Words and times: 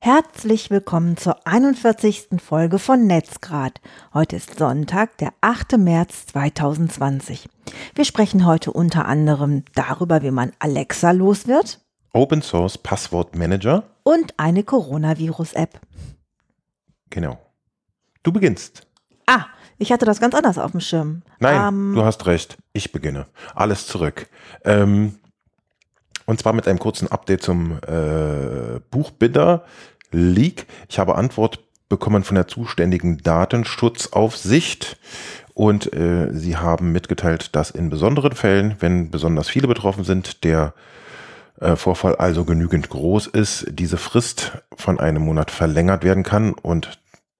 Herzlich 0.00 0.70
willkommen 0.70 1.16
zur 1.16 1.46
41. 1.46 2.28
Folge 2.38 2.78
von 2.78 3.06
Netzgrad. 3.06 3.80
Heute 4.14 4.36
ist 4.36 4.56
Sonntag, 4.58 5.18
der 5.18 5.32
8. 5.40 5.78
März 5.78 6.26
2020. 6.26 7.48
Wir 7.94 8.04
sprechen 8.04 8.46
heute 8.46 8.72
unter 8.72 9.06
anderem 9.06 9.64
darüber, 9.74 10.22
wie 10.22 10.30
man 10.30 10.52
Alexa 10.60 11.10
los 11.10 11.48
wird. 11.48 11.80
Open 12.12 12.40
Source 12.40 12.78
Passwort 12.78 13.34
Manager. 13.34 13.82
Und 14.04 14.34
eine 14.36 14.62
Coronavirus-App. 14.62 15.80
Genau. 17.10 17.38
Du 18.22 18.32
beginnst. 18.32 18.86
Ah, 19.26 19.46
ich 19.78 19.90
hatte 19.90 20.06
das 20.06 20.20
ganz 20.20 20.34
anders 20.34 20.58
auf 20.58 20.70
dem 20.70 20.80
Schirm. 20.80 21.22
Nein, 21.40 21.68
ähm, 21.68 21.94
du 21.96 22.04
hast 22.04 22.26
recht. 22.26 22.58
Ich 22.72 22.92
beginne. 22.92 23.26
Alles 23.56 23.88
zurück. 23.88 24.28
Ähm, 24.64 25.18
und 26.26 26.40
zwar 26.40 26.52
mit 26.52 26.68
einem 26.68 26.78
kurzen 26.78 27.10
Update 27.10 27.42
zum 27.42 27.78
äh, 27.86 28.80
Buchbinder 28.90 29.64
Leak. 30.12 30.66
Ich 30.88 30.98
habe 30.98 31.14
Antwort 31.16 31.60
bekommen 31.88 32.24
von 32.24 32.34
der 32.34 32.48
zuständigen 32.48 33.18
Datenschutzaufsicht 33.18 34.98
und 35.54 35.92
äh, 35.94 36.28
sie 36.32 36.56
haben 36.56 36.92
mitgeteilt, 36.92 37.54
dass 37.54 37.70
in 37.70 37.88
besonderen 37.88 38.32
Fällen, 38.32 38.76
wenn 38.80 39.10
besonders 39.10 39.48
viele 39.48 39.68
betroffen 39.68 40.04
sind, 40.04 40.44
der 40.44 40.74
äh, 41.60 41.76
Vorfall 41.76 42.16
also 42.16 42.44
genügend 42.44 42.88
groß 42.88 43.28
ist, 43.28 43.66
diese 43.70 43.96
Frist 43.96 44.58
von 44.76 45.00
einem 45.00 45.22
Monat 45.22 45.50
verlängert 45.50 46.04
werden 46.04 46.24
kann 46.24 46.52
und 46.52 46.98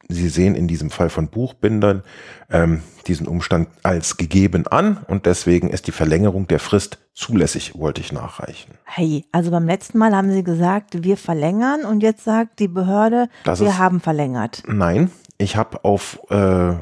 Sie 0.08 0.28
sehen 0.28 0.54
in 0.54 0.68
diesem 0.68 0.90
Fall 0.90 1.10
von 1.10 1.28
Buchbindern 1.28 2.02
ähm, 2.50 2.82
diesen 3.06 3.26
Umstand 3.26 3.68
als 3.82 4.16
gegeben 4.16 4.66
an 4.66 4.98
und 5.08 5.26
deswegen 5.26 5.70
ist 5.70 5.86
die 5.86 5.92
Verlängerung 5.92 6.46
der 6.46 6.60
Frist 6.60 6.98
zulässig, 7.14 7.78
wollte 7.78 8.00
ich 8.00 8.12
nachreichen. 8.12 8.72
Hey, 8.84 9.24
also 9.32 9.50
beim 9.50 9.66
letzten 9.66 9.98
Mal 9.98 10.14
haben 10.14 10.32
Sie 10.32 10.44
gesagt, 10.44 11.02
wir 11.02 11.16
verlängern 11.16 11.84
und 11.84 12.02
jetzt 12.02 12.24
sagt 12.24 12.58
die 12.58 12.68
Behörde, 12.68 13.28
das 13.44 13.60
wir 13.60 13.68
ist, 13.68 13.78
haben 13.78 14.00
verlängert. 14.00 14.62
Nein, 14.66 15.10
ich 15.38 15.56
habe 15.56 15.84
auf 15.84 16.20
äh, 16.30 16.74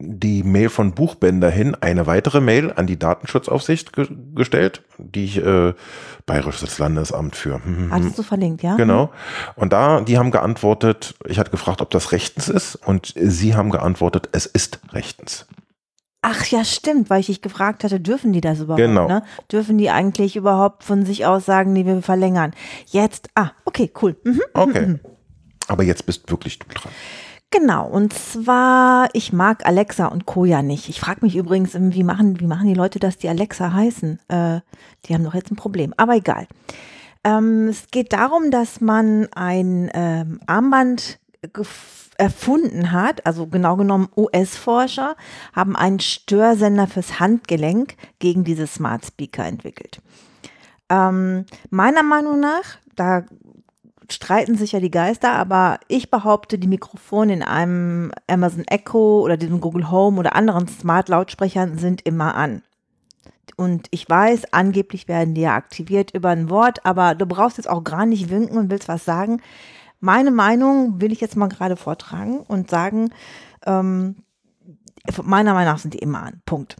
die 0.00 0.44
Mail 0.44 0.68
von 0.68 0.92
Buchbänder 0.92 1.50
hin 1.50 1.76
eine 1.80 2.06
weitere 2.06 2.40
Mail 2.40 2.72
an 2.72 2.86
die 2.86 2.98
Datenschutzaufsicht 2.98 3.92
ge 3.92 4.06
gestellt, 4.34 4.82
die 4.98 5.24
ich 5.24 5.44
äh, 5.44 5.74
Bayerisches 6.24 6.78
Landesamt 6.78 7.34
für. 7.34 7.54
Hm, 7.54 7.64
hm, 7.64 7.76
hm. 7.76 7.92
Hattest 7.92 8.18
du 8.18 8.22
verlinkt, 8.22 8.62
ja? 8.62 8.76
Genau. 8.76 9.10
Und 9.56 9.72
da, 9.72 10.00
die 10.02 10.16
haben 10.16 10.30
geantwortet, 10.30 11.14
ich 11.26 11.38
hatte 11.38 11.50
gefragt, 11.50 11.80
ob 11.80 11.90
das 11.90 12.12
rechtens 12.12 12.48
ist 12.48 12.76
und 12.76 13.12
sie 13.16 13.56
haben 13.56 13.70
geantwortet, 13.70 14.28
es 14.32 14.46
ist 14.46 14.78
rechtens. 14.92 15.46
Ach 16.22 16.46
ja, 16.46 16.64
stimmt, 16.64 17.10
weil 17.10 17.20
ich 17.20 17.26
dich 17.26 17.42
gefragt 17.42 17.84
hatte, 17.84 18.00
dürfen 18.00 18.32
die 18.32 18.40
das 18.40 18.60
überhaupt? 18.60 18.80
Genau. 18.80 19.08
Ne? 19.08 19.22
Dürfen 19.50 19.78
die 19.78 19.90
eigentlich 19.90 20.36
überhaupt 20.36 20.84
von 20.84 21.06
sich 21.06 21.26
aus 21.26 21.44
sagen, 21.44 21.72
nee, 21.72 21.86
wir 21.86 22.02
verlängern? 22.02 22.52
Jetzt, 22.86 23.30
ah, 23.34 23.50
okay, 23.64 23.90
cool. 24.02 24.16
Mhm. 24.24 24.42
Okay. 24.52 25.00
Aber 25.68 25.82
jetzt 25.82 26.06
bist 26.06 26.30
wirklich 26.30 26.58
du 26.58 26.66
dran. 26.68 26.92
Genau, 27.50 27.86
und 27.88 28.12
zwar, 28.12 29.08
ich 29.14 29.32
mag 29.32 29.64
Alexa 29.64 30.06
und 30.06 30.26
Co. 30.26 30.44
ja 30.44 30.60
nicht. 30.60 30.90
Ich 30.90 31.00
frage 31.00 31.20
mich 31.22 31.34
übrigens, 31.34 31.74
wie 31.74 32.04
machen, 32.04 32.40
wie 32.40 32.46
machen 32.46 32.68
die 32.68 32.74
Leute 32.74 32.98
das, 32.98 33.16
die 33.16 33.28
Alexa 33.28 33.72
heißen? 33.72 34.20
Äh, 34.28 34.60
die 35.04 35.14
haben 35.14 35.24
doch 35.24 35.34
jetzt 35.34 35.50
ein 35.50 35.56
Problem, 35.56 35.94
aber 35.96 36.14
egal. 36.16 36.46
Ähm, 37.24 37.68
es 37.68 37.86
geht 37.90 38.12
darum, 38.12 38.50
dass 38.50 38.82
man 38.82 39.28
ein 39.34 39.90
ähm, 39.94 40.40
Armband 40.46 41.18
erfunden 42.18 42.92
hat, 42.92 43.24
also 43.24 43.46
genau 43.46 43.76
genommen 43.76 44.08
US-Forscher 44.16 45.16
haben 45.54 45.76
einen 45.76 46.00
Störsender 46.00 46.86
fürs 46.86 47.20
Handgelenk 47.20 47.94
gegen 48.18 48.44
diese 48.44 48.66
Smart 48.66 49.06
Speaker 49.06 49.46
entwickelt. 49.46 50.02
Ähm, 50.90 51.46
meiner 51.70 52.02
Meinung 52.02 52.40
nach, 52.40 52.78
da 52.96 53.24
streiten 54.10 54.56
sich 54.56 54.72
ja 54.72 54.80
die 54.80 54.90
Geister, 54.90 55.32
aber 55.32 55.80
ich 55.88 56.10
behaupte, 56.10 56.58
die 56.58 56.68
Mikrofone 56.68 57.32
in 57.34 57.42
einem 57.42 58.12
Amazon 58.26 58.64
Echo 58.66 59.20
oder 59.20 59.36
diesem 59.36 59.60
Google 59.60 59.90
Home 59.90 60.18
oder 60.18 60.34
anderen 60.34 60.66
Smart-Lautsprechern 60.66 61.78
sind 61.78 62.02
immer 62.06 62.34
an. 62.34 62.62
Und 63.56 63.88
ich 63.90 64.08
weiß, 64.08 64.52
angeblich 64.52 65.08
werden 65.08 65.34
die 65.34 65.42
ja 65.42 65.54
aktiviert 65.54 66.14
über 66.14 66.30
ein 66.30 66.48
Wort, 66.48 66.84
aber 66.86 67.14
du 67.14 67.26
brauchst 67.26 67.56
jetzt 67.56 67.68
auch 67.68 67.84
gar 67.84 68.06
nicht 68.06 68.30
winken 68.30 68.56
und 68.56 68.70
willst 68.70 68.88
was 68.88 69.04
sagen. 69.04 69.42
Meine 70.00 70.30
Meinung 70.30 71.00
will 71.00 71.12
ich 71.12 71.20
jetzt 71.20 71.36
mal 71.36 71.48
gerade 71.48 71.76
vortragen 71.76 72.40
und 72.40 72.70
sagen, 72.70 73.10
ähm, 73.66 74.16
meiner 75.22 75.54
Meinung 75.54 75.72
nach 75.72 75.80
sind 75.80 75.94
die 75.94 75.98
immer 75.98 76.22
an. 76.22 76.40
Punkt. 76.46 76.76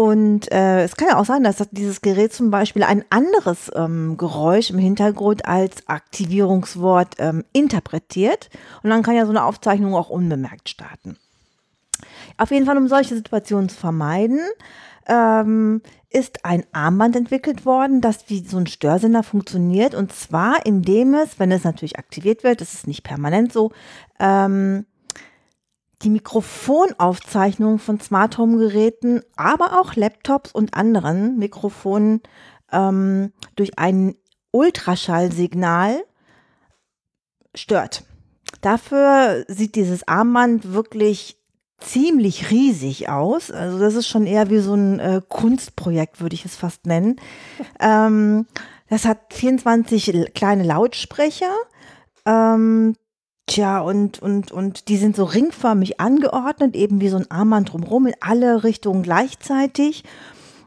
Und 0.00 0.50
äh, 0.50 0.82
es 0.82 0.96
kann 0.96 1.08
ja 1.08 1.18
auch 1.18 1.26
sein, 1.26 1.44
dass 1.44 1.62
dieses 1.72 2.00
Gerät 2.00 2.32
zum 2.32 2.50
Beispiel 2.50 2.84
ein 2.84 3.04
anderes 3.10 3.70
ähm, 3.74 4.16
Geräusch 4.16 4.70
im 4.70 4.78
Hintergrund 4.78 5.44
als 5.44 5.86
Aktivierungswort 5.88 7.16
ähm, 7.18 7.44
interpretiert. 7.52 8.48
Und 8.82 8.88
dann 8.88 9.02
kann 9.02 9.14
ja 9.14 9.26
so 9.26 9.30
eine 9.30 9.44
Aufzeichnung 9.44 9.94
auch 9.94 10.08
unbemerkt 10.08 10.70
starten. 10.70 11.18
Auf 12.38 12.50
jeden 12.50 12.64
Fall, 12.64 12.78
um 12.78 12.88
solche 12.88 13.14
Situationen 13.14 13.68
zu 13.68 13.76
vermeiden, 13.76 14.40
ähm, 15.06 15.82
ist 16.08 16.46
ein 16.46 16.64
Armband 16.72 17.14
entwickelt 17.14 17.66
worden, 17.66 18.00
das 18.00 18.30
wie 18.30 18.42
so 18.42 18.56
ein 18.56 18.68
Störsender 18.68 19.22
funktioniert. 19.22 19.94
Und 19.94 20.14
zwar, 20.14 20.64
indem 20.64 21.12
es, 21.12 21.38
wenn 21.38 21.52
es 21.52 21.64
natürlich 21.64 21.98
aktiviert 21.98 22.42
wird, 22.42 22.62
das 22.62 22.72
ist 22.72 22.86
nicht 22.86 23.02
permanent 23.02 23.52
so, 23.52 23.70
ähm, 24.18 24.86
die 26.02 26.10
Mikrofonaufzeichnung 26.10 27.78
von 27.78 28.00
Smart 28.00 28.38
Home 28.38 28.58
Geräten, 28.58 29.22
aber 29.36 29.80
auch 29.80 29.96
Laptops 29.96 30.52
und 30.52 30.74
anderen 30.74 31.38
Mikrofonen 31.38 32.22
ähm, 32.72 33.32
durch 33.56 33.78
ein 33.78 34.14
Ultraschallsignal 34.52 36.02
stört. 37.54 38.04
Dafür 38.62 39.44
sieht 39.48 39.74
dieses 39.74 40.06
Armband 40.08 40.72
wirklich 40.72 41.36
ziemlich 41.78 42.50
riesig 42.50 43.08
aus. 43.08 43.50
Also 43.50 43.78
das 43.78 43.94
ist 43.94 44.08
schon 44.08 44.26
eher 44.26 44.50
wie 44.50 44.58
so 44.58 44.74
ein 44.74 45.00
äh, 45.00 45.20
Kunstprojekt, 45.26 46.20
würde 46.20 46.34
ich 46.34 46.44
es 46.44 46.56
fast 46.56 46.86
nennen. 46.86 47.16
Ähm, 47.82 48.46
das 48.90 49.06
hat 49.06 49.32
24 49.32 50.32
kleine 50.34 50.64
Lautsprecher. 50.64 51.54
Ähm, 52.26 52.94
Tja, 53.50 53.80
und, 53.80 54.20
und, 54.20 54.52
und 54.52 54.86
die 54.86 54.96
sind 54.96 55.16
so 55.16 55.24
ringförmig 55.24 55.98
angeordnet, 55.98 56.76
eben 56.76 57.00
wie 57.00 57.08
so 57.08 57.16
ein 57.16 57.28
Armband 57.32 57.72
drumherum 57.72 58.06
in 58.06 58.14
alle 58.20 58.62
Richtungen 58.62 59.02
gleichzeitig. 59.02 60.04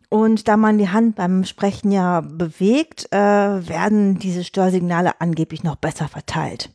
Und 0.10 0.50
da 0.50 0.58
man 0.58 0.78
die 0.78 0.90
Hand 0.90 1.16
beim 1.16 1.46
Sprechen 1.46 1.94
ja 1.94 2.20
bewegt, 2.20 3.08
äh, 3.14 3.18
werden 3.18 4.20
diese 4.20 4.44
Störsignale 4.44 5.22
angeblich 5.22 5.64
noch 5.64 5.78
besser 5.78 6.10
verteilt. 6.10 6.72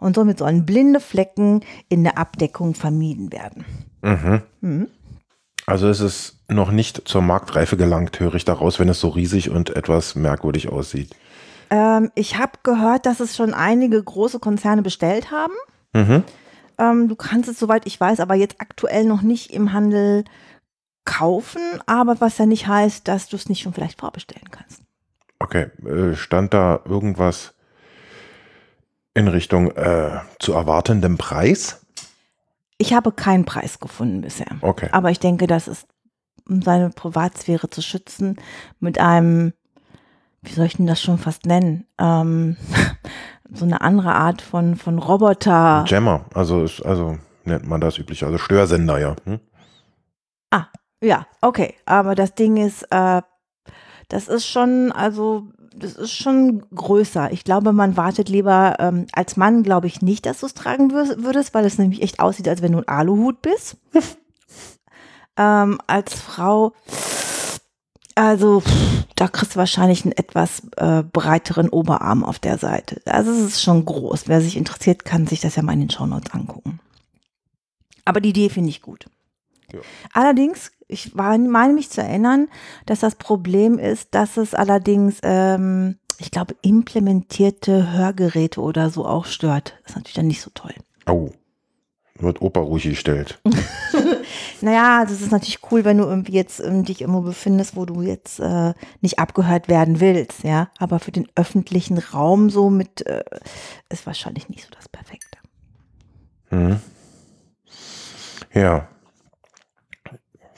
Und 0.00 0.16
somit 0.16 0.36
sollen 0.36 0.66
blinde 0.66 1.00
Flecken 1.00 1.64
in 1.88 2.04
der 2.04 2.18
Abdeckung 2.18 2.74
vermieden 2.74 3.32
werden. 3.32 3.64
Mhm. 4.02 4.42
Mhm. 4.60 4.88
Also 5.64 5.88
es 5.88 6.00
ist 6.00 6.36
noch 6.48 6.70
nicht 6.70 7.08
zur 7.08 7.22
Marktreife 7.22 7.78
gelangt, 7.78 8.20
höre 8.20 8.34
ich 8.34 8.44
daraus, 8.44 8.78
wenn 8.78 8.90
es 8.90 9.00
so 9.00 9.08
riesig 9.08 9.48
und 9.48 9.70
etwas 9.70 10.14
merkwürdig 10.14 10.68
aussieht. 10.68 11.16
Ähm, 11.70 12.10
ich 12.14 12.38
habe 12.38 12.52
gehört, 12.62 13.06
dass 13.06 13.20
es 13.20 13.36
schon 13.36 13.54
einige 13.54 14.02
große 14.02 14.38
Konzerne 14.38 14.82
bestellt 14.82 15.30
haben. 15.30 15.54
Mhm. 15.92 16.24
Ähm, 16.78 17.08
du 17.08 17.16
kannst 17.16 17.48
es, 17.48 17.58
soweit 17.58 17.86
ich 17.86 18.00
weiß, 18.00 18.20
aber 18.20 18.34
jetzt 18.34 18.60
aktuell 18.60 19.04
noch 19.04 19.22
nicht 19.22 19.52
im 19.52 19.72
Handel 19.72 20.24
kaufen, 21.04 21.62
aber 21.86 22.20
was 22.20 22.38
ja 22.38 22.46
nicht 22.46 22.66
heißt, 22.66 23.08
dass 23.08 23.28
du 23.28 23.36
es 23.36 23.48
nicht 23.48 23.62
schon 23.62 23.72
vielleicht 23.72 23.98
vorbestellen 23.98 24.50
kannst. 24.50 24.82
Okay, 25.38 25.68
äh, 25.86 26.14
stand 26.14 26.52
da 26.52 26.80
irgendwas 26.84 27.54
in 29.14 29.28
Richtung 29.28 29.70
äh, 29.72 30.20
zu 30.38 30.52
erwartendem 30.52 31.16
Preis? 31.16 31.84
Ich 32.76 32.92
habe 32.92 33.10
keinen 33.10 33.44
Preis 33.44 33.80
gefunden 33.80 34.20
bisher. 34.20 34.58
Okay. 34.60 34.88
Aber 34.92 35.10
ich 35.10 35.18
denke, 35.18 35.46
das 35.46 35.66
ist, 35.66 35.86
um 36.48 36.62
seine 36.62 36.90
Privatsphäre 36.90 37.70
zu 37.70 37.82
schützen, 37.82 38.36
mit 38.78 39.00
einem 39.00 39.52
wie 40.42 40.52
soll 40.52 40.66
ich 40.66 40.76
denn 40.76 40.86
das 40.86 41.00
schon 41.00 41.18
fast 41.18 41.46
nennen? 41.46 41.86
Ähm, 41.98 42.56
so 43.52 43.64
eine 43.64 43.80
andere 43.80 44.14
Art 44.14 44.42
von, 44.42 44.76
von 44.76 44.98
Roboter. 44.98 45.84
Jammer, 45.86 46.24
also, 46.34 46.62
ist, 46.64 46.84
also 46.84 47.18
nennt 47.44 47.66
man 47.66 47.80
das 47.80 47.98
üblich, 47.98 48.24
also 48.24 48.38
Störsender, 48.38 48.98
ja. 48.98 49.16
Hm? 49.24 49.40
Ah, 50.50 50.66
ja, 51.02 51.26
okay. 51.40 51.74
Aber 51.86 52.14
das 52.14 52.34
Ding 52.34 52.56
ist, 52.56 52.82
äh, 52.90 53.22
das 54.08 54.28
ist 54.28 54.46
schon, 54.46 54.92
also, 54.92 55.48
das 55.74 55.94
ist 55.94 56.12
schon 56.12 56.64
größer. 56.74 57.32
Ich 57.32 57.44
glaube, 57.44 57.72
man 57.72 57.96
wartet 57.96 58.28
lieber, 58.28 58.76
ähm, 58.78 59.06
als 59.12 59.36
Mann 59.36 59.62
glaube 59.62 59.86
ich 59.86 60.02
nicht, 60.02 60.26
dass 60.26 60.40
du 60.40 60.46
es 60.46 60.54
tragen 60.54 60.92
würdest, 60.92 61.54
weil 61.54 61.64
es 61.64 61.78
nämlich 61.78 62.02
echt 62.02 62.20
aussieht, 62.20 62.48
als 62.48 62.62
wenn 62.62 62.72
du 62.72 62.78
ein 62.78 62.88
Aluhut 62.88 63.42
bist. 63.42 63.76
ähm, 65.36 65.78
als 65.86 66.14
Frau 66.14 66.72
also, 68.18 68.64
da 69.14 69.28
kriegst 69.28 69.54
du 69.54 69.58
wahrscheinlich 69.58 70.04
einen 70.04 70.12
etwas 70.12 70.62
äh, 70.76 71.04
breiteren 71.04 71.68
Oberarm 71.68 72.24
auf 72.24 72.40
der 72.40 72.58
Seite. 72.58 73.00
Also, 73.04 73.30
es 73.30 73.38
ist 73.38 73.62
schon 73.62 73.84
groß. 73.84 74.24
Wer 74.26 74.40
sich 74.40 74.56
interessiert, 74.56 75.04
kann 75.04 75.28
sich 75.28 75.40
das 75.40 75.54
ja 75.54 75.62
mal 75.62 75.74
in 75.74 75.80
den 75.80 75.90
Shownotes 75.90 76.32
angucken. 76.32 76.80
Aber 78.04 78.20
die 78.20 78.30
Idee 78.30 78.48
finde 78.48 78.70
ich 78.70 78.82
gut. 78.82 79.06
Ja. 79.72 79.78
Allerdings, 80.12 80.72
ich 80.88 81.16
war, 81.16 81.38
meine 81.38 81.74
mich 81.74 81.90
zu 81.90 82.02
erinnern, 82.02 82.48
dass 82.86 83.00
das 83.00 83.14
Problem 83.14 83.78
ist, 83.78 84.08
dass 84.16 84.36
es 84.36 84.52
allerdings 84.52 85.18
ähm, 85.22 85.98
ich 86.18 86.32
glaube, 86.32 86.56
implementierte 86.62 87.92
Hörgeräte 87.92 88.60
oder 88.60 88.90
so 88.90 89.06
auch 89.06 89.26
stört. 89.26 89.74
Das 89.82 89.92
ist 89.92 89.96
natürlich 89.96 90.16
dann 90.16 90.26
nicht 90.26 90.42
so 90.42 90.50
toll. 90.52 90.74
Au. 91.04 91.30
Wird 92.18 92.42
Opa 92.42 92.58
ruhig 92.58 92.82
gestellt. 92.82 93.40
Naja, 94.60 95.04
das 95.04 95.20
ist 95.20 95.30
natürlich 95.32 95.60
cool, 95.70 95.84
wenn 95.84 95.98
du 95.98 96.04
irgendwie 96.04 96.32
jetzt 96.32 96.60
ähm, 96.60 96.84
dich 96.84 97.00
irgendwo 97.00 97.20
befindest, 97.20 97.76
wo 97.76 97.84
du 97.84 98.02
jetzt 98.02 98.40
äh, 98.40 98.74
nicht 99.00 99.18
abgehört 99.18 99.68
werden 99.68 100.00
willst, 100.00 100.44
ja. 100.44 100.70
Aber 100.78 100.98
für 100.98 101.12
den 101.12 101.28
öffentlichen 101.34 101.98
Raum 101.98 102.50
so 102.50 102.70
mit 102.70 103.06
äh, 103.06 103.24
ist 103.88 104.06
wahrscheinlich 104.06 104.48
nicht 104.48 104.64
so 104.64 104.70
das 104.74 104.88
Perfekte. 104.88 105.38
Mhm. 106.50 106.80
Ja. 108.52 108.88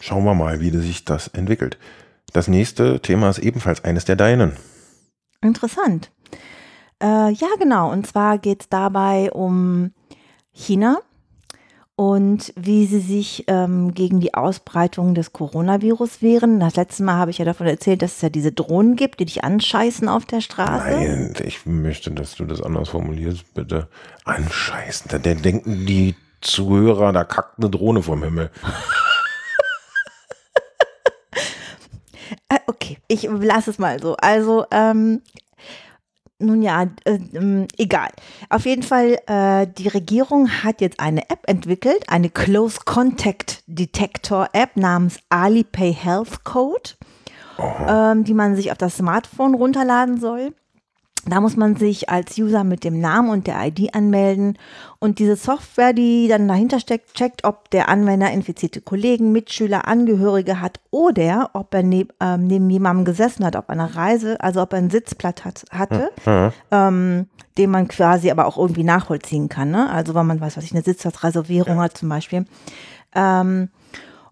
Schauen 0.00 0.24
wir 0.24 0.34
mal, 0.34 0.60
wie 0.60 0.70
sich 0.70 1.04
das 1.04 1.28
entwickelt. 1.28 1.78
Das 2.32 2.48
nächste 2.48 3.00
Thema 3.00 3.28
ist 3.28 3.38
ebenfalls 3.38 3.84
eines 3.84 4.04
der 4.04 4.16
deinen. 4.16 4.56
Interessant. 5.42 6.10
Äh, 7.02 7.32
ja, 7.32 7.48
genau. 7.58 7.90
Und 7.90 8.06
zwar 8.06 8.38
geht 8.38 8.62
es 8.62 8.68
dabei 8.68 9.30
um 9.32 9.92
China 10.52 11.00
und 12.00 12.54
wie 12.56 12.86
sie 12.86 13.00
sich 13.00 13.44
ähm, 13.46 13.92
gegen 13.92 14.20
die 14.20 14.32
Ausbreitung 14.32 15.14
des 15.14 15.34
Coronavirus 15.34 16.22
wehren. 16.22 16.58
Das 16.58 16.76
letzte 16.76 17.02
Mal 17.02 17.16
habe 17.16 17.30
ich 17.30 17.36
ja 17.36 17.44
davon 17.44 17.66
erzählt, 17.66 18.00
dass 18.00 18.16
es 18.16 18.22
ja 18.22 18.30
diese 18.30 18.52
Drohnen 18.52 18.96
gibt, 18.96 19.20
die 19.20 19.26
dich 19.26 19.44
anscheißen 19.44 20.08
auf 20.08 20.24
der 20.24 20.40
Straße. 20.40 20.88
Nein, 20.88 21.34
ich 21.44 21.66
möchte, 21.66 22.10
dass 22.10 22.36
du 22.36 22.46
das 22.46 22.62
anders 22.62 22.88
formulierst, 22.88 23.52
bitte. 23.52 23.88
Anscheißen. 24.24 25.10
Da 25.10 25.18
denken 25.18 25.84
die 25.84 26.14
Zuhörer, 26.40 27.12
da 27.12 27.24
kackt 27.24 27.58
eine 27.58 27.68
Drohne 27.68 28.02
vom 28.02 28.22
Himmel. 28.22 28.50
Äh, 32.48 32.58
okay, 32.66 32.98
ich 33.06 33.28
lasse 33.30 33.70
es 33.70 33.78
mal 33.78 34.00
so. 34.00 34.16
Also, 34.16 34.64
ähm, 34.72 35.22
nun 36.40 36.62
ja, 36.62 36.84
äh, 37.04 37.18
ähm, 37.34 37.66
egal. 37.78 38.08
Auf 38.48 38.66
jeden 38.66 38.82
Fall, 38.82 39.18
äh, 39.26 39.66
die 39.66 39.88
Regierung 39.88 40.48
hat 40.64 40.80
jetzt 40.80 41.00
eine 41.00 41.28
App 41.30 41.44
entwickelt, 41.46 42.04
eine 42.08 42.30
Close 42.30 42.80
Contact 42.84 43.62
Detector 43.66 44.48
App 44.52 44.76
namens 44.76 45.18
Alipay 45.28 45.92
Health 45.92 46.44
Code, 46.44 46.90
ähm, 47.86 48.24
die 48.24 48.34
man 48.34 48.56
sich 48.56 48.72
auf 48.72 48.78
das 48.78 48.96
Smartphone 48.96 49.54
runterladen 49.54 50.18
soll. 50.20 50.54
Da 51.26 51.40
muss 51.40 51.56
man 51.56 51.76
sich 51.76 52.08
als 52.08 52.38
User 52.38 52.64
mit 52.64 52.82
dem 52.82 52.98
Namen 52.98 53.28
und 53.28 53.46
der 53.46 53.56
ID 53.66 53.94
anmelden 53.94 54.56
und 54.98 55.18
diese 55.18 55.36
Software, 55.36 55.92
die 55.92 56.28
dann 56.28 56.48
dahinter 56.48 56.80
steckt, 56.80 57.14
checkt, 57.14 57.44
ob 57.44 57.70
der 57.70 57.88
Anwender 57.88 58.30
infizierte 58.30 58.80
Kollegen, 58.80 59.30
Mitschüler, 59.32 59.86
Angehörige 59.86 60.60
hat 60.60 60.80
oder 60.90 61.50
ob 61.52 61.74
er 61.74 61.82
neb, 61.82 62.14
ähm, 62.20 62.46
neben 62.46 62.70
jemandem 62.70 63.04
gesessen 63.04 63.44
hat 63.44 63.56
auf 63.56 63.68
einer 63.68 63.96
Reise, 63.96 64.40
also 64.40 64.62
ob 64.62 64.72
er 64.72 64.78
einen 64.78 64.90
Sitzplatz 64.90 65.44
hat, 65.44 65.64
hatte, 65.70 66.10
ähm, 66.70 67.26
den 67.58 67.70
man 67.70 67.88
quasi 67.88 68.30
aber 68.30 68.46
auch 68.46 68.56
irgendwie 68.56 68.84
nachvollziehen 68.84 69.48
kann. 69.50 69.70
Ne? 69.70 69.90
Also 69.90 70.14
wenn 70.14 70.26
man 70.26 70.40
weiß, 70.40 70.56
was 70.56 70.64
ich 70.64 70.72
eine 70.72 70.82
Sitzplatzreservierung 70.82 71.78
hat 71.80 71.98
zum 71.98 72.08
Beispiel. 72.08 72.46
Ähm, 73.14 73.68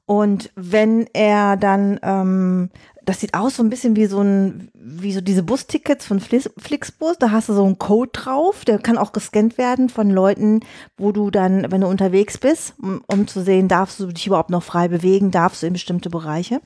und 0.06 0.50
wenn 0.56 1.06
er 1.12 1.58
dann, 1.58 2.00
ähm, 2.02 2.70
das 3.08 3.20
sieht 3.20 3.32
aus 3.32 3.56
so 3.56 3.62
ein 3.62 3.70
bisschen 3.70 3.96
wie 3.96 4.04
so 4.04 4.20
ein, 4.20 4.68
wie 4.74 5.14
so 5.14 5.22
diese 5.22 5.42
Bustickets 5.42 6.04
von 6.04 6.20
Flixbus, 6.20 7.16
da 7.18 7.30
hast 7.30 7.48
du 7.48 7.54
so 7.54 7.64
einen 7.64 7.78
Code 7.78 8.10
drauf, 8.12 8.66
der 8.66 8.78
kann 8.78 8.98
auch 8.98 9.12
gescannt 9.12 9.56
werden 9.56 9.88
von 9.88 10.10
Leuten, 10.10 10.60
wo 10.98 11.10
du 11.10 11.30
dann, 11.30 11.72
wenn 11.72 11.80
du 11.80 11.86
unterwegs 11.86 12.36
bist, 12.36 12.74
um, 12.82 13.02
um 13.10 13.26
zu 13.26 13.40
sehen, 13.40 13.66
darfst 13.66 13.98
du 13.98 14.08
dich 14.08 14.26
überhaupt 14.26 14.50
noch 14.50 14.62
frei 14.62 14.88
bewegen, 14.88 15.30
darfst 15.30 15.62
du 15.62 15.66
in 15.66 15.72
bestimmte 15.72 16.10
Bereiche. 16.10 16.60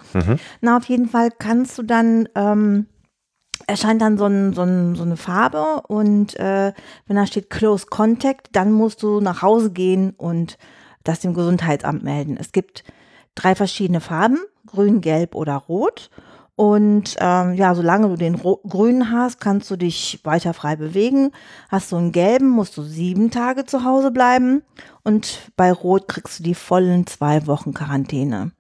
Na, 0.61 0.77
auf 0.77 0.87
jeden 0.87 1.09
Fall 1.09 1.29
kannst 1.31 1.79
du 1.79 1.85
dann, 1.85 2.29
ähm, 2.35 2.87
erscheint 3.69 4.03
dann 4.03 4.19
so, 4.19 4.25
ein, 4.25 4.53
so, 4.53 4.63
ein, 4.63 4.97
so 4.97 5.05
eine 5.05 5.17
Farbe 5.17 5.83
und 5.87 6.35
äh, 6.41 6.73
wenn 7.07 7.17
da 7.17 7.25
steht 7.25 7.51
Close 7.51 7.87
Contact, 7.87 8.49
dann 8.51 8.73
musst 8.73 9.05
du 9.05 9.21
nach 9.21 9.43
Hause 9.43 9.71
gehen 9.71 10.11
und 10.17 10.59
das 11.05 11.21
dem 11.21 11.35
Gesundheitsamt 11.35 12.03
melden. 12.03 12.37
Es 12.37 12.51
gibt 12.51 12.83
drei 13.37 13.55
verschiedene 13.55 14.01
Farben, 14.01 14.39
grün, 14.67 15.01
gelb 15.01 15.37
oder 15.37 15.55
rot. 15.55 16.11
Und 16.55 17.17
ähm, 17.19 17.55
ja, 17.55 17.75
solange 17.75 18.09
du 18.09 18.17
den 18.17 18.35
Ro 18.35 18.61
grünen 18.69 19.11
hast, 19.11 19.41
kannst 19.41 19.71
du 19.71 19.77
dich 19.77 20.21
weiter 20.25 20.53
frei 20.53 20.77
bewegen. 20.77 21.33
Hast 21.69 21.93
du 21.93 21.97
einen 21.97 22.13
gelben, 22.13 22.49
musst 22.49 22.77
du 22.77 22.83
sieben 22.83 23.31
Tage 23.31 23.65
zu 23.65 23.85
Hause 23.85 24.11
bleiben. 24.11 24.63
Und 25.03 25.51
bei 25.57 25.73
rot 25.73 26.09
kriegst 26.09 26.41
du 26.41 26.43
die 26.43 26.55
vollen 26.55 27.07
zwei 27.07 27.47
Wochen 27.47 27.73
Quarantäne. 27.73 28.53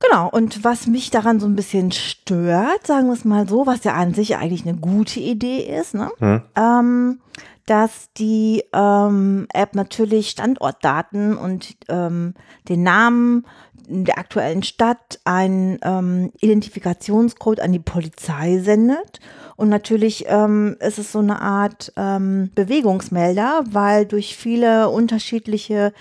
Genau, 0.00 0.28
und 0.28 0.64
was 0.64 0.86
mich 0.86 1.10
daran 1.10 1.40
so 1.40 1.46
ein 1.46 1.56
bisschen 1.56 1.90
stört, 1.92 2.86
sagen 2.86 3.06
wir 3.06 3.14
es 3.14 3.24
mal 3.24 3.48
so, 3.48 3.66
was 3.66 3.84
ja 3.84 3.94
an 3.94 4.12
sich 4.12 4.36
eigentlich 4.36 4.66
eine 4.66 4.76
gute 4.76 5.20
Idee 5.20 5.60
ist, 5.60 5.94
ne? 5.94 6.10
ähm, 6.56 7.20
dass 7.66 8.12
die 8.18 8.62
ähm, 8.74 9.46
App 9.52 9.74
natürlich 9.74 10.28
Standortdaten 10.28 11.36
und 11.36 11.76
ähm, 11.88 12.34
den 12.68 12.82
Namen 12.82 13.46
der 13.88 14.18
aktuellen 14.18 14.62
Stadt, 14.62 15.20
einen 15.24 15.78
ähm, 15.82 16.32
Identifikationscode 16.40 17.60
an 17.60 17.72
die 17.72 17.78
Polizei 17.78 18.58
sendet. 18.58 19.20
Und 19.56 19.68
natürlich 19.68 20.24
ähm, 20.28 20.76
ist 20.80 20.98
es 20.98 21.12
so 21.12 21.20
eine 21.20 21.40
Art 21.40 21.92
ähm, 21.96 22.50
Bewegungsmelder, 22.54 23.64
weil 23.70 24.06
durch 24.06 24.36
viele 24.36 24.88
unterschiedliche 24.88 25.92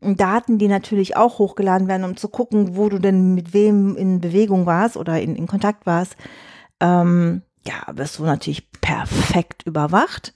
Daten, 0.00 0.58
die 0.58 0.68
natürlich 0.68 1.16
auch 1.16 1.38
hochgeladen 1.38 1.88
werden, 1.88 2.04
um 2.04 2.16
zu 2.16 2.28
gucken, 2.28 2.76
wo 2.76 2.88
du 2.88 2.98
denn 2.98 3.34
mit 3.34 3.52
wem 3.52 3.96
in 3.96 4.20
Bewegung 4.20 4.66
warst 4.66 4.96
oder 4.96 5.20
in, 5.20 5.34
in 5.34 5.46
Kontakt 5.46 5.86
warst, 5.86 6.16
ähm, 6.80 7.42
ja, 7.66 7.96
wirst 7.96 8.18
du 8.18 8.24
natürlich 8.24 8.70
perfekt 8.80 9.64
überwacht. 9.64 10.34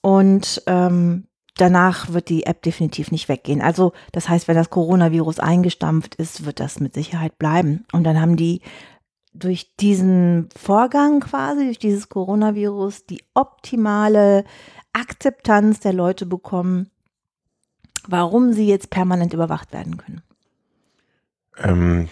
Und 0.00 0.62
ähm, 0.66 1.26
danach 1.56 2.12
wird 2.12 2.28
die 2.28 2.46
App 2.46 2.62
definitiv 2.62 3.10
nicht 3.10 3.28
weggehen. 3.28 3.60
Also 3.60 3.92
das 4.12 4.28
heißt, 4.28 4.48
wenn 4.48 4.56
das 4.56 4.70
Coronavirus 4.70 5.40
eingestampft 5.40 6.14
ist, 6.16 6.44
wird 6.44 6.60
das 6.60 6.80
mit 6.80 6.94
Sicherheit 6.94 7.38
bleiben. 7.38 7.84
Und 7.92 8.04
dann 8.04 8.20
haben 8.20 8.36
die 8.36 8.62
durch 9.32 9.76
diesen 9.76 10.48
Vorgang 10.56 11.20
quasi, 11.20 11.64
durch 11.64 11.78
dieses 11.78 12.08
Coronavirus, 12.08 13.06
die 13.06 13.22
optimale 13.34 14.44
Akzeptanz 14.92 15.80
der 15.80 15.92
Leute 15.92 16.26
bekommen, 16.26 16.90
warum 18.06 18.52
sie 18.52 18.66
jetzt 18.66 18.90
permanent 18.90 19.32
überwacht 19.32 19.72
werden 19.72 19.96
können. 19.98 20.22
Ähm, 21.58 22.08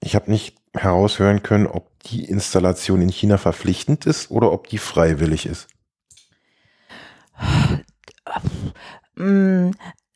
ich 0.00 0.14
habe 0.14 0.30
nicht 0.30 0.56
heraushören 0.72 1.42
können, 1.42 1.66
ob 1.66 1.90
die 2.04 2.24
Installation 2.24 3.02
in 3.02 3.10
China 3.10 3.38
verpflichtend 3.38 4.06
ist 4.06 4.30
oder 4.30 4.52
ob 4.52 4.68
die 4.68 4.78
freiwillig 4.78 5.46
ist. 5.46 5.68
Mm, 9.16 9.70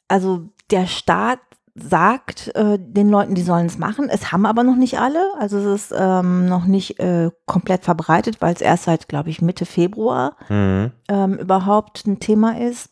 Also 0.09 0.49
der 0.71 0.87
Staat 0.87 1.41
sagt 1.75 2.55
äh, 2.55 2.79
den 2.79 3.09
Leuten, 3.09 3.35
die 3.35 3.43
sollen 3.43 3.67
es 3.67 3.79
machen. 3.79 4.09
Es 4.09 4.31
haben 4.31 4.47
aber 4.47 4.63
noch 4.63 4.77
nicht 4.77 4.99
alle. 5.01 5.21
Also 5.41 5.59
es 5.59 5.91
ist 5.91 5.95
ähm, 5.99 6.47
noch 6.49 6.67
nicht 6.67 7.01
äh, 7.01 7.31
komplett 7.47 7.85
verbreitet, 7.85 8.41
weil 8.41 8.55
es 8.55 8.61
erst 8.61 8.85
seit, 8.85 9.09
glaube 9.09 9.31
ich, 9.31 9.43
Mitte 9.43 9.67
Februar 9.67 10.37
Mhm. 10.49 10.93
ähm, 11.09 11.35
überhaupt 11.35 12.07
ein 12.07 12.21
Thema 12.21 12.59
ist. 12.61 12.91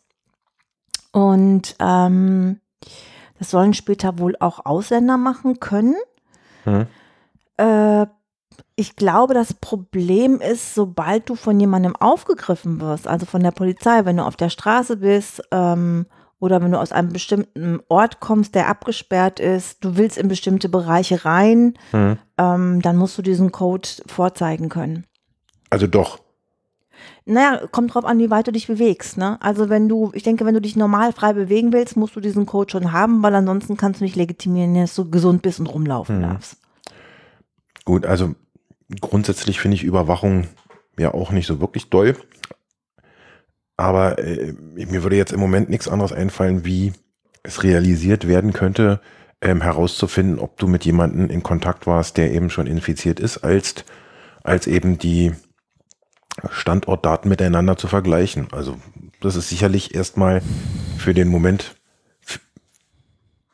Und 1.13 1.75
ähm, 1.79 2.59
das 3.39 3.51
sollen 3.51 3.73
später 3.73 4.19
wohl 4.19 4.35
auch 4.39 4.65
Ausländer 4.65 5.17
machen 5.17 5.59
können. 5.61 5.95
Mhm. 6.65 6.87
Äh, 7.57 8.07
ich 8.75 8.95
glaube, 8.95 9.33
das 9.33 9.53
Problem 9.53 10.39
ist, 10.41 10.75
sobald 10.75 11.29
du 11.29 11.35
von 11.35 11.59
jemandem 11.59 11.95
aufgegriffen 11.95 12.81
wirst, 12.81 13.07
also 13.07 13.25
von 13.25 13.43
der 13.43 13.51
Polizei, 13.51 14.05
wenn 14.05 14.17
du 14.17 14.25
auf 14.25 14.35
der 14.35 14.49
Straße 14.49 14.97
bist 14.97 15.41
ähm, 15.51 16.05
oder 16.39 16.61
wenn 16.61 16.71
du 16.71 16.79
aus 16.79 16.91
einem 16.91 17.09
bestimmten 17.13 17.79
Ort 17.87 18.19
kommst, 18.19 18.55
der 18.55 18.67
abgesperrt 18.67 19.39
ist, 19.39 19.83
du 19.85 19.95
willst 19.95 20.17
in 20.17 20.27
bestimmte 20.27 20.69
Bereiche 20.69 21.23
rein, 21.25 21.75
Mhm. 21.91 22.17
ähm, 22.37 22.81
dann 22.81 22.97
musst 22.97 23.17
du 23.17 23.21
diesen 23.21 23.51
Code 23.51 23.87
vorzeigen 24.07 24.69
können. 24.69 25.05
Also 25.69 25.87
doch. 25.87 26.19
Naja, 27.25 27.61
kommt 27.71 27.93
drauf 27.93 28.05
an, 28.05 28.19
wie 28.19 28.29
weit 28.29 28.47
du 28.47 28.51
dich 28.51 28.67
bewegst. 28.67 29.17
Ne? 29.17 29.37
Also 29.41 29.69
wenn 29.69 29.87
du, 29.87 30.11
ich 30.13 30.23
denke, 30.23 30.45
wenn 30.45 30.53
du 30.53 30.61
dich 30.61 30.75
normal 30.75 31.13
frei 31.13 31.33
bewegen 31.33 31.71
willst, 31.71 31.95
musst 31.95 32.15
du 32.15 32.19
diesen 32.19 32.45
Code 32.45 32.71
schon 32.71 32.91
haben, 32.91 33.23
weil 33.23 33.33
ansonsten 33.35 33.77
kannst 33.77 34.01
du 34.01 34.03
nicht 34.03 34.15
legitimieren, 34.17 34.73
dass 34.75 34.95
du 34.95 35.09
gesund 35.09 35.41
bist 35.41 35.59
und 35.59 35.67
rumlaufen 35.67 36.17
Mhm. 36.17 36.21
darfst. 36.23 36.57
Gut, 37.85 38.05
also 38.05 38.35
grundsätzlich 39.01 39.59
finde 39.59 39.75
ich 39.75 39.83
Überwachung 39.83 40.47
ja 40.97 41.13
auch 41.13 41.31
nicht 41.31 41.47
so 41.47 41.59
wirklich 41.59 41.89
doll. 41.89 42.15
Aber 43.77 44.19
äh, 44.19 44.53
mir 44.53 45.03
würde 45.03 45.15
jetzt 45.15 45.33
im 45.33 45.39
Moment 45.39 45.69
nichts 45.69 45.87
anderes 45.87 46.13
einfallen, 46.13 46.65
wie 46.65 46.93
es 47.41 47.63
realisiert 47.63 48.27
werden 48.27 48.53
könnte, 48.53 49.01
ähm, 49.41 49.61
herauszufinden, 49.61 50.39
ob 50.39 50.57
du 50.57 50.67
mit 50.67 50.85
jemandem 50.85 51.29
in 51.29 51.43
Kontakt 51.43 51.87
warst, 51.87 52.17
der 52.17 52.31
eben 52.31 52.49
schon 52.49 52.67
infiziert 52.67 53.19
ist, 53.19 53.39
als, 53.39 53.83
als 54.43 54.67
eben 54.67 54.97
die 54.97 55.33
Standortdaten 56.49 57.29
miteinander 57.29 57.77
zu 57.77 57.87
vergleichen. 57.87 58.47
Also 58.51 58.77
das 59.21 59.35
ist 59.35 59.49
sicherlich 59.49 59.93
erstmal 59.93 60.41
für 60.97 61.13
den 61.13 61.27
Moment 61.27 61.75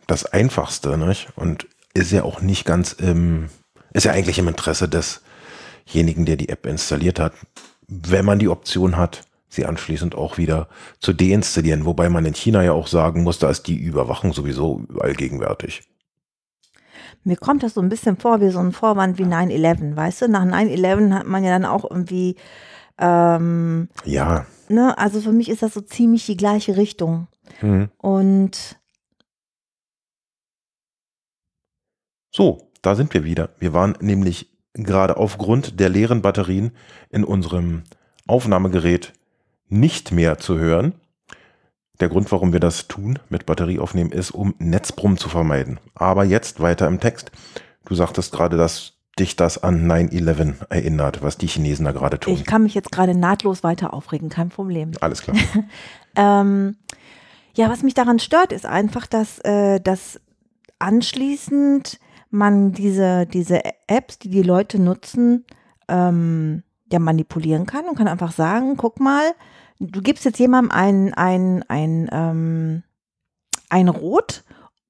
das 0.08 0.26
Einfachste, 0.26 0.98
nicht? 0.98 1.30
Und 1.36 1.68
ist 1.94 2.12
ja 2.12 2.24
auch 2.24 2.42
nicht 2.42 2.66
ganz 2.66 2.94
im, 2.94 3.50
ist 3.94 4.06
ja 4.06 4.12
eigentlich 4.12 4.40
im 4.40 4.48
Interesse 4.48 4.88
des 4.88 5.22
demjenigen, 5.94 6.26
der 6.26 6.36
die 6.36 6.50
App 6.50 6.66
installiert 6.66 7.20
hat, 7.20 7.34
wenn 7.88 8.26
man 8.26 8.40
die 8.40 8.50
Option 8.50 8.98
hat, 8.98 9.24
sie 9.50 9.66
anschließend 9.66 10.16
auch 10.16 10.38
wieder 10.38 10.68
zu 11.00 11.14
deinstallieren. 11.14 11.86
Wobei 11.86 12.10
man 12.10 12.26
in 12.26 12.36
China 12.36 12.64
ja 12.64 12.72
auch 12.74 12.88
sagen 12.88 13.24
muss, 13.24 13.40
da 13.40 13.50
ist 13.50 13.64
die 13.64 13.78
Überwachung 13.78 14.34
sowieso 14.34 14.82
überall 14.88 15.14
gegenwärtig. 15.16 15.82
Mir 17.24 17.36
kommt 17.36 17.64
das 17.64 17.74
so 17.74 17.82
ein 17.82 17.90
bisschen 17.90 18.18
vor 18.18 18.40
wie 18.42 18.50
so 18.50 18.60
ein 18.60 18.72
Vorwand 18.72 19.18
wie 19.18 19.24
9-11, 19.24 19.96
weißt 19.96 20.22
du? 20.24 20.28
Nach 20.30 20.46
9-11 20.46 21.12
hat 21.14 21.26
man 21.28 21.44
ja 21.44 21.52
dann 21.52 21.66
auch 21.66 21.90
irgendwie, 21.90 22.36
ähm, 22.98 23.90
Ja. 24.06 24.46
ne, 24.70 24.98
also 24.98 25.20
für 25.20 25.32
mich 25.32 25.50
ist 25.50 25.64
das 25.64 25.74
so 25.74 25.82
ziemlich 25.82 26.26
die 26.28 26.38
gleiche 26.38 26.78
Richtung. 26.78 27.28
Mhm. 27.62 27.90
Und 27.98 28.78
So, 32.32 32.70
da 32.84 32.94
sind 32.96 33.12
wir 33.14 33.24
wieder. 33.24 33.50
Wir 33.60 33.74
waren 33.74 33.98
nämlich 34.02 34.50
gerade 34.84 35.18
aufgrund 35.18 35.80
der 35.80 35.90
leeren 35.90 36.22
Batterien 36.22 36.72
in 37.10 37.24
unserem 37.24 37.84
Aufnahmegerät 38.28 39.14
nicht 39.68 40.12
mehr 40.12 40.38
zu 40.38 40.58
hören. 40.58 40.94
Der 42.00 42.10
Grund, 42.10 42.32
warum 42.32 42.54
wir 42.54 42.60
das 42.60 42.88
tun, 42.88 43.20
mit 43.30 43.46
Batterie 43.46 43.80
aufnehmen, 43.80 44.12
ist, 44.12 44.32
um 44.32 44.56
Netzbrummen 44.58 45.18
zu 45.18 45.30
vermeiden. 45.30 45.80
Aber 45.96 46.24
jetzt 46.24 46.62
weiter 46.62 46.88
im 46.88 47.00
Text. 47.00 47.32
Du 47.86 47.96
sagtest 47.96 48.32
gerade, 48.32 48.56
dass 48.56 48.94
dich 49.20 49.36
das 49.36 49.62
an 49.62 49.86
9-11 49.92 50.68
erinnert, 50.70 51.22
was 51.22 51.38
die 51.38 51.48
Chinesen 51.48 51.86
da 51.86 51.92
gerade 51.92 52.20
tun. 52.20 52.34
ich 52.34 52.46
kann 52.46 52.64
mich 52.64 52.74
jetzt 52.74 52.92
gerade 52.92 53.18
nahtlos 53.18 53.64
weiter 53.64 53.94
aufregen, 53.94 54.30
kein 54.30 54.50
Problem. 54.50 54.92
Alles 55.02 55.22
klar. 55.22 55.38
Ähm, 56.16 56.76
ja, 57.56 57.70
was 57.70 57.84
mich 57.84 57.94
daran 57.94 58.20
stört, 58.20 58.52
ist 58.52 58.66
einfach, 58.66 59.06
dass, 59.06 59.40
äh, 59.40 59.80
dass 59.80 60.20
anschließend 60.80 62.00
man 62.30 62.72
diese, 62.72 63.26
diese 63.26 63.62
Apps, 63.88 64.20
die 64.20 64.30
die 64.30 64.44
Leute 64.44 64.80
nutzen, 64.80 65.46
ähm, 65.88 66.64
ja 66.92 67.00
manipulieren 67.00 67.66
kann 67.66 67.88
und 67.88 67.98
kann 67.98 68.08
einfach 68.08 68.32
sagen, 68.32 68.78
guck 68.78 69.00
mal, 69.00 69.34
du 69.80 70.02
gibst 70.02 70.26
jetzt 70.26 70.40
jemandem 70.40 70.72
ein, 70.72 71.14
ein, 71.14 71.64
ein, 71.68 72.10
ähm, 72.12 72.84
ein 73.70 73.88
Rot, 73.88 74.44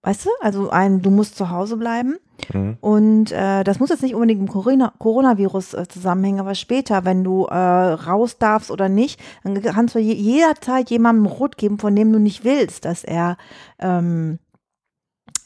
weißt 0.03 0.25
du, 0.25 0.29
also 0.41 0.69
ein, 0.69 1.01
du 1.01 1.11
musst 1.11 1.35
zu 1.35 1.49
Hause 1.49 1.77
bleiben. 1.77 2.17
Mhm. 2.53 2.77
Und 2.79 3.31
äh, 3.33 3.65
das 3.65 3.79
muss 3.79 3.89
jetzt 3.89 4.01
nicht 4.01 4.15
unbedingt 4.15 4.39
mit 4.39 4.49
dem 4.49 4.53
Corona 4.53 4.93
Coronavirus 4.97 5.73
äh, 5.73 5.87
zusammenhängen, 5.89 6.39
aber 6.39 6.55
später, 6.55 7.03
wenn 7.03 7.23
du 7.23 7.45
äh, 7.45 7.55
raus 7.55 8.37
darfst 8.37 8.71
oder 8.71 8.87
nicht, 8.87 9.19
dann 9.43 9.61
kannst 9.61 9.95
du 9.95 9.99
je 9.99 10.13
jederzeit 10.13 10.89
jemandem 10.89 11.25
Rot 11.25 11.57
geben, 11.57 11.79
von 11.79 11.95
dem 11.95 12.13
du 12.13 12.19
nicht 12.19 12.45
willst, 12.45 12.85
dass 12.85 13.03
er 13.03 13.37
ähm, 13.79 14.39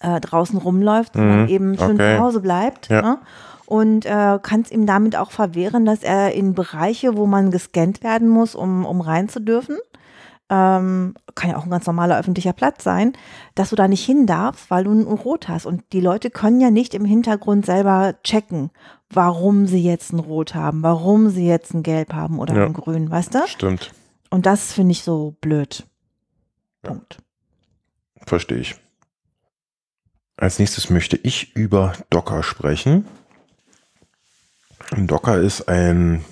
äh, 0.03 0.19
draußen 0.21 0.57
rumläuft, 0.59 1.13
sondern 1.15 1.43
Mhm, 1.43 1.47
eben 1.49 1.77
schön 1.77 1.95
okay. 1.95 2.17
zu 2.17 2.21
Hause 2.23 2.41
bleibt. 2.41 2.89
Ja. 2.89 3.01
Ne? 3.01 3.17
Und 3.65 4.05
äh, 4.05 4.37
kannst 4.43 4.71
ihm 4.71 4.85
damit 4.85 5.15
auch 5.15 5.31
verwehren, 5.31 5.85
dass 5.85 6.03
er 6.03 6.33
in 6.33 6.53
Bereiche, 6.53 7.17
wo 7.17 7.25
man 7.25 7.49
gescannt 7.49 8.03
werden 8.03 8.27
muss, 8.27 8.53
um, 8.55 8.85
um 8.85 9.01
rein 9.01 9.29
zu 9.29 9.39
dürfen, 9.39 9.77
ähm, 10.49 11.15
kann 11.35 11.49
ja 11.51 11.57
auch 11.57 11.63
ein 11.63 11.69
ganz 11.71 11.87
normaler 11.87 12.19
öffentlicher 12.19 12.53
Platz 12.53 12.83
sein, 12.83 13.13
dass 13.55 13.69
du 13.69 13.75
da 13.77 13.87
nicht 13.87 14.05
hin 14.05 14.27
darfst, 14.27 14.69
weil 14.69 14.83
du 14.83 14.91
ein 14.91 15.03
Rot 15.07 15.47
hast. 15.47 15.65
Und 15.65 15.81
die 15.93 16.01
Leute 16.01 16.29
können 16.29 16.59
ja 16.59 16.69
nicht 16.69 16.93
im 16.93 17.05
Hintergrund 17.05 17.65
selber 17.65 18.15
checken, 18.23 18.69
warum 19.09 19.65
sie 19.65 19.81
jetzt 19.81 20.11
ein 20.11 20.19
Rot 20.19 20.53
haben, 20.53 20.83
warum 20.83 21.29
sie 21.29 21.47
jetzt 21.47 21.73
ein 21.73 21.81
Gelb 21.81 22.13
haben 22.13 22.39
oder 22.39 22.53
Ja. 22.55 22.65
ein 22.65 22.73
Grün, 22.73 23.09
weißt 23.09 23.33
du? 23.33 23.47
Stimmt. 23.47 23.93
Und 24.29 24.45
das 24.45 24.73
finde 24.73 24.91
ich 24.91 25.03
so 25.03 25.35
blöd. 25.39 25.85
Ja. 26.83 26.89
Punkt. 26.91 27.17
Verstehe 28.25 28.57
ich. 28.59 28.75
Als 30.37 30.59
nächstes 30.59 30.89
möchte 30.89 31.17
ich 31.17 31.55
über 31.55 31.93
Docker 32.09 32.43
sprechen. 32.43 33.05
Docker 34.97 35.39
ist 35.39 35.69
ein, 35.69 36.23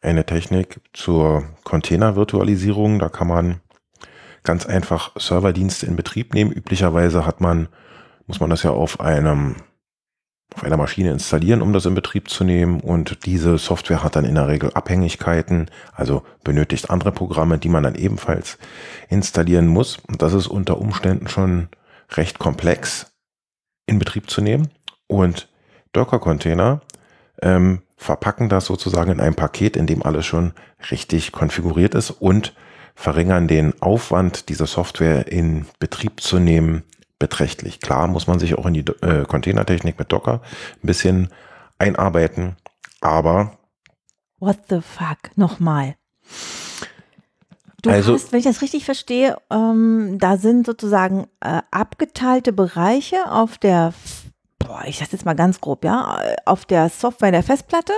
eine 0.00 0.26
Technik 0.26 0.80
zur 0.92 1.44
Container-Virtualisierung. 1.64 2.98
Da 2.98 3.08
kann 3.08 3.28
man 3.28 3.60
ganz 4.42 4.66
einfach 4.66 5.12
Serverdienste 5.18 5.86
in 5.86 5.96
Betrieb 5.96 6.34
nehmen. 6.34 6.52
Üblicherweise 6.52 7.24
hat 7.24 7.40
man, 7.40 7.68
muss 8.26 8.40
man 8.40 8.50
das 8.50 8.62
ja 8.62 8.70
auf 8.70 9.00
einem 9.00 9.56
auf 10.54 10.64
einer 10.64 10.78
Maschine 10.78 11.12
installieren, 11.12 11.60
um 11.60 11.74
das 11.74 11.84
in 11.84 11.94
Betrieb 11.94 12.30
zu 12.30 12.42
nehmen. 12.42 12.80
Und 12.80 13.26
diese 13.26 13.58
Software 13.58 14.02
hat 14.02 14.16
dann 14.16 14.24
in 14.24 14.34
der 14.34 14.48
Regel 14.48 14.72
Abhängigkeiten, 14.72 15.70
also 15.92 16.22
benötigt 16.42 16.90
andere 16.90 17.12
Programme, 17.12 17.58
die 17.58 17.68
man 17.68 17.82
dann 17.82 17.94
ebenfalls 17.94 18.58
installieren 19.08 19.66
muss. 19.66 19.98
Und 20.08 20.22
das 20.22 20.32
ist 20.32 20.46
unter 20.46 20.78
Umständen 20.78 21.28
schon 21.28 21.68
recht 22.10 22.38
komplex 22.38 23.12
in 23.86 23.98
Betrieb 23.98 24.30
zu 24.30 24.40
nehmen. 24.40 24.68
Und 25.06 25.48
Docker-Container 25.92 26.80
ähm, 27.42 27.82
verpacken 27.96 28.48
das 28.48 28.66
sozusagen 28.66 29.10
in 29.10 29.20
ein 29.20 29.34
Paket, 29.34 29.76
in 29.76 29.86
dem 29.86 30.02
alles 30.04 30.26
schon 30.26 30.52
richtig 30.90 31.32
konfiguriert 31.32 31.94
ist 31.94 32.10
und 32.10 32.54
verringern 32.94 33.48
den 33.48 33.80
Aufwand, 33.80 34.48
diese 34.48 34.66
Software 34.66 35.28
in 35.28 35.66
Betrieb 35.78 36.20
zu 36.20 36.38
nehmen, 36.38 36.82
beträchtlich. 37.18 37.80
Klar 37.80 38.08
muss 38.08 38.26
man 38.26 38.38
sich 38.38 38.56
auch 38.56 38.66
in 38.66 38.74
die 38.74 38.84
äh, 39.02 39.24
Containertechnik 39.24 39.98
mit 39.98 40.12
Docker 40.12 40.40
ein 40.82 40.86
bisschen 40.86 41.28
einarbeiten, 41.78 42.56
aber 43.00 43.58
What 44.40 44.58
the 44.68 44.80
fuck? 44.80 45.36
Nochmal. 45.36 45.96
Du 47.82 47.90
Also- 47.90 48.14
hast, 48.14 48.32
wenn 48.32 48.40
ich 48.40 48.44
das 48.44 48.60
richtig 48.62 48.84
verstehe, 48.84 49.36
ähm, 49.50 50.18
da 50.18 50.36
sind 50.36 50.66
sozusagen 50.66 51.28
äh, 51.40 51.62
abgeteilte 51.70 52.52
Bereiche 52.52 53.30
auf 53.30 53.56
der, 53.56 53.94
boah, 54.58 54.82
ich 54.86 54.98
sag 54.98 55.12
jetzt 55.12 55.24
mal 55.24 55.34
ganz 55.36 55.60
grob, 55.60 55.84
ja, 55.84 56.18
auf 56.44 56.64
der 56.64 56.88
Software 56.88 57.30
der 57.30 57.44
Festplatte, 57.44 57.92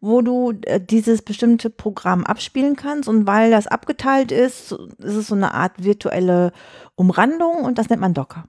wo 0.00 0.22
du 0.22 0.54
äh, 0.62 0.80
dieses 0.80 1.20
bestimmte 1.20 1.68
Programm 1.68 2.24
abspielen 2.24 2.76
kannst 2.76 3.10
und 3.10 3.26
weil 3.26 3.50
das 3.50 3.66
abgeteilt 3.66 4.32
ist, 4.32 4.72
ist 4.72 5.14
es 5.14 5.26
so 5.26 5.34
eine 5.34 5.52
Art 5.52 5.84
virtuelle 5.84 6.52
Umrandung 6.94 7.56
und 7.64 7.76
das 7.76 7.90
nennt 7.90 8.00
man 8.00 8.14
Docker. 8.14 8.44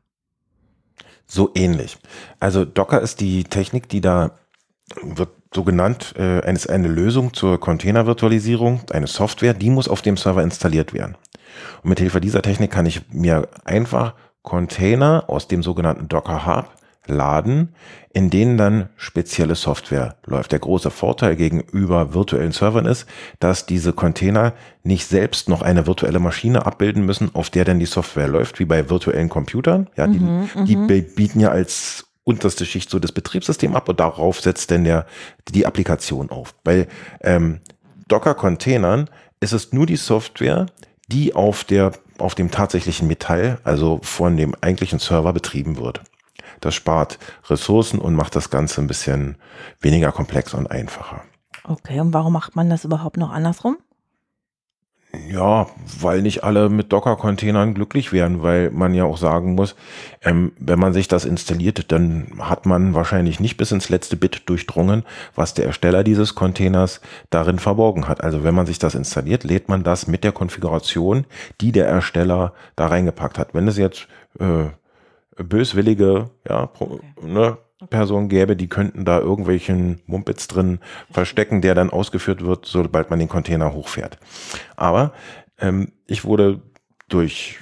So 1.25 1.51
ähnlich. 1.53 1.98
Also 2.39 2.63
Docker 2.63 3.01
ist 3.01 3.20
die 3.20 3.44
Technik, 3.44 3.89
die 3.89 4.00
da 4.00 4.32
wird 5.01 5.32
so 5.54 5.63
genannt, 5.63 6.13
äh, 6.18 6.42
eine- 6.42 6.58
ist 6.58 6.70
eine 6.70 6.88
Lösung 6.88 7.34
zur 7.34 7.60
Containervirtualisierung, 7.60 8.82
eine 8.92 9.08
Software, 9.08 9.54
die 9.54 9.70
muss 9.70 9.88
auf 9.88 10.01
dem 10.01 10.18
Server 10.18 10.44
installiert 10.44 10.94
werden. 10.94 11.16
Und 11.84 11.89
mit 11.89 12.00
Hilfe 12.00 12.22
dieser 12.22 12.42
Technik 12.42 12.72
kann 12.72 12.86
ich 12.86 13.01
mir 13.12 13.48
einfach 13.66 14.13
Container 14.42 15.25
aus 15.27 15.48
dem 15.48 15.63
sogenannten 15.63 16.08
Docker 16.08 16.46
Hub 16.46 16.70
laden, 17.10 17.74
in 18.13 18.30
denen 18.30 18.58
dann 18.58 18.89
spezielle 18.98 19.56
Software 19.56 20.16
läuft. 20.25 20.51
Der 20.51 20.60
große 20.60 20.92
Vorteil 20.92 21.36
gegenüber 21.38 22.13
virtuellen 22.13 22.51
Servern 22.51 22.86
ist, 22.86 23.06
dass 23.39 23.66
diese 23.66 23.94
Container 23.94 24.54
nicht 24.84 25.06
selbst 25.08 25.48
noch 25.48 25.62
eine 25.62 25.88
virtuelle 25.88 26.20
Maschine 26.20 26.66
abbilden 26.66 27.06
müssen, 27.06 27.34
auf 27.34 27.50
der 27.50 27.63
dann 27.63 27.80
die 27.80 27.86
Software 27.86 28.27
läuft, 28.27 28.60
wie 28.60 28.66
bei 28.66 28.89
virtuellen 28.89 29.30
Computern. 29.30 29.89
Ja, 29.96 30.08
die, 30.08 30.20
die 30.66 30.75
be- 30.75 31.01
bieten 31.01 31.39
ja 31.39 31.50
als 31.50 32.06
unterste 32.27 32.65
Schicht 32.65 32.89
so 32.89 33.00
das 33.00 33.13
Betriebssystem 33.13 33.75
ab 33.75 33.88
und 33.88 34.00
darauf 34.00 34.41
setzt 34.41 34.69
dann 34.69 34.84
der, 34.84 35.05
die 35.48 35.65
Applikation 35.65 36.29
auf. 36.29 36.53
Bei 36.63 36.88
ähm, 37.22 37.62
Docker-Containern 38.10 39.10
ist 39.39 39.53
es 39.53 39.72
nur 39.72 39.86
die 39.86 39.96
Software, 39.96 40.65
die 41.07 41.34
auf, 41.36 41.63
der, 41.63 41.93
auf 42.17 42.36
dem 42.36 42.51
tatsächlichen 42.51 43.07
Metall, 43.07 43.60
also 43.63 44.00
von 44.03 44.36
dem 44.36 44.55
eigentlichen 44.60 45.00
Server 45.00 45.31
betrieben 45.31 45.77
wird. 45.77 46.01
Das 46.60 46.75
spart 46.75 47.17
Ressourcen 47.50 48.00
und 48.00 48.15
macht 48.15 48.36
das 48.36 48.50
Ganze 48.50 48.81
ein 48.81 48.88
bisschen 48.88 49.38
weniger 49.79 50.12
komplex 50.12 50.53
und 50.53 50.69
einfacher. 50.69 51.22
Okay, 51.63 52.00
und 52.01 52.13
warum 52.13 52.34
macht 52.34 52.57
man 52.57 52.69
das 52.69 52.84
überhaupt 52.84 53.17
noch 53.17 53.31
andersrum? 53.31 53.77
Ja, 55.13 55.67
weil 56.01 56.21
nicht 56.21 56.43
alle 56.43 56.69
mit 56.69 56.91
Docker-Containern 56.91 57.73
glücklich 57.73 58.11
werden, 58.11 58.43
weil 58.43 58.71
man 58.71 58.93
ja 58.93 59.05
auch 59.05 59.17
sagen 59.17 59.55
muss, 59.55 59.75
ähm, 60.21 60.51
wenn 60.59 60.79
man 60.79 60.93
sich 60.93 61.07
das 61.07 61.23
installiert, 61.23 61.91
dann 61.93 62.33
hat 62.39 62.65
man 62.65 62.93
wahrscheinlich 62.93 63.39
nicht 63.39 63.55
bis 63.55 63.71
ins 63.71 63.87
letzte 63.87 64.17
Bit 64.17 64.49
durchdrungen, 64.49 65.05
was 65.33 65.53
der 65.53 65.65
Ersteller 65.65 66.03
dieses 66.03 66.35
Containers 66.35 66.99
darin 67.29 67.57
verborgen 67.57 68.09
hat. 68.09 68.21
Also 68.21 68.43
wenn 68.43 68.53
man 68.53 68.65
sich 68.65 68.79
das 68.79 68.95
installiert, 68.95 69.45
lädt 69.45 69.69
man 69.69 69.83
das 69.83 70.07
mit 70.07 70.25
der 70.25 70.33
Konfiguration, 70.33 71.25
die 71.61 71.71
der 71.71 71.87
Ersteller 71.87 72.53
da 72.75 72.87
reingepackt 72.87 73.37
hat. 73.37 73.53
Wenn 73.53 73.67
es 73.69 73.77
jetzt 73.77 74.07
äh, 74.39 74.65
böswillige 75.41 76.29
ja, 76.47 76.65
Pro, 76.65 76.99
ne, 77.21 77.57
Personen 77.89 78.27
gäbe, 78.27 78.55
die 78.55 78.67
könnten 78.67 79.05
da 79.05 79.19
irgendwelchen 79.19 80.01
Mumpitz 80.07 80.48
drin 80.48 80.79
verstecken, 81.12 81.62
der 81.62 81.75
dann 81.75 81.91
ausgeführt 81.91 82.43
wird, 82.43 82.65
sobald 82.65 83.10
man 83.10 83.19
den 83.19 83.29
Container 83.29 83.74
hochfährt. 83.74 84.17
Aber 84.75 85.13
ähm, 85.60 85.91
ich 86.07 86.25
wurde 86.25 86.62
durch 87.07 87.60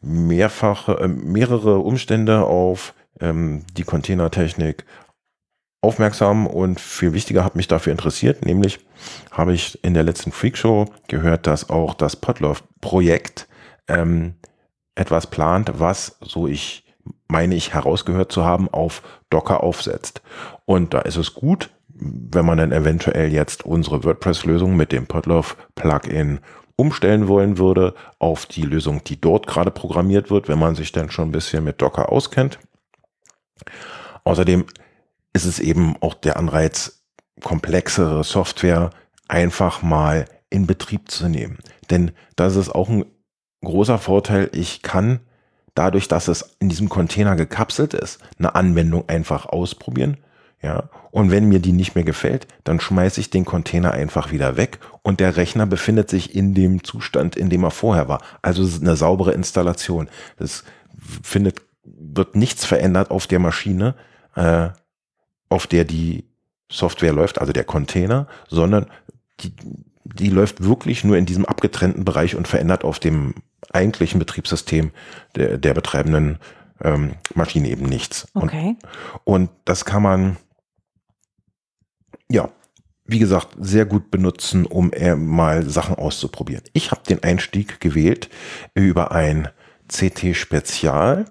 mehrfache, 0.00 0.98
äh, 0.98 1.08
mehrere 1.08 1.78
Umstände 1.78 2.44
auf 2.44 2.94
ähm, 3.20 3.64
die 3.76 3.84
Containertechnik 3.84 4.84
aufmerksam 5.80 6.46
und 6.46 6.80
viel 6.80 7.12
wichtiger 7.12 7.44
hat 7.44 7.56
mich 7.56 7.68
dafür 7.68 7.92
interessiert, 7.92 8.44
nämlich 8.44 8.80
habe 9.30 9.52
ich 9.52 9.84
in 9.84 9.94
der 9.94 10.02
letzten 10.02 10.32
Freakshow 10.32 10.86
gehört, 11.08 11.46
dass 11.46 11.68
auch 11.68 11.94
das 11.94 12.16
Podlove-Projekt 12.16 13.46
ähm, 13.88 14.34
etwas 14.94 15.26
plant, 15.28 15.72
was, 15.74 16.16
so 16.20 16.48
ich 16.48 16.83
meine 17.28 17.54
ich 17.54 17.74
herausgehört 17.74 18.32
zu 18.32 18.44
haben, 18.44 18.68
auf 18.68 19.02
Docker 19.30 19.62
aufsetzt. 19.62 20.22
Und 20.64 20.94
da 20.94 21.00
ist 21.00 21.16
es 21.16 21.34
gut, 21.34 21.70
wenn 21.88 22.44
man 22.44 22.58
dann 22.58 22.72
eventuell 22.72 23.32
jetzt 23.32 23.64
unsere 23.64 24.04
WordPress-Lösung 24.04 24.76
mit 24.76 24.92
dem 24.92 25.06
Podlove-Plugin 25.06 26.40
umstellen 26.76 27.28
wollen 27.28 27.58
würde 27.58 27.94
auf 28.18 28.46
die 28.46 28.62
Lösung, 28.62 29.04
die 29.04 29.20
dort 29.20 29.46
gerade 29.46 29.70
programmiert 29.70 30.30
wird, 30.30 30.48
wenn 30.48 30.58
man 30.58 30.74
sich 30.74 30.90
dann 30.92 31.10
schon 31.10 31.28
ein 31.28 31.32
bisschen 31.32 31.62
mit 31.62 31.80
Docker 31.80 32.10
auskennt. 32.10 32.58
Außerdem 34.24 34.64
ist 35.32 35.44
es 35.44 35.60
eben 35.60 35.96
auch 36.00 36.14
der 36.14 36.36
Anreiz, 36.36 37.04
komplexere 37.42 38.24
Software 38.24 38.90
einfach 39.28 39.82
mal 39.82 40.26
in 40.50 40.66
Betrieb 40.66 41.10
zu 41.10 41.28
nehmen. 41.28 41.58
Denn 41.90 42.12
das 42.36 42.56
ist 42.56 42.70
auch 42.70 42.88
ein 42.88 43.04
großer 43.62 43.98
Vorteil. 43.98 44.50
Ich 44.52 44.82
kann 44.82 45.20
dadurch, 45.74 46.08
dass 46.08 46.28
es 46.28 46.56
in 46.60 46.68
diesem 46.68 46.88
Container 46.88 47.36
gekapselt 47.36 47.94
ist, 47.94 48.20
eine 48.38 48.54
Anwendung 48.54 49.08
einfach 49.08 49.46
ausprobieren. 49.46 50.18
Ja, 50.62 50.88
und 51.10 51.30
wenn 51.30 51.48
mir 51.48 51.58
die 51.58 51.72
nicht 51.72 51.94
mehr 51.94 52.04
gefällt, 52.04 52.46
dann 52.64 52.80
schmeiße 52.80 53.20
ich 53.20 53.28
den 53.28 53.44
Container 53.44 53.90
einfach 53.90 54.32
wieder 54.32 54.56
weg 54.56 54.78
und 55.02 55.20
der 55.20 55.36
Rechner 55.36 55.66
befindet 55.66 56.08
sich 56.08 56.34
in 56.34 56.54
dem 56.54 56.82
Zustand, 56.82 57.36
in 57.36 57.50
dem 57.50 57.64
er 57.64 57.70
vorher 57.70 58.08
war. 58.08 58.22
Also 58.40 58.62
es 58.62 58.70
ist 58.74 58.82
eine 58.82 58.96
saubere 58.96 59.32
Installation. 59.32 60.08
Es 60.38 60.64
findet, 61.22 61.60
wird 61.84 62.34
nichts 62.34 62.64
verändert 62.64 63.10
auf 63.10 63.26
der 63.26 63.40
Maschine, 63.40 63.94
äh, 64.36 64.70
auf 65.50 65.66
der 65.66 65.84
die 65.84 66.24
Software 66.70 67.12
läuft, 67.12 67.40
also 67.40 67.52
der 67.52 67.64
Container, 67.64 68.26
sondern 68.48 68.86
die, 69.40 69.52
die 70.04 70.30
läuft 70.30 70.64
wirklich 70.64 71.04
nur 71.04 71.18
in 71.18 71.26
diesem 71.26 71.44
abgetrennten 71.44 72.06
Bereich 72.06 72.36
und 72.36 72.48
verändert 72.48 72.84
auf 72.84 72.98
dem 72.98 73.34
eigentlichen 73.72 74.18
Betriebssystem 74.18 74.90
der, 75.36 75.58
der 75.58 75.74
betreibenden 75.74 76.38
ähm, 76.82 77.14
Maschine 77.34 77.68
eben 77.68 77.86
nichts. 77.86 78.28
Okay. 78.34 78.76
Und, 79.24 79.42
und 79.42 79.50
das 79.64 79.84
kann 79.84 80.02
man, 80.02 80.36
ja, 82.30 82.50
wie 83.06 83.18
gesagt, 83.18 83.48
sehr 83.58 83.84
gut 83.84 84.10
benutzen, 84.10 84.64
um 84.64 84.90
mal 85.16 85.68
Sachen 85.68 85.96
auszuprobieren. 85.96 86.64
Ich 86.72 86.90
habe 86.90 87.02
den 87.08 87.22
Einstieg 87.22 87.80
gewählt 87.80 88.30
über 88.74 89.12
ein 89.12 89.48
CT 89.88 90.34
Spezial. 90.34 91.26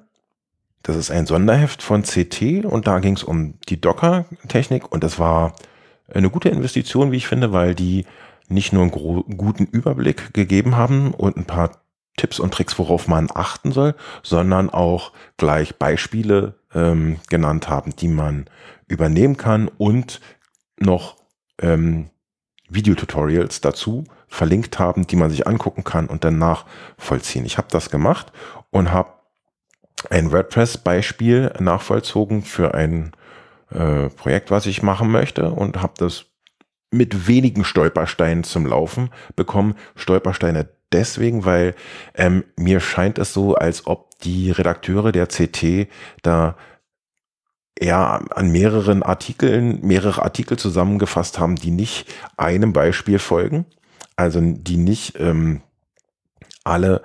Das 0.84 0.96
ist 0.96 1.10
ein 1.10 1.26
Sonderheft 1.26 1.82
von 1.82 2.04
CT 2.04 2.66
und 2.66 2.88
da 2.88 3.00
ging 3.00 3.16
es 3.16 3.24
um 3.24 3.56
die 3.70 3.82
Docker-Technik 3.82 4.92
und 4.92 5.04
das 5.04 5.18
war 5.18 5.56
eine 6.14 6.30
gute 6.30 6.50
Investition, 6.50 7.12
wie 7.12 7.18
ich 7.18 7.28
finde, 7.28 7.54
weil 7.54 7.74
die 7.74 8.06
nicht 8.50 8.74
nur 8.74 8.84
einen 8.84 8.92
guten 8.92 9.66
Überblick 9.66 10.34
gegeben 10.34 10.76
haben 10.76 11.14
und 11.14 11.38
ein 11.38 11.46
paar 11.46 11.83
Tipps 12.18 12.40
und 12.40 12.54
Tricks, 12.54 12.78
worauf 12.78 13.08
man 13.08 13.30
achten 13.34 13.72
soll, 13.72 13.96
sondern 14.22 14.70
auch 14.70 15.12
gleich 15.38 15.76
Beispiele 15.78 16.56
ähm, 16.74 17.20
genannt 17.30 17.70
haben, 17.70 17.96
die 17.96 18.08
man 18.08 18.46
übernehmen 18.88 19.38
kann 19.38 19.70
und 19.78 20.22
noch 20.80 21.16
ähm, 21.60 22.10
Videotutorials 22.70 23.62
dazu 23.62 24.06
verlinkt 24.28 24.80
haben, 24.80 25.08
die 25.08 25.16
man 25.16 25.30
sich 25.30 25.48
angucken 25.48 25.84
kann 25.84 26.08
und 26.08 26.24
dann 26.24 26.38
nachvollziehen. 26.38 27.46
Ich 27.46 27.58
habe 27.58 27.68
das 27.72 27.90
gemacht 27.90 28.32
und 28.72 28.92
habe 28.92 29.10
ein 30.10 30.32
WordPress-Beispiel 30.32 31.54
nachvollzogen 31.60 32.44
für 32.44 32.74
ein 32.74 33.12
äh, 33.70 34.10
Projekt, 34.10 34.52
was 34.52 34.66
ich 34.66 34.84
machen 34.84 35.10
möchte 35.12 35.52
und 35.52 35.82
habe 35.82 35.94
das 35.98 36.26
mit 36.92 37.28
wenigen 37.28 37.64
Stolpersteinen 37.64 38.44
zum 38.44 38.66
Laufen 38.66 39.10
bekommen. 39.36 39.76
Stolpersteine 39.96 40.70
deswegen, 40.94 41.46
weil 41.46 41.76
ähm, 42.16 42.44
mir 42.58 42.80
scheint 42.80 43.18
es 43.18 43.34
so, 43.34 43.56
als 43.56 43.88
ob 43.88 44.20
die 44.20 44.52
Redakteure 44.52 45.12
der 45.12 45.28
CT 45.28 45.88
da 46.22 46.56
eher 47.76 48.22
an 48.36 48.52
mehreren 48.52 49.04
Artikeln, 49.04 49.80
mehrere 49.82 50.22
Artikel 50.22 50.58
zusammengefasst 50.58 51.40
haben, 51.40 51.56
die 51.56 51.72
nicht 51.72 52.14
einem 52.38 52.72
Beispiel 52.72 53.20
folgen, 53.20 53.66
also 54.16 54.40
die 54.42 54.78
nicht 54.78 55.20
ähm, 55.20 55.62
alle 56.64 57.02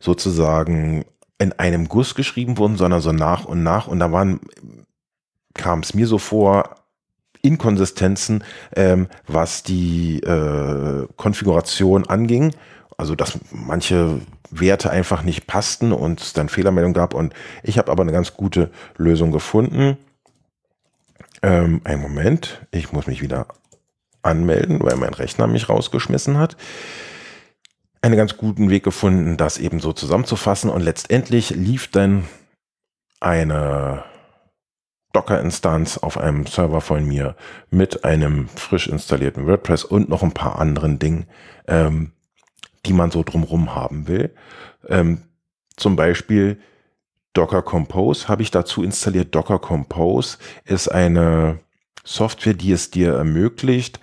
sozusagen 0.00 1.04
in 1.38 1.52
einem 1.52 1.88
Guss 1.88 2.14
geschrieben 2.14 2.58
wurden, 2.58 2.76
sondern 2.76 3.00
so 3.00 3.12
nach 3.12 3.44
und 3.44 3.62
nach. 3.62 3.86
Und 3.86 4.00
da 4.00 4.10
waren, 4.10 4.40
kam 5.54 5.80
es 5.80 5.94
mir 5.94 6.06
so 6.06 6.18
vor, 6.18 6.74
Inkonsistenzen, 7.42 8.42
ähm, 8.74 9.08
was 9.26 9.62
die 9.62 10.20
äh, 10.20 11.06
Konfiguration 11.16 12.06
anging. 12.06 12.52
Also 12.98 13.14
dass 13.14 13.38
manche 13.50 14.20
Werte 14.50 14.90
einfach 14.90 15.22
nicht 15.22 15.46
passten 15.46 15.92
und 15.92 16.20
es 16.20 16.32
dann 16.32 16.48
Fehlermeldung 16.48 16.92
gab. 16.92 17.14
Und 17.14 17.32
ich 17.62 17.78
habe 17.78 17.90
aber 17.90 18.02
eine 18.02 18.12
ganz 18.12 18.34
gute 18.34 18.70
Lösung 18.96 19.32
gefunden. 19.32 19.96
Ähm, 21.42 21.80
einen 21.84 22.02
Moment, 22.02 22.66
ich 22.72 22.92
muss 22.92 23.06
mich 23.06 23.22
wieder 23.22 23.46
anmelden, 24.22 24.82
weil 24.82 24.96
mein 24.96 25.14
Rechner 25.14 25.46
mich 25.46 25.68
rausgeschmissen 25.68 26.38
hat. 26.38 26.56
Einen 28.02 28.16
ganz 28.16 28.36
guten 28.36 28.68
Weg 28.68 28.84
gefunden, 28.84 29.36
das 29.36 29.58
eben 29.58 29.80
so 29.80 29.92
zusammenzufassen. 29.92 30.68
Und 30.68 30.82
letztendlich 30.82 31.50
lief 31.50 31.88
dann 31.90 32.24
eine 33.20 34.04
Docker-Instanz 35.12 35.98
auf 35.98 36.18
einem 36.18 36.46
Server 36.46 36.80
von 36.80 37.06
mir 37.06 37.34
mit 37.70 38.04
einem 38.04 38.48
frisch 38.48 38.88
installierten 38.88 39.46
WordPress 39.46 39.84
und 39.84 40.08
noch 40.08 40.22
ein 40.22 40.32
paar 40.32 40.58
anderen 40.58 40.98
Dingen, 40.98 41.26
ähm, 41.66 42.12
die 42.88 42.92
man 42.92 43.10
so 43.10 43.22
drumrum 43.22 43.74
haben 43.74 44.08
will. 44.08 44.34
Ähm, 44.88 45.22
zum 45.76 45.96
Beispiel 45.96 46.58
Docker 47.32 47.62
Compose 47.62 48.28
habe 48.28 48.42
ich 48.42 48.50
dazu 48.50 48.82
installiert. 48.82 49.34
Docker 49.34 49.58
Compose 49.58 50.38
ist 50.64 50.88
eine 50.88 51.60
Software, 52.04 52.54
die 52.54 52.72
es 52.72 52.90
dir 52.90 53.14
ermöglicht, 53.14 54.00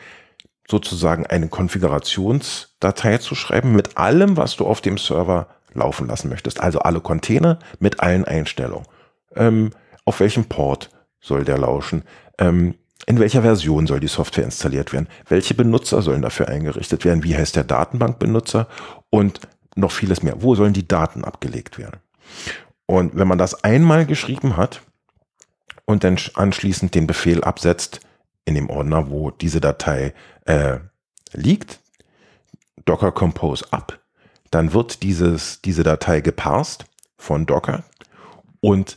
sozusagen 0.69 1.25
eine 1.25 1.49
Konfigurationsdatei 1.49 3.17
zu 3.17 3.35
schreiben 3.35 3.75
mit 3.75 3.97
allem, 3.97 4.37
was 4.37 4.55
du 4.55 4.65
auf 4.65 4.81
dem 4.81 4.97
Server 4.97 5.47
laufen 5.73 6.07
lassen 6.07 6.29
möchtest. 6.29 6.61
Also 6.61 6.79
alle 6.79 7.01
Container 7.01 7.59
mit 7.79 7.99
allen 7.99 8.25
Einstellungen. 8.25 8.87
Ähm, 9.35 9.71
auf 10.05 10.19
welchem 10.19 10.45
Port 10.45 10.89
soll 11.19 11.43
der 11.43 11.57
lauschen? 11.57 12.03
Ähm, 12.37 12.75
in 13.07 13.19
welcher 13.19 13.43
Version 13.43 13.87
soll 13.87 13.99
die 13.99 14.07
Software 14.07 14.45
installiert 14.45 14.91
werden? 14.93 15.07
Welche 15.27 15.53
Benutzer 15.53 16.01
sollen 16.01 16.21
dafür 16.21 16.47
eingerichtet 16.47 17.05
werden? 17.05 17.23
Wie 17.23 17.35
heißt 17.35 17.55
der 17.55 17.63
Datenbankbenutzer? 17.63 18.67
Und 19.09 19.41
noch 19.75 19.91
vieles 19.91 20.23
mehr. 20.23 20.41
Wo 20.41 20.55
sollen 20.55 20.73
die 20.73 20.87
Daten 20.87 21.23
abgelegt 21.23 21.77
werden? 21.77 21.99
Und 22.87 23.15
wenn 23.15 23.27
man 23.27 23.37
das 23.37 23.63
einmal 23.63 24.05
geschrieben 24.05 24.57
hat 24.57 24.81
und 25.85 26.03
dann 26.03 26.17
anschließend 26.33 26.95
den 26.95 27.07
Befehl 27.07 27.43
absetzt 27.43 27.99
in 28.45 28.55
dem 28.55 28.69
Ordner, 28.69 29.09
wo 29.09 29.31
diese 29.31 29.61
Datei 29.61 30.13
äh, 30.45 30.77
liegt, 31.33 31.79
Docker 32.85 33.11
Compose 33.11 33.65
ab, 33.71 33.99
dann 34.51 34.73
wird 34.73 35.03
dieses, 35.03 35.61
diese 35.61 35.83
Datei 35.83 36.21
geparst 36.21 36.85
von 37.17 37.45
Docker 37.45 37.83
und 38.61 38.95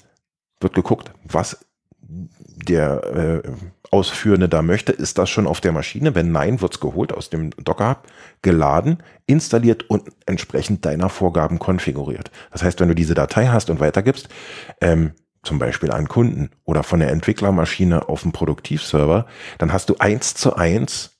wird 0.61 0.75
geguckt, 0.75 1.11
was 1.25 1.65
der 2.01 3.43
äh, 3.45 3.53
Ausführende 3.91 4.49
da 4.49 4.63
möchte, 4.63 4.93
ist 4.93 5.19
das 5.19 5.31
schon 5.31 5.47
auf 5.47 5.61
der 5.61 5.73
Maschine? 5.73 6.15
Wenn 6.15 6.33
nein, 6.33 6.61
wird 6.61 6.75
es 6.75 6.81
geholt 6.81 7.13
aus 7.13 7.31
dem 7.31 7.51
Docker, 7.51 8.03
geladen, 8.43 9.03
installiert 9.27 9.89
und 9.89 10.11
entsprechend 10.27 10.85
deiner 10.85 11.09
Vorgaben 11.09 11.59
konfiguriert. 11.59 12.31
Das 12.51 12.63
heißt, 12.63 12.81
wenn 12.81 12.89
du 12.89 12.95
diese 12.95 13.15
Datei 13.15 13.47
hast 13.47 13.71
und 13.71 13.81
weitergibst, 13.81 14.29
ähm, 14.81 15.13
zum 15.43 15.59
Beispiel 15.59 15.91
an 15.91 16.09
Kunden 16.09 16.51
oder 16.65 16.83
von 16.83 17.01
der 17.01 17.11
Entwicklermaschine 17.11 18.09
auf 18.09 18.23
dem 18.23 18.33
Produktivserver, 18.33 19.27
dann 19.59 19.73
hast 19.73 19.89
du 19.89 19.97
eins 19.99 20.35
zu 20.35 20.57
eins 20.57 21.19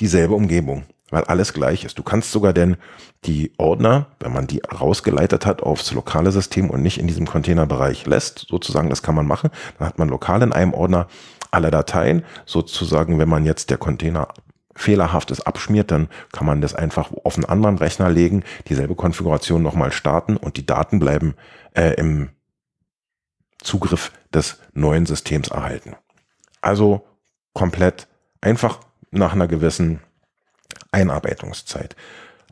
dieselbe 0.00 0.34
Umgebung 0.34 0.84
weil 1.10 1.24
alles 1.24 1.52
gleich 1.52 1.84
ist. 1.84 1.98
Du 1.98 2.02
kannst 2.02 2.32
sogar 2.32 2.52
denn 2.52 2.76
die 3.24 3.52
Ordner, 3.58 4.06
wenn 4.20 4.32
man 4.32 4.46
die 4.46 4.60
rausgeleitet 4.60 5.46
hat 5.46 5.62
aufs 5.62 5.92
lokale 5.92 6.32
System 6.32 6.70
und 6.70 6.82
nicht 6.82 6.98
in 6.98 7.06
diesem 7.06 7.26
Containerbereich 7.26 8.06
lässt, 8.06 8.46
sozusagen, 8.48 8.90
das 8.90 9.02
kann 9.02 9.14
man 9.14 9.26
machen, 9.26 9.50
dann 9.78 9.88
hat 9.88 9.98
man 9.98 10.08
lokal 10.08 10.42
in 10.42 10.52
einem 10.52 10.74
Ordner 10.74 11.08
alle 11.50 11.70
Dateien, 11.70 12.24
sozusagen, 12.46 13.18
wenn 13.18 13.28
man 13.28 13.44
jetzt 13.44 13.70
der 13.70 13.78
Container 13.78 14.28
fehlerhaftes 14.74 15.40
abschmiert, 15.40 15.90
dann 15.90 16.08
kann 16.32 16.46
man 16.46 16.60
das 16.60 16.74
einfach 16.74 17.10
auf 17.24 17.34
einen 17.34 17.44
anderen 17.44 17.78
Rechner 17.78 18.10
legen, 18.10 18.44
dieselbe 18.68 18.94
Konfiguration 18.94 19.62
nochmal 19.62 19.90
starten 19.90 20.36
und 20.36 20.56
die 20.56 20.66
Daten 20.66 21.00
bleiben 21.00 21.34
äh, 21.74 21.94
im 21.94 22.30
Zugriff 23.60 24.12
des 24.32 24.58
neuen 24.72 25.04
Systems 25.04 25.48
erhalten. 25.48 25.96
Also 26.60 27.04
komplett 27.54 28.06
einfach 28.40 28.78
nach 29.10 29.32
einer 29.32 29.48
gewissen 29.48 30.00
Einarbeitungszeit. 30.92 31.96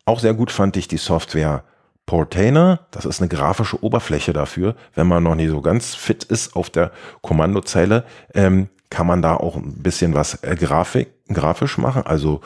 Auch 0.04 0.18
sehr 0.18 0.35
gut 0.35 0.50
fand 0.50 0.76
ich 0.76 0.88
die 0.88 0.96
Software 0.96 1.64
Portainer. 2.06 2.87
Das 2.92 3.04
ist 3.04 3.20
eine 3.20 3.28
grafische 3.28 3.82
Oberfläche 3.82 4.32
dafür. 4.32 4.76
Wenn 4.94 5.06
man 5.06 5.22
noch 5.22 5.35
nicht 5.35 5.50
so 5.50 5.61
ganz 5.61 5.94
fit 5.94 6.24
ist 6.24 6.54
auf 6.56 6.70
der 6.70 6.92
Kommandozeile, 7.20 8.04
ähm, 8.35 8.68
kann 8.90 9.07
man 9.07 9.22
da 9.22 9.37
auch 9.37 9.57
ein 9.57 9.83
bisschen 9.83 10.14
was 10.14 10.42
äh, 10.42 10.57
Grafik, 10.57 11.09
grafisch 11.29 11.79
machen. 11.79 12.03
Also 12.05 12.40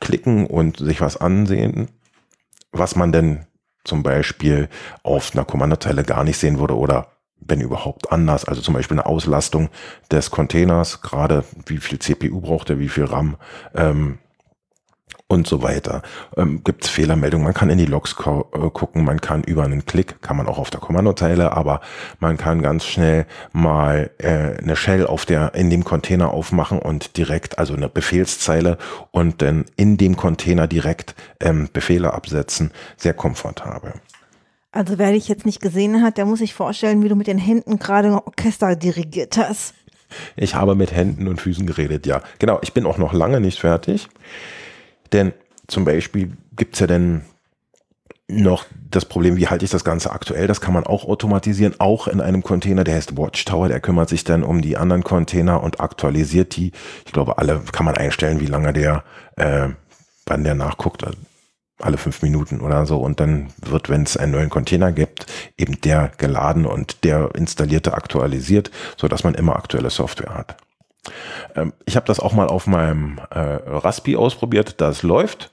klicken 0.00 0.46
und 0.46 0.78
sich 0.78 1.00
was 1.00 1.16
ansehen, 1.16 1.88
was 2.72 2.96
man 2.96 3.12
denn 3.12 3.46
zum 3.84 4.02
Beispiel 4.02 4.68
auf 5.02 5.32
einer 5.34 5.44
Kommandozeile 5.44 6.02
gar 6.02 6.24
nicht 6.24 6.38
sehen 6.38 6.58
würde 6.58 6.76
oder 6.76 7.08
wenn 7.38 7.60
überhaupt 7.60 8.12
anders. 8.12 8.44
Also 8.44 8.60
zum 8.60 8.74
Beispiel 8.74 8.98
eine 8.98 9.06
Auslastung 9.06 9.68
des 10.10 10.30
Containers, 10.30 11.02
gerade 11.02 11.44
wie 11.66 11.78
viel 11.78 11.98
CPU 11.98 12.40
braucht 12.40 12.70
er, 12.70 12.78
wie 12.78 12.88
viel 12.88 13.04
RAM 13.04 13.36
ähm, 13.74 14.18
und 15.28 15.46
so 15.46 15.62
weiter. 15.62 16.02
Ähm, 16.36 16.62
Gibt 16.62 16.84
es 16.84 16.90
Fehlermeldungen? 16.90 17.44
Man 17.44 17.54
kann 17.54 17.70
in 17.70 17.78
die 17.78 17.86
Logs 17.86 18.12
äh, 18.12 18.70
gucken, 18.70 19.04
man 19.04 19.20
kann 19.20 19.42
über 19.42 19.64
einen 19.64 19.84
Klick, 19.84 20.22
kann 20.22 20.36
man 20.36 20.46
auch 20.46 20.58
auf 20.58 20.70
der 20.70 20.80
Kommandozeile, 20.80 21.52
aber 21.52 21.80
man 22.20 22.36
kann 22.36 22.62
ganz 22.62 22.84
schnell 22.84 23.26
mal 23.52 24.10
äh, 24.18 24.58
eine 24.58 24.76
Shell 24.76 25.06
auf 25.06 25.26
der 25.26 25.54
in 25.54 25.70
dem 25.70 25.84
Container 25.84 26.30
aufmachen 26.32 26.78
und 26.78 27.16
direkt, 27.16 27.58
also 27.58 27.74
eine 27.74 27.88
Befehlszeile 27.88 28.78
und 29.10 29.42
dann 29.42 29.64
in 29.76 29.96
dem 29.96 30.16
Container 30.16 30.68
direkt 30.68 31.14
ähm, 31.40 31.68
Befehle 31.72 32.12
absetzen. 32.12 32.70
Sehr 32.96 33.14
komfortabel. 33.14 33.94
Also 34.70 34.98
wer 34.98 35.12
dich 35.12 35.26
jetzt 35.26 35.46
nicht 35.46 35.60
gesehen 35.60 36.02
hat, 36.02 36.18
der 36.18 36.26
muss 36.26 36.38
sich 36.38 36.54
vorstellen, 36.54 37.02
wie 37.02 37.08
du 37.08 37.16
mit 37.16 37.26
den 37.26 37.38
Händen 37.38 37.78
gerade 37.78 38.08
ein 38.08 38.14
Orchester 38.14 38.76
dirigiert 38.76 39.38
hast. 39.38 39.74
Ich 40.36 40.54
habe 40.54 40.74
mit 40.74 40.92
Händen 40.92 41.26
und 41.26 41.40
Füßen 41.40 41.66
geredet, 41.66 42.06
ja. 42.06 42.22
Genau, 42.38 42.58
ich 42.62 42.72
bin 42.72 42.86
auch 42.86 42.98
noch 42.98 43.12
lange 43.12 43.40
nicht 43.40 43.58
fertig. 43.58 44.08
Denn 45.12 45.32
zum 45.66 45.84
Beispiel 45.84 46.36
gibt 46.56 46.74
es 46.74 46.80
ja 46.80 46.86
dann 46.86 47.22
noch 48.28 48.64
das 48.90 49.04
Problem, 49.04 49.36
wie 49.36 49.46
halte 49.46 49.64
ich 49.64 49.70
das 49.70 49.84
Ganze 49.84 50.10
aktuell? 50.10 50.46
Das 50.46 50.60
kann 50.60 50.74
man 50.74 50.84
auch 50.84 51.04
automatisieren, 51.04 51.76
auch 51.78 52.08
in 52.08 52.20
einem 52.20 52.42
Container, 52.42 52.82
der 52.82 52.96
heißt 52.96 53.16
Watchtower, 53.16 53.68
der 53.68 53.80
kümmert 53.80 54.08
sich 54.08 54.24
dann 54.24 54.42
um 54.42 54.62
die 54.62 54.76
anderen 54.76 55.04
Container 55.04 55.62
und 55.62 55.80
aktualisiert 55.80 56.56
die. 56.56 56.72
Ich 57.04 57.12
glaube, 57.12 57.38
alle 57.38 57.62
kann 57.72 57.86
man 57.86 57.96
einstellen, 57.96 58.40
wie 58.40 58.46
lange 58.46 58.72
der, 58.72 59.04
äh, 59.36 59.68
wann 60.26 60.44
der 60.44 60.54
nachguckt 60.54 61.04
alle 61.78 61.98
fünf 61.98 62.22
Minuten 62.22 62.60
oder 62.60 62.86
so 62.86 62.98
und 62.98 63.20
dann 63.20 63.48
wird, 63.60 63.90
wenn 63.90 64.02
es 64.02 64.16
einen 64.16 64.32
neuen 64.32 64.50
Container 64.50 64.92
gibt, 64.92 65.26
eben 65.58 65.80
der 65.82 66.10
geladen 66.16 66.64
und 66.64 67.04
der 67.04 67.34
installierte 67.34 67.94
aktualisiert, 67.94 68.70
so 68.96 69.08
dass 69.08 69.24
man 69.24 69.34
immer 69.34 69.56
aktuelle 69.56 69.90
Software 69.90 70.34
hat. 70.34 70.56
Ähm, 71.54 71.72
ich 71.84 71.96
habe 71.96 72.06
das 72.06 72.20
auch 72.20 72.32
mal 72.32 72.48
auf 72.48 72.66
meinem 72.66 73.18
äh, 73.30 73.38
Raspi 73.38 74.16
ausprobiert, 74.16 74.80
das 74.80 75.02
läuft. 75.02 75.50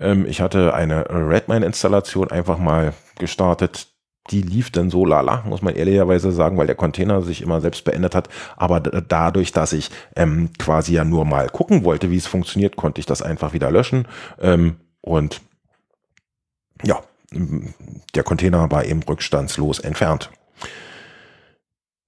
Ähm, 0.00 0.26
ich 0.26 0.40
hatte 0.40 0.74
eine 0.74 1.06
Redmine-Installation 1.08 2.30
einfach 2.30 2.58
mal 2.58 2.92
gestartet. 3.18 3.88
Die 4.30 4.42
lief 4.42 4.72
dann 4.72 4.90
so 4.90 5.04
lala, 5.04 5.44
muss 5.46 5.62
man 5.62 5.76
ehrlicherweise 5.76 6.32
sagen, 6.32 6.58
weil 6.58 6.66
der 6.66 6.74
Container 6.74 7.22
sich 7.22 7.42
immer 7.42 7.60
selbst 7.60 7.84
beendet 7.84 8.14
hat. 8.16 8.28
Aber 8.56 8.80
dadurch, 8.80 9.52
dass 9.52 9.72
ich 9.72 9.90
ähm, 10.16 10.50
quasi 10.58 10.94
ja 10.94 11.04
nur 11.04 11.24
mal 11.24 11.48
gucken 11.48 11.84
wollte, 11.84 12.10
wie 12.10 12.16
es 12.16 12.26
funktioniert, 12.26 12.74
konnte 12.74 12.98
ich 12.98 13.06
das 13.06 13.22
einfach 13.22 13.52
wieder 13.52 13.70
löschen. 13.70 14.08
Ähm, 14.40 14.76
und 15.00 15.42
ja, 16.82 17.00
der 18.14 18.22
Container 18.24 18.70
war 18.70 18.84
eben 18.84 19.02
rückstandslos 19.02 19.78
entfernt. 19.78 20.30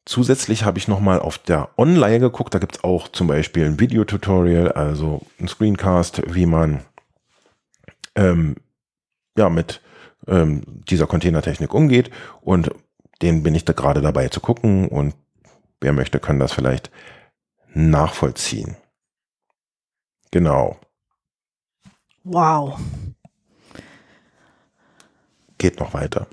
Zusätzlich 0.09 0.65
habe 0.65 0.79
ich 0.79 0.89
nochmal 0.89 1.21
auf 1.21 1.37
der 1.37 1.69
Online 1.77 2.19
geguckt, 2.19 2.55
da 2.55 2.59
gibt 2.59 2.77
es 2.77 2.85
auch 2.85 3.09
zum 3.09 3.27
Beispiel 3.27 3.67
ein 3.67 3.79
Videotutorial, 3.79 4.73
also 4.73 5.21
ein 5.39 5.49
Screencast, 5.49 6.23
wie 6.35 6.47
man 6.47 6.83
ähm, 8.15 8.57
ja, 9.37 9.51
mit 9.51 9.83
ähm, 10.27 10.63
dieser 10.89 11.07
Containertechnik 11.07 11.75
umgeht 11.75 12.11
und 12.41 12.71
den 13.21 13.43
bin 13.43 13.55
ich 13.55 13.67
da 13.67 13.75
gerade 13.75 14.01
dabei 14.01 14.29
zu 14.29 14.41
gucken 14.41 14.89
und 14.89 15.15
wer 15.83 15.93
möchte, 15.93 16.21
kann 16.21 16.39
das 16.39 16.53
vielleicht 16.53 16.91
nachvollziehen. 17.75 18.79
Genau. 20.31 20.79
Wow 22.25 22.81
geht 25.59 25.81
noch 25.81 25.93
weiter. 25.93 26.27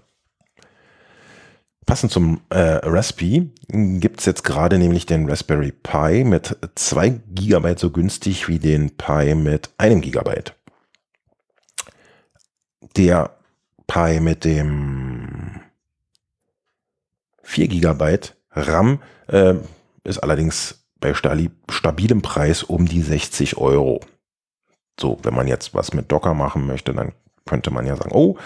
Passend 1.86 2.12
zum 2.12 2.42
äh, 2.50 2.80
Raspi 2.84 3.52
gibt 3.68 4.20
es 4.20 4.26
jetzt 4.26 4.44
gerade 4.44 4.80
nämlich 4.80 5.06
den 5.06 5.30
Raspberry 5.30 5.72
Pi 5.72 6.24
mit 6.24 6.58
2 6.74 7.22
GB 7.30 7.76
so 7.78 7.92
günstig 7.92 8.48
wie 8.48 8.58
den 8.58 8.98
Pi 8.98 9.36
mit 9.36 9.70
einem 9.78 10.02
GB. 10.02 10.52
Der 12.98 13.38
Pi 13.86 14.20
mit 14.20 14.46
dem 14.46 15.62
4 17.44 17.68
GB 17.68 18.20
RAM 18.52 19.00
äh, 19.28 19.56
ist 20.04 20.20
allerdings 20.20 20.88
bei 21.00 21.14
stabilem 21.14 22.22
Preis 22.24 22.64
um 22.64 22.88
die 22.88 23.02
60 23.04 23.58
Euro. 23.58 24.00
So, 25.00 25.20
wenn 25.22 25.36
man 25.36 25.48
jetzt 25.48 25.76
was 25.76 25.94
mit 25.94 26.12
Docker 26.12 26.34
machen 26.34 26.66
möchte, 26.66 26.94
dann 26.94 27.12
könnte 27.46 27.72
man 27.72 27.86
ja 27.86 27.96
sagen, 27.96 28.12
oh, 28.14 28.38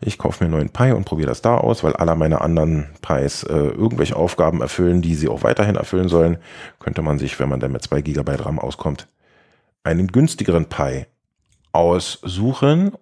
ich 0.00 0.16
kaufe 0.16 0.42
mir 0.42 0.46
einen 0.46 0.58
neuen 0.58 0.70
Pi 0.70 0.92
und 0.92 1.04
probiere 1.04 1.28
das 1.28 1.42
da 1.42 1.58
aus, 1.58 1.84
weil 1.84 1.92
alle 1.94 2.16
meine 2.16 2.40
anderen 2.40 2.86
Pis 3.02 3.42
äh, 3.42 3.52
irgendwelche 3.52 4.16
Aufgaben 4.16 4.62
erfüllen, 4.62 5.02
die 5.02 5.14
sie 5.14 5.28
auch 5.28 5.42
weiterhin 5.42 5.76
erfüllen 5.76 6.08
sollen. 6.08 6.38
Könnte 6.78 7.02
man 7.02 7.18
sich, 7.18 7.38
wenn 7.38 7.50
man 7.50 7.60
dann 7.60 7.72
mit 7.72 7.82
2 7.82 8.00
GB 8.00 8.34
RAM 8.36 8.58
auskommt, 8.58 9.08
einen 9.84 10.08
günstigeren 10.08 10.66
Pi 10.66 11.04
aussuchen. 11.72 12.92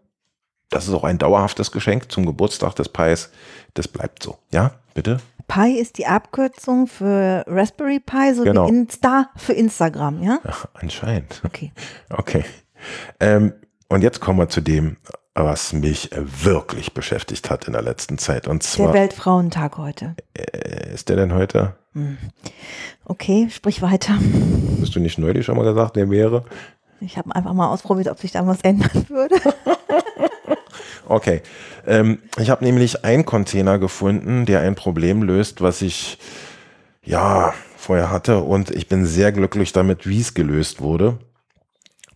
Das 0.71 0.89
ist 0.89 0.95
auch 0.95 1.05
ein 1.05 1.19
dauerhaftes 1.19 1.71
Geschenk 1.71 2.11
zum 2.11 2.27
Geburtstag 2.27 2.75
des 2.75 2.89
Pis. 2.89 3.31
Das 3.75 3.87
bleibt 3.87 4.25
so. 4.25 4.39
Ja, 4.51 4.73
bitte? 4.93 5.19
Pi 5.47 5.79
ist 5.79 5.99
die 5.99 6.07
Abkürzung 6.07 6.89
für 6.89 7.45
Raspberry 7.47 8.01
Pi, 8.01 8.35
so 8.35 8.43
genau. 8.43 8.67
wie 8.67 8.71
Insta 8.71 9.31
für 9.37 9.53
Instagram, 9.53 10.23
ja? 10.23 10.41
Ach, 10.45 10.67
anscheinend. 10.75 11.41
Okay. 11.45 11.73
Okay. 12.11 12.45
Ähm, 13.21 13.53
und 13.89 14.03
jetzt 14.03 14.21
kommen 14.21 14.39
wir 14.39 14.49
zu 14.49 14.61
dem, 14.61 14.97
was 15.35 15.73
mich 15.73 16.11
wirklich 16.13 16.95
beschäftigt 16.95 17.51
hat 17.51 17.67
in 17.67 17.73
der 17.73 17.83
letzten 17.83 18.19
Zeit. 18.19 18.47
Und 18.47 18.63
zwar. 18.63 18.93
Der 18.93 19.03
Weltfrauentag 19.03 19.79
heute. 19.79 20.15
Äh, 20.35 20.95
ist 20.95 21.09
der 21.09 21.17
denn 21.17 21.35
heute? 21.35 21.75
Hm. 21.95 22.19
Okay, 23.05 23.49
sprich 23.51 23.83
weiter. 23.83 24.15
Hast 24.81 24.95
du 24.95 25.01
nicht 25.01 25.19
neulich 25.19 25.45
schon 25.45 25.57
mal 25.57 25.65
gesagt, 25.65 25.97
der 25.97 26.09
wäre? 26.09 26.45
Ich 27.01 27.19
habe 27.19 27.35
einfach 27.35 27.53
mal 27.53 27.69
ausprobiert, 27.69 28.09
ob 28.09 28.19
sich 28.19 28.33
da 28.33 28.47
was 28.47 28.61
ändern 28.63 29.07
würde. 29.09 29.35
okay. 31.09 31.43
Ähm, 31.87 32.21
ich 32.39 32.51
habe 32.51 32.65
nämlich 32.65 33.05
einen 33.05 33.25
Container 33.25 33.79
gefunden, 33.79 34.47
der 34.47 34.61
ein 34.61 34.77
Problem 34.77 35.23
löst, 35.23 35.61
was 35.61 35.83
ich 35.83 36.19
ja 37.03 37.53
vorher 37.77 38.11
hatte. 38.11 38.39
Und 38.39 38.71
ich 38.71 38.89
bin 38.89 39.05
sehr 39.05 39.33
glücklich 39.33 39.73
damit, 39.73 40.07
wie 40.09 40.21
es 40.21 40.35
gelöst 40.35 40.81
wurde. 40.81 41.19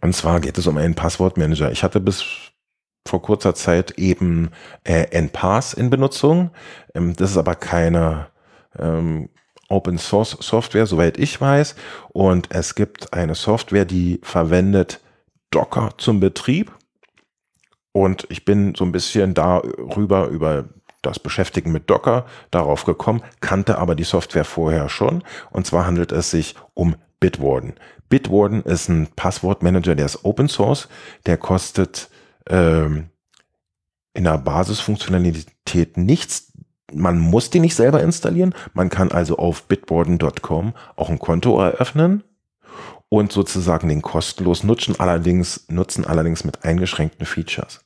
Und 0.00 0.14
zwar 0.14 0.40
geht 0.40 0.56
es 0.56 0.68
um 0.68 0.78
einen 0.78 0.94
Passwortmanager. 0.94 1.72
Ich 1.72 1.82
hatte 1.82 2.00
bis 2.00 2.24
vor 3.08 3.22
kurzer 3.22 3.54
Zeit 3.54 3.92
eben 3.98 4.50
äh, 4.84 5.06
NPass 5.10 5.74
in 5.74 5.90
Benutzung. 5.90 6.50
Ähm, 6.94 7.16
das 7.16 7.32
ist 7.32 7.36
aber 7.36 7.54
keine 7.54 8.28
ähm, 8.78 9.30
Open 9.68 9.98
Source 9.98 10.36
Software, 10.40 10.86
soweit 10.86 11.18
ich 11.18 11.40
weiß. 11.40 11.74
Und 12.10 12.48
es 12.50 12.74
gibt 12.74 13.12
eine 13.12 13.34
Software, 13.34 13.84
die 13.84 14.20
verwendet 14.22 15.00
Docker 15.50 15.90
zum 15.98 16.20
Betrieb. 16.20 16.72
Und 17.92 18.26
ich 18.30 18.44
bin 18.44 18.74
so 18.74 18.84
ein 18.84 18.92
bisschen 18.92 19.34
darüber, 19.34 20.28
über 20.28 20.66
das 21.02 21.18
Beschäftigen 21.18 21.72
mit 21.72 21.88
Docker 21.90 22.26
darauf 22.50 22.84
gekommen, 22.84 23.22
kannte 23.40 23.78
aber 23.78 23.94
die 23.94 24.04
Software 24.04 24.44
vorher 24.44 24.88
schon. 24.88 25.22
Und 25.50 25.66
zwar 25.66 25.86
handelt 25.86 26.12
es 26.12 26.30
sich 26.30 26.54
um 26.74 26.96
Bitwarden. 27.20 27.74
Bitwarden 28.08 28.62
ist 28.62 28.88
ein 28.88 29.08
Passwortmanager, 29.16 29.94
der 29.94 30.06
ist 30.06 30.24
Open 30.24 30.48
Source. 30.48 30.88
Der 31.26 31.36
kostet 31.36 32.08
ähm, 32.48 33.10
in 34.14 34.24
der 34.24 34.38
Basisfunktionalität 34.38 35.96
nichts. 35.96 36.52
Man 36.92 37.18
muss 37.18 37.50
die 37.50 37.60
nicht 37.60 37.74
selber 37.74 38.02
installieren. 38.02 38.54
Man 38.72 38.88
kann 38.88 39.12
also 39.12 39.36
auf 39.36 39.64
bitwarden.com 39.64 40.74
auch 40.96 41.10
ein 41.10 41.18
Konto 41.18 41.60
eröffnen 41.60 42.24
und 43.08 43.32
sozusagen 43.32 43.88
den 43.88 44.02
kostenlos 44.02 44.64
nutzen, 44.64 44.98
allerdings, 44.98 45.66
nutzen 45.68 46.04
allerdings 46.04 46.44
mit 46.44 46.64
eingeschränkten 46.64 47.26
Features. 47.26 47.80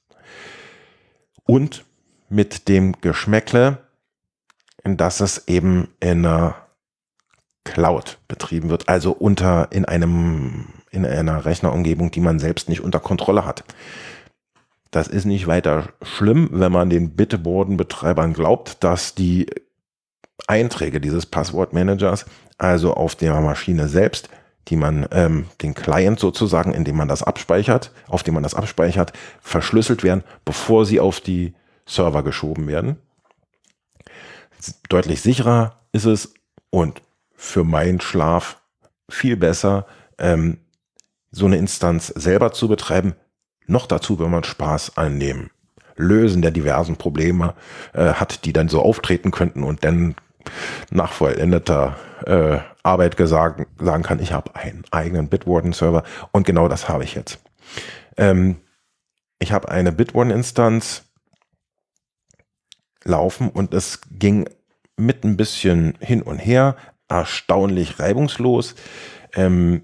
Und 1.45 1.85
mit 2.29 2.69
dem 2.69 3.01
Geschmäckle, 3.01 3.79
dass 4.85 5.21
es 5.21 5.49
eben 5.49 5.89
in 6.01 6.25
einer 6.25 6.57
Cloud 7.65 8.19
betrieben 8.27 8.71
wird, 8.71 8.89
also 8.89 9.13
unter 9.13 9.71
in 9.71 9.85
einem 9.85 10.67
in 10.91 11.07
einer 11.07 11.45
Rechnerumgebung, 11.45 12.11
die 12.11 12.21
man 12.21 12.39
selbst 12.39 12.69
nicht 12.69 12.83
unter 12.83 13.01
Kontrolle 13.01 13.47
hat. 13.47 13.65
Das 14.93 15.09
ist 15.09 15.25
nicht 15.25 15.47
weiter 15.47 15.89
schlimm, 16.03 16.51
wenn 16.53 16.71
man 16.71 16.91
den 16.91 17.17
Bitwarden-Betreibern 17.17 18.35
glaubt, 18.35 18.85
dass 18.85 19.15
die 19.15 19.47
Einträge 20.47 21.01
dieses 21.01 21.25
Passwortmanagers, 21.25 22.27
also 22.59 22.93
auf 22.93 23.17
der 23.17 23.41
Maschine 23.41 23.89
selbst, 23.89 24.29
die 24.69 24.77
man, 24.77 25.09
ähm, 25.11 25.47
den 25.63 25.73
Client 25.73 26.21
sozusagen, 26.21 26.75
in 26.75 26.85
dem 26.85 26.97
man 26.97 27.09
das 27.09 27.23
abspeichert, 27.23 27.91
auf 28.07 28.23
dem 28.23 28.35
man 28.35 28.43
das 28.43 28.55
abspeichert, 28.55 29.15
verschlüsselt 29.41 30.03
werden, 30.03 30.25
bevor 30.45 30.85
sie 30.85 31.01
auf 31.01 31.21
die 31.21 31.55
Server 31.87 32.23
geschoben 32.23 32.69
werden. 32.69 32.99
Deutlich 34.91 35.23
sicherer 35.23 35.79
ist 35.93 36.05
es 36.05 36.35
und 36.69 37.01
für 37.35 37.65
meinen 37.65 38.03
Schlaf 38.03 38.61
viel 39.09 39.39
besser, 39.39 39.87
ähm, 40.19 40.59
so 41.31 41.47
eine 41.47 41.57
Instanz 41.57 42.09
selber 42.09 42.53
zu 42.53 42.69
betreiben, 42.69 43.15
noch 43.67 43.87
dazu, 43.87 44.19
wenn 44.19 44.31
man 44.31 44.45
Spaß 44.45 44.97
an 44.97 45.21
dem 45.21 45.51
Lösen 45.97 46.43
der 46.43 46.51
diversen 46.51 46.97
Probleme 46.97 47.55
äh, 47.93 48.15
hat, 48.15 48.45
die 48.45 48.53
dann 48.53 48.69
so 48.69 48.83
auftreten 48.83 49.31
könnten 49.31 49.63
und 49.63 49.85
dann 49.85 50.15
nach 50.91 51.13
vollendeter 51.13 51.97
äh, 52.27 52.59
Arbeit 52.83 53.17
gesagt, 53.17 53.67
sagen 53.79 54.03
kann, 54.03 54.21
ich 54.21 54.33
habe 54.33 54.55
einen 54.57 54.85
eigenen 54.91 55.29
Bitwarden-Server 55.29 56.03
und 56.33 56.47
genau 56.47 56.69
das 56.69 56.89
habe 56.89 57.05
ich 57.05 57.15
jetzt. 57.15 57.39
Ähm, 58.17 58.57
ich 59.39 59.53
habe 59.53 59.69
eine 59.69 59.93
Bitwarden-Instanz 59.93 61.05
laufen 63.05 63.49
und 63.49 63.75
es 63.75 64.01
ging 64.11 64.49
mit 64.97 65.25
ein 65.25 65.37
bisschen 65.37 65.95
hin 66.01 66.23
und 66.23 66.39
her, 66.39 66.77
erstaunlich 67.09 67.99
reibungslos. 67.99 68.75
Ähm, 69.35 69.83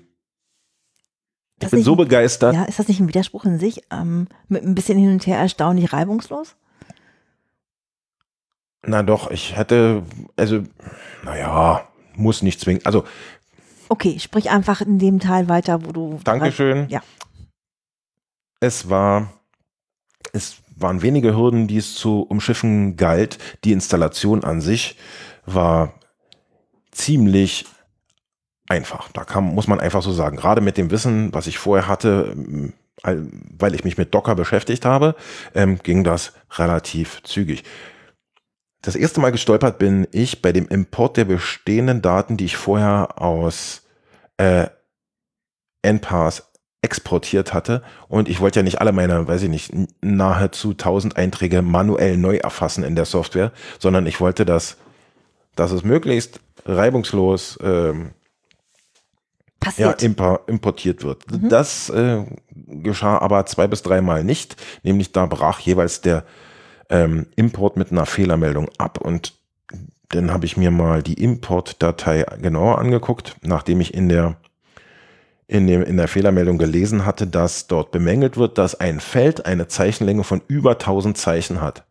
ich 1.61 1.71
bin 1.71 1.83
so 1.83 1.97
begeistert. 1.97 2.55
Ja, 2.55 2.65
ist 2.65 2.79
das 2.79 2.89
nicht 2.89 3.01
ein 3.01 3.09
Widerspruch 3.09 3.45
in 3.45 3.59
sich? 3.59 3.83
Ähm, 3.91 4.29
mit 4.49 4.63
ein 4.63 4.75
bisschen 4.75 4.99
hin 4.99 5.13
und 5.13 5.27
her 5.27 5.39
erstaunlich 5.39 5.93
reibungslos? 5.93 6.55
Na 8.87 9.03
doch, 9.03 9.31
ich 9.31 9.57
hätte, 9.57 10.05
also, 10.37 10.63
naja, 11.25 11.89
muss 12.15 12.43
nicht 12.43 12.61
zwingen. 12.61 12.85
Also. 12.85 13.05
Okay, 13.89 14.19
sprich 14.19 14.51
einfach 14.51 14.81
in 14.81 14.99
dem 14.99 15.19
Teil 15.19 15.49
weiter, 15.49 15.85
wo 15.85 15.93
du. 15.93 16.21
Dankeschön. 16.25 16.89
Ja. 16.89 17.03
Es 18.61 18.89
war, 18.89 19.33
es 20.33 20.57
waren 20.77 21.03
wenige 21.03 21.37
Hürden, 21.37 21.67
die 21.67 21.79
es 21.79 21.95
zu 21.95 22.23
umschiffen 22.23 22.97
galt. 22.97 23.39
Die 23.65 23.73
Installation 23.73 24.45
an 24.45 24.61
sich 24.61 24.97
war 25.47 25.95
ziemlich 26.91 27.67
einfach. 28.69 29.11
Da 29.13 29.25
kann, 29.25 29.45
muss 29.45 29.67
man 29.67 29.81
einfach 29.81 30.03
so 30.03 30.13
sagen. 30.13 30.37
Gerade 30.37 30.61
mit 30.61 30.77
dem 30.77 30.91
Wissen, 30.91 31.33
was 31.35 31.47
ich 31.47 31.59
vorher 31.59 31.89
hatte, 31.89 32.35
weil 33.03 33.75
ich 33.75 33.85
mich 33.85 33.97
mit 33.97 34.15
Docker 34.15 34.35
beschäftigt 34.35 34.85
habe, 34.85 35.15
ähm, 35.55 35.79
ging 35.83 36.05
das 36.05 36.33
relativ 36.57 37.23
zügig. 37.23 37.65
Das 38.83 38.97
erste 38.97 39.21
Mal 39.21 39.33
gestolpert 39.33 39.79
bin 39.79 40.07
ich 40.13 40.43
bei 40.43 40.53
dem 40.53 40.69
Import 40.69 41.17
der 41.17 41.25
bestehenden 41.25 42.03
Daten, 42.03 42.37
die 42.37 42.45
ich 42.45 42.57
vorher 42.57 43.21
aus 43.21 43.83
äh, 44.37 44.67
NPAS 45.83 46.53
exportiert 46.81 47.53
hatte. 47.53 47.83
Und 48.09 48.29
ich 48.29 48.41
wollte 48.41 48.61
ja 48.61 48.63
nicht 48.63 48.81
alle 48.81 48.93
meine, 48.93 49.27
weiß 49.27 49.43
ich 49.43 49.49
nicht, 49.49 49.73
nahezu 50.01 50.71
1000 50.71 51.17
Einträge 51.17 51.63
manuell 51.63 52.17
neu 52.17 52.37
erfassen 52.37 52.85
in 52.85 52.95
der 52.95 53.05
Software, 53.05 53.53
sondern 53.81 54.07
ich 54.07 54.21
wollte, 54.21 54.45
dass, 54.45 54.77
dass 55.57 55.73
es 55.73 55.83
möglichst 55.83 56.41
reibungslos 56.65 57.59
ähm, 57.63 58.13
ja, 59.77 59.91
importiert 60.47 61.03
wird. 61.03 61.31
Mhm. 61.31 61.49
Das 61.49 61.91
äh, 61.91 62.25
geschah 62.51 63.19
aber 63.19 63.47
zwei 63.47 63.67
bis 63.67 63.83
dreimal 63.83 64.25
nicht, 64.25 64.57
nämlich 64.83 65.13
da 65.13 65.27
brach 65.27 65.61
jeweils 65.61 66.01
der 66.01 66.25
ähm, 66.91 67.27
Import 67.37 67.77
mit 67.77 67.93
einer 67.93 68.07
Fehlermeldung 68.07 68.69
ab 68.79 69.01
und 69.01 69.35
dann 70.11 70.33
habe 70.33 70.47
ich 70.47 70.57
mir 70.57 70.71
mal 70.71 71.03
die 71.03 71.23
Importdatei 71.23 72.25
genauer 72.41 72.79
angeguckt, 72.79 73.37
nachdem 73.43 73.81
ich 73.81 73.93
in 73.93 74.09
der 74.09 74.37
in, 75.49 75.67
dem, 75.67 75.83
in 75.83 75.97
der 75.97 76.09
Fehlermeldung 76.09 76.59
gelesen 76.59 77.07
hatte, 77.07 77.27
dass 77.27 77.67
dort 77.67 77.91
bemängelt 77.91 78.37
wird, 78.37 78.59
dass 78.59 78.75
ein 78.75 79.01
Feld 79.01 79.47
eine 79.47 79.67
Zeichenlänge 79.67 80.23
von 80.23 80.43
über 80.47 80.73
1000 80.73 81.17
Zeichen 81.17 81.63
hat. 81.63 81.85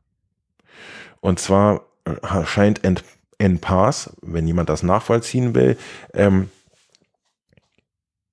Und 1.21 1.39
zwar 1.39 1.81
äh, 2.05 2.45
scheint 2.45 2.81
NPass, 3.39 4.15
wenn 4.21 4.45
jemand 4.45 4.69
das 4.69 4.83
nachvollziehen 4.83 5.55
will, 5.55 5.75
ähm, 6.13 6.51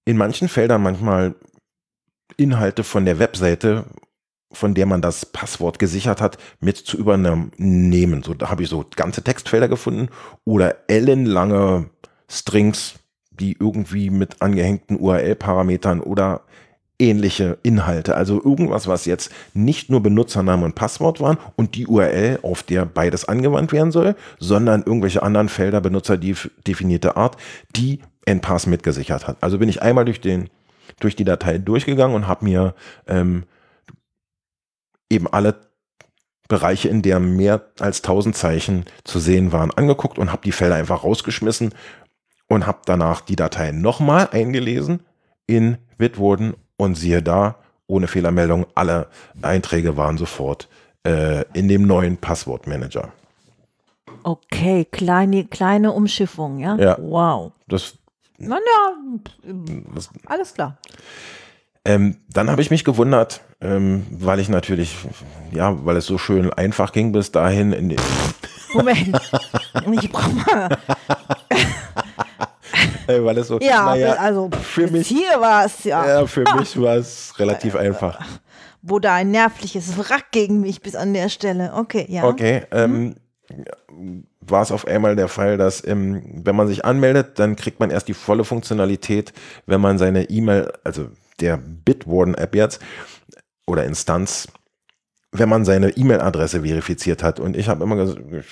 in 0.04 0.16
manchen 0.16 0.48
Feldern 0.48 0.82
manchmal 0.82 1.34
Inhalte 2.36 2.84
von 2.84 3.04
der 3.04 3.18
Webseite 3.18 3.84
von 4.54 4.74
der 4.74 4.86
man 4.86 5.02
das 5.02 5.26
Passwort 5.26 5.78
gesichert 5.78 6.20
hat, 6.20 6.38
mit 6.60 6.76
zu 6.76 6.96
übernehmen. 6.96 8.22
So, 8.22 8.34
da 8.34 8.50
habe 8.50 8.62
ich 8.62 8.68
so 8.68 8.84
ganze 8.96 9.22
Textfelder 9.22 9.68
gefunden 9.68 10.08
oder 10.44 10.76
ellenlange 10.88 11.90
Strings, 12.28 12.94
die 13.30 13.56
irgendwie 13.58 14.10
mit 14.10 14.40
angehängten 14.40 14.98
URL-Parametern 14.98 16.00
oder 16.00 16.42
ähnliche 17.00 17.58
Inhalte. 17.64 18.14
Also 18.14 18.40
irgendwas, 18.42 18.86
was 18.86 19.04
jetzt 19.04 19.32
nicht 19.52 19.90
nur 19.90 20.00
Benutzername 20.00 20.64
und 20.64 20.76
Passwort 20.76 21.20
waren 21.20 21.38
und 21.56 21.74
die 21.74 21.88
URL, 21.88 22.38
auf 22.42 22.62
der 22.62 22.86
beides 22.86 23.26
angewandt 23.26 23.72
werden 23.72 23.90
soll, 23.90 24.14
sondern 24.38 24.84
irgendwelche 24.84 25.22
anderen 25.22 25.48
Felder, 25.48 25.80
benutzerdefinierte 25.80 27.16
Art, 27.16 27.36
die 27.74 28.00
NPass 28.26 28.66
mitgesichert 28.66 29.26
hat. 29.26 29.37
Also 29.40 29.58
bin 29.58 29.68
ich 29.68 29.82
einmal 29.82 30.04
durch 30.04 30.20
den 30.20 30.50
durch 31.00 31.16
die 31.16 31.24
Datei 31.24 31.58
durchgegangen 31.58 32.14
und 32.14 32.28
habe 32.28 32.44
mir 32.44 32.74
ähm, 33.06 33.44
eben 35.10 35.26
alle 35.26 35.60
Bereiche, 36.48 36.88
in 36.88 37.02
der 37.02 37.20
mehr 37.20 37.62
als 37.80 38.02
1000 38.02 38.37
Zeichen 38.37 38.84
zu 39.04 39.18
sehen 39.18 39.52
waren, 39.52 39.70
angeguckt 39.70 40.18
und 40.18 40.30
habe 40.30 40.42
die 40.44 40.52
Felder 40.52 40.74
einfach 40.74 41.04
rausgeschmissen 41.04 41.72
und 42.48 42.66
habe 42.66 42.80
danach 42.84 43.22
die 43.22 43.37
Datei 43.37 43.72
nochmal 43.72 44.28
eingelesen 44.30 45.00
in 45.46 45.78
Bitwarden 45.96 46.54
und 46.76 46.96
siehe 46.96 47.22
da, 47.22 47.56
ohne 47.87 48.08
Fehlermeldung, 48.08 48.66
alle 48.74 49.08
Einträge 49.40 49.96
waren 49.96 50.18
sofort 50.18 50.68
äh, 51.06 51.44
in 51.54 51.68
dem 51.68 51.87
neuen 51.87 52.18
Passwortmanager. 52.18 53.12
Okay, 54.22 54.87
kleine, 54.87 55.44
kleine 55.44 55.92
Umschiffung, 55.92 56.58
ja? 56.58 56.76
Ja. 56.76 56.96
Wow. 56.98 57.52
Das, 57.68 57.98
Na 58.48 58.57
ja, 58.57 59.52
alles 60.26 60.54
klar. 60.54 60.78
Ähm, 61.87 62.16
dann 62.30 62.50
habe 62.50 62.62
ich 62.62 62.70
mich 62.70 62.85
gewundert, 62.85 63.42
ähm, 63.61 64.07
weil 64.11 64.38
ich 64.40 64.48
natürlich, 64.48 64.96
ja, 65.52 65.85
weil 65.85 65.98
es 65.98 66.07
so 66.07 66.16
schön 66.16 66.50
einfach 66.52 66.92
ging 66.92 67.12
bis 67.12 67.30
dahin. 67.30 67.72
In 67.72 67.94
Moment, 68.72 69.20
ich 70.02 70.11
brauche 70.11 70.33
mal. 70.33 70.78
weil 73.07 73.38
es 73.38 73.48
so, 73.48 73.61
ja, 73.61 73.85
naja, 73.85 74.14
also 74.14 74.48
für 74.62 74.90
mich 74.90 75.09
hier 75.09 75.38
war 75.40 75.66
es 75.66 75.85
ja. 75.85 76.07
Ja, 76.07 76.26
für 76.26 76.44
mich 76.57 76.80
war 76.80 76.96
es 76.96 77.38
relativ 77.38 77.76
einfach. 77.76 78.18
Wo 78.80 78.98
da 78.98 79.14
ein 79.14 79.30
nervliches 79.30 79.98
Wrack 79.98 80.30
gegen 80.30 80.61
mich 80.61 80.80
bis 80.80 80.94
an 80.94 81.12
der 81.12 81.28
Stelle. 81.28 81.72
Okay, 81.74 82.07
ja. 82.09 82.24
Okay, 82.24 82.62
ähm, 82.70 83.14
mhm. 83.90 84.26
War 84.46 84.62
es 84.62 84.72
auf 84.72 84.87
einmal 84.87 85.16
der 85.16 85.28
Fall, 85.28 85.57
dass 85.57 85.87
ähm, 85.87 86.22
wenn 86.44 86.57
man 86.57 86.68
sich 86.68 86.85
anmeldet, 86.85 87.38
dann 87.38 87.57
kriegt 87.57 87.80
man 87.80 87.90
erst 87.90 88.09
die 88.09 88.14
volle 88.14 88.44
Funktionalität, 88.44 89.33
wenn 89.66 89.80
man 89.80 89.98
seine 89.98 90.30
E-Mail, 90.30 90.72
also 90.85 91.09
der 91.40 91.57
Bitwarden-App 91.59 92.54
jetzt 92.54 92.80
oder 93.66 93.85
Instanz, 93.85 94.48
wenn 95.33 95.48
man 95.48 95.64
seine 95.64 95.90
E-Mail-Adresse 95.90 96.62
verifiziert 96.62 97.22
hat. 97.22 97.40
Und 97.40 97.57
ich 97.57 97.68
habe 97.68 97.83
immer 97.85 97.96
ge 97.96 98.42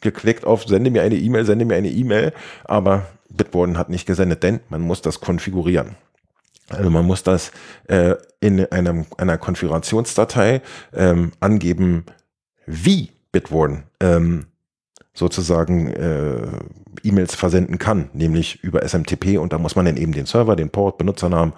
geklickt 0.00 0.46
auf 0.46 0.64
Sende 0.64 0.90
mir 0.90 1.02
eine 1.02 1.16
E-Mail, 1.16 1.44
sende 1.44 1.66
mir 1.66 1.76
eine 1.76 1.90
E-Mail, 1.90 2.32
aber 2.64 3.06
Bitwarden 3.28 3.76
hat 3.76 3.90
nicht 3.90 4.06
gesendet, 4.06 4.42
denn 4.42 4.60
man 4.70 4.80
muss 4.80 5.02
das 5.02 5.20
konfigurieren. 5.20 5.96
Also 6.70 6.88
man 6.88 7.04
muss 7.04 7.22
das 7.22 7.50
äh, 7.88 8.14
in 8.40 8.64
einem, 8.72 9.06
einer 9.18 9.38
Konfigurationsdatei 9.38 10.62
ähm, 10.94 11.32
angeben, 11.40 12.06
wie 12.64 13.10
Bitwarden 13.32 13.84
ähm, 14.00 14.46
sozusagen 15.12 15.88
äh, 15.88 16.46
E-Mails 17.02 17.34
versenden 17.34 17.78
kann, 17.78 18.10
nämlich 18.12 18.62
über 18.62 18.82
SMTP 18.86 19.38
und 19.38 19.52
da 19.52 19.58
muss 19.58 19.76
man 19.76 19.84
dann 19.84 19.96
eben 19.96 20.12
den 20.12 20.26
Server, 20.26 20.56
den 20.56 20.70
Port, 20.70 20.98
Benutzernamen 20.98 21.54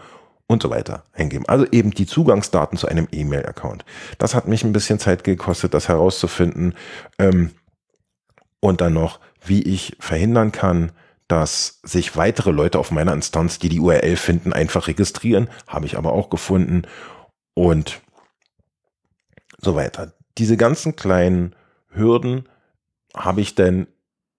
und 0.47 0.63
so 0.63 0.71
weiter 0.71 1.05
eingeben. 1.13 1.45
Also 1.49 1.67
eben 1.71 1.91
die 1.91 2.07
Zugangsdaten 2.07 2.79
zu 2.79 2.89
einem 2.89 3.09
E-Mail-Account. 3.11 3.85
Das 4.19 4.35
hat 4.35 4.49
mich 4.49 4.65
ein 4.65 4.73
bisschen 4.73 4.99
Zeit 4.99 5.25
gekostet, 5.25 5.75
das 5.75 5.89
herauszufinden. 5.89 6.75
Ähm, 7.19 7.51
und 8.61 8.81
dann 8.81 8.95
noch, 8.95 9.19
wie 9.45 9.63
ich 9.63 9.97
verhindern 9.99 10.53
kann, 10.53 10.93
dass 11.27 11.81
sich 11.83 12.17
weitere 12.17 12.51
Leute 12.51 12.79
auf 12.79 12.91
meiner 12.91 13.13
Instanz, 13.13 13.59
die 13.59 13.69
die 13.69 13.81
URL 13.81 14.17
finden, 14.17 14.53
einfach 14.53 14.87
registrieren. 14.87 15.49
Habe 15.67 15.87
ich 15.87 15.97
aber 15.97 16.13
auch 16.13 16.31
gefunden. 16.31 16.83
Und 17.55 18.01
so 19.59 19.75
weiter. 19.75 20.13
Diese 20.39 20.57
ganzen 20.57 20.97
kleinen 20.97 21.55
Hürden 21.89 22.49
habe 23.17 23.41
ich 23.41 23.55
dann 23.55 23.87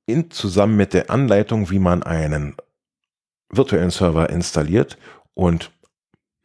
in, 0.06 0.32
zusammen 0.32 0.76
mit 0.76 0.94
der 0.94 1.10
Anleitung, 1.10 1.70
wie 1.70 1.80
man 1.80 2.04
einen 2.04 2.56
virtuellen 3.50 3.92
Server 3.92 4.30
installiert 4.30 4.98
und 5.34 5.72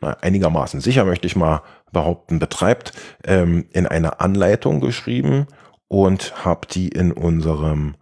na, 0.01 0.13
einigermaßen 0.21 0.81
sicher, 0.81 1.05
möchte 1.05 1.27
ich 1.27 1.37
mal 1.37 1.63
behaupten, 1.93 2.39
betreibt, 2.39 2.93
ähm, 3.25 3.67
in 3.73 3.87
einer 3.87 4.21
Anleitung 4.21 4.81
geschrieben 4.81 5.47
und 5.89 6.45
habe 6.45 6.67
die 6.69 6.89
in 6.89 7.13
unserem 7.13 7.97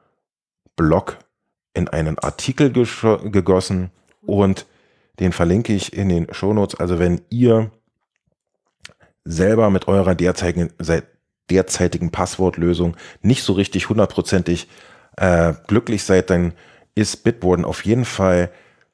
Blog 0.75 1.19
in 1.73 1.89
einen 1.89 2.19
Artikel 2.19 2.71
gegossen 2.71 3.91
und 4.23 4.67
den 5.21 5.33
verlinke 5.33 5.73
ich 5.73 5.93
in 5.93 6.09
den 6.09 6.33
Shownotes. 6.33 6.79
Also 6.79 6.99
wenn 6.99 7.23
ihr 7.31 7.71
selber 9.25 9.71
mit 9.71 9.89
eurer 9.89 10.15
derzeitigen, 10.15 10.73
derzeitigen 11.51 12.11
Passwortlösung 12.11 12.97
nicht 13.23 13.43
so 13.43 13.53
richtig 13.53 13.89
hundertprozentig 13.89 14.69
äh, 15.17 15.55
glücklich 15.67 16.03
seid, 16.03 16.31
dann 16.31 16.53
ist 16.95 17.25
Bitwarden 17.25 17.65
auf 17.65 17.85
jeden 17.85 18.05
Fall 18.05 18.51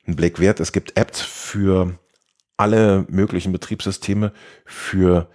ein 0.07 0.17
Blick 0.17 0.41
wert. 0.41 0.61
Es 0.61 0.73
gibt 0.73 0.97
Apps 0.97 1.21
für 1.21 1.99
alle 2.57 3.05
möglichen 3.09 3.53
Betriebssysteme 3.53 4.33
für 4.65 5.29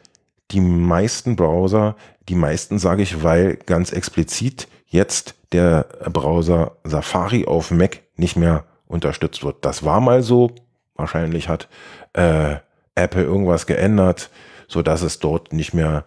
die 0.52 0.62
meisten 0.62 1.36
Browser, 1.36 1.96
die 2.30 2.36
meisten 2.36 2.80
sage 2.80 3.04
ich, 3.04 3.24
weil 3.24 3.56
ganz 3.56 3.92
explizit 3.92 4.68
jetzt 4.88 5.36
der 5.52 5.88
Browser 6.12 6.78
Safari 6.84 7.46
auf 7.46 7.72
Mac 7.72 8.02
nicht 8.16 8.36
mehr 8.36 8.66
unterstützt 8.88 9.44
wird. 9.44 9.66
Das 9.66 9.84
war 9.84 10.00
mal 10.02 10.24
so. 10.24 10.52
Wahrscheinlich 10.96 11.50
hat 11.50 11.68
äh, 12.14 12.58
Apple 12.96 13.24
irgendwas 13.24 13.68
geändert, 13.68 14.30
so 14.68 14.82
dass 14.82 15.02
es 15.02 15.20
dort 15.20 15.54
nicht 15.54 15.74
mehr 15.74 16.06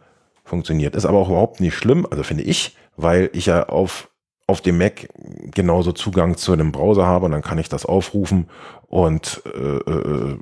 funktioniert. 0.51 0.95
Ist 0.95 1.07
aber 1.07 1.19
auch 1.19 1.31
überhaupt 1.31 1.61
nicht 1.61 1.75
schlimm, 1.75 2.07
also 2.11 2.23
finde 2.23 2.43
ich, 2.43 2.77
weil 2.97 3.31
ich 3.33 3.47
ja 3.47 3.69
auf 3.69 4.11
auf 4.51 4.61
dem 4.61 4.79
Mac 4.79 5.09
genauso 5.53 5.93
Zugang 5.93 6.37
zu 6.37 6.53
einem 6.53 6.73
Browser 6.73 7.07
habe 7.07 7.27
und 7.27 7.31
dann 7.31 7.41
kann 7.41 7.59
ich 7.59 7.69
das 7.69 7.87
aufrufen 7.87 8.51
und 8.89 9.43
äh, 9.47 9.77
äh, 9.77 10.39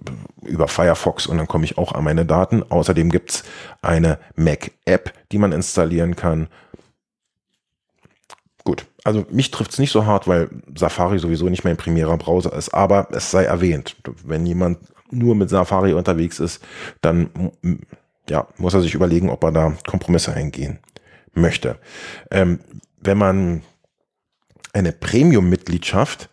über 0.46 0.66
Firefox 0.66 1.26
und 1.26 1.36
dann 1.36 1.46
komme 1.46 1.66
ich 1.66 1.76
auch 1.76 1.92
an 1.92 2.04
meine 2.04 2.24
Daten. 2.24 2.62
Außerdem 2.70 3.10
gibt 3.10 3.30
es 3.30 3.44
eine 3.82 4.18
Mac-App, 4.34 5.12
die 5.30 5.36
man 5.36 5.52
installieren 5.52 6.16
kann. 6.16 6.48
Gut, 8.64 8.86
also 9.04 9.26
mich 9.30 9.50
trifft 9.50 9.72
es 9.72 9.78
nicht 9.78 9.92
so 9.92 10.06
hart, 10.06 10.26
weil 10.26 10.48
Safari 10.74 11.18
sowieso 11.18 11.50
nicht 11.50 11.64
mein 11.64 11.76
primärer 11.76 12.16
Browser 12.16 12.54
ist, 12.54 12.70
aber 12.72 13.08
es 13.10 13.30
sei 13.30 13.44
erwähnt, 13.44 13.94
wenn 14.24 14.46
jemand 14.46 14.78
nur 15.10 15.34
mit 15.34 15.50
Safari 15.50 15.92
unterwegs 15.92 16.40
ist, 16.40 16.64
dann 17.02 17.28
ja, 18.30 18.46
muss 18.56 18.74
er 18.74 18.80
sich 18.80 18.94
überlegen, 18.94 19.30
ob 19.30 19.44
er 19.44 19.52
da 19.52 19.76
Kompromisse 19.86 20.32
eingehen 20.32 20.78
möchte. 21.34 21.78
Ähm, 22.30 22.60
wenn 23.00 23.18
man 23.18 23.62
eine 24.72 24.92
Premium-Mitgliedschaft 24.92 26.28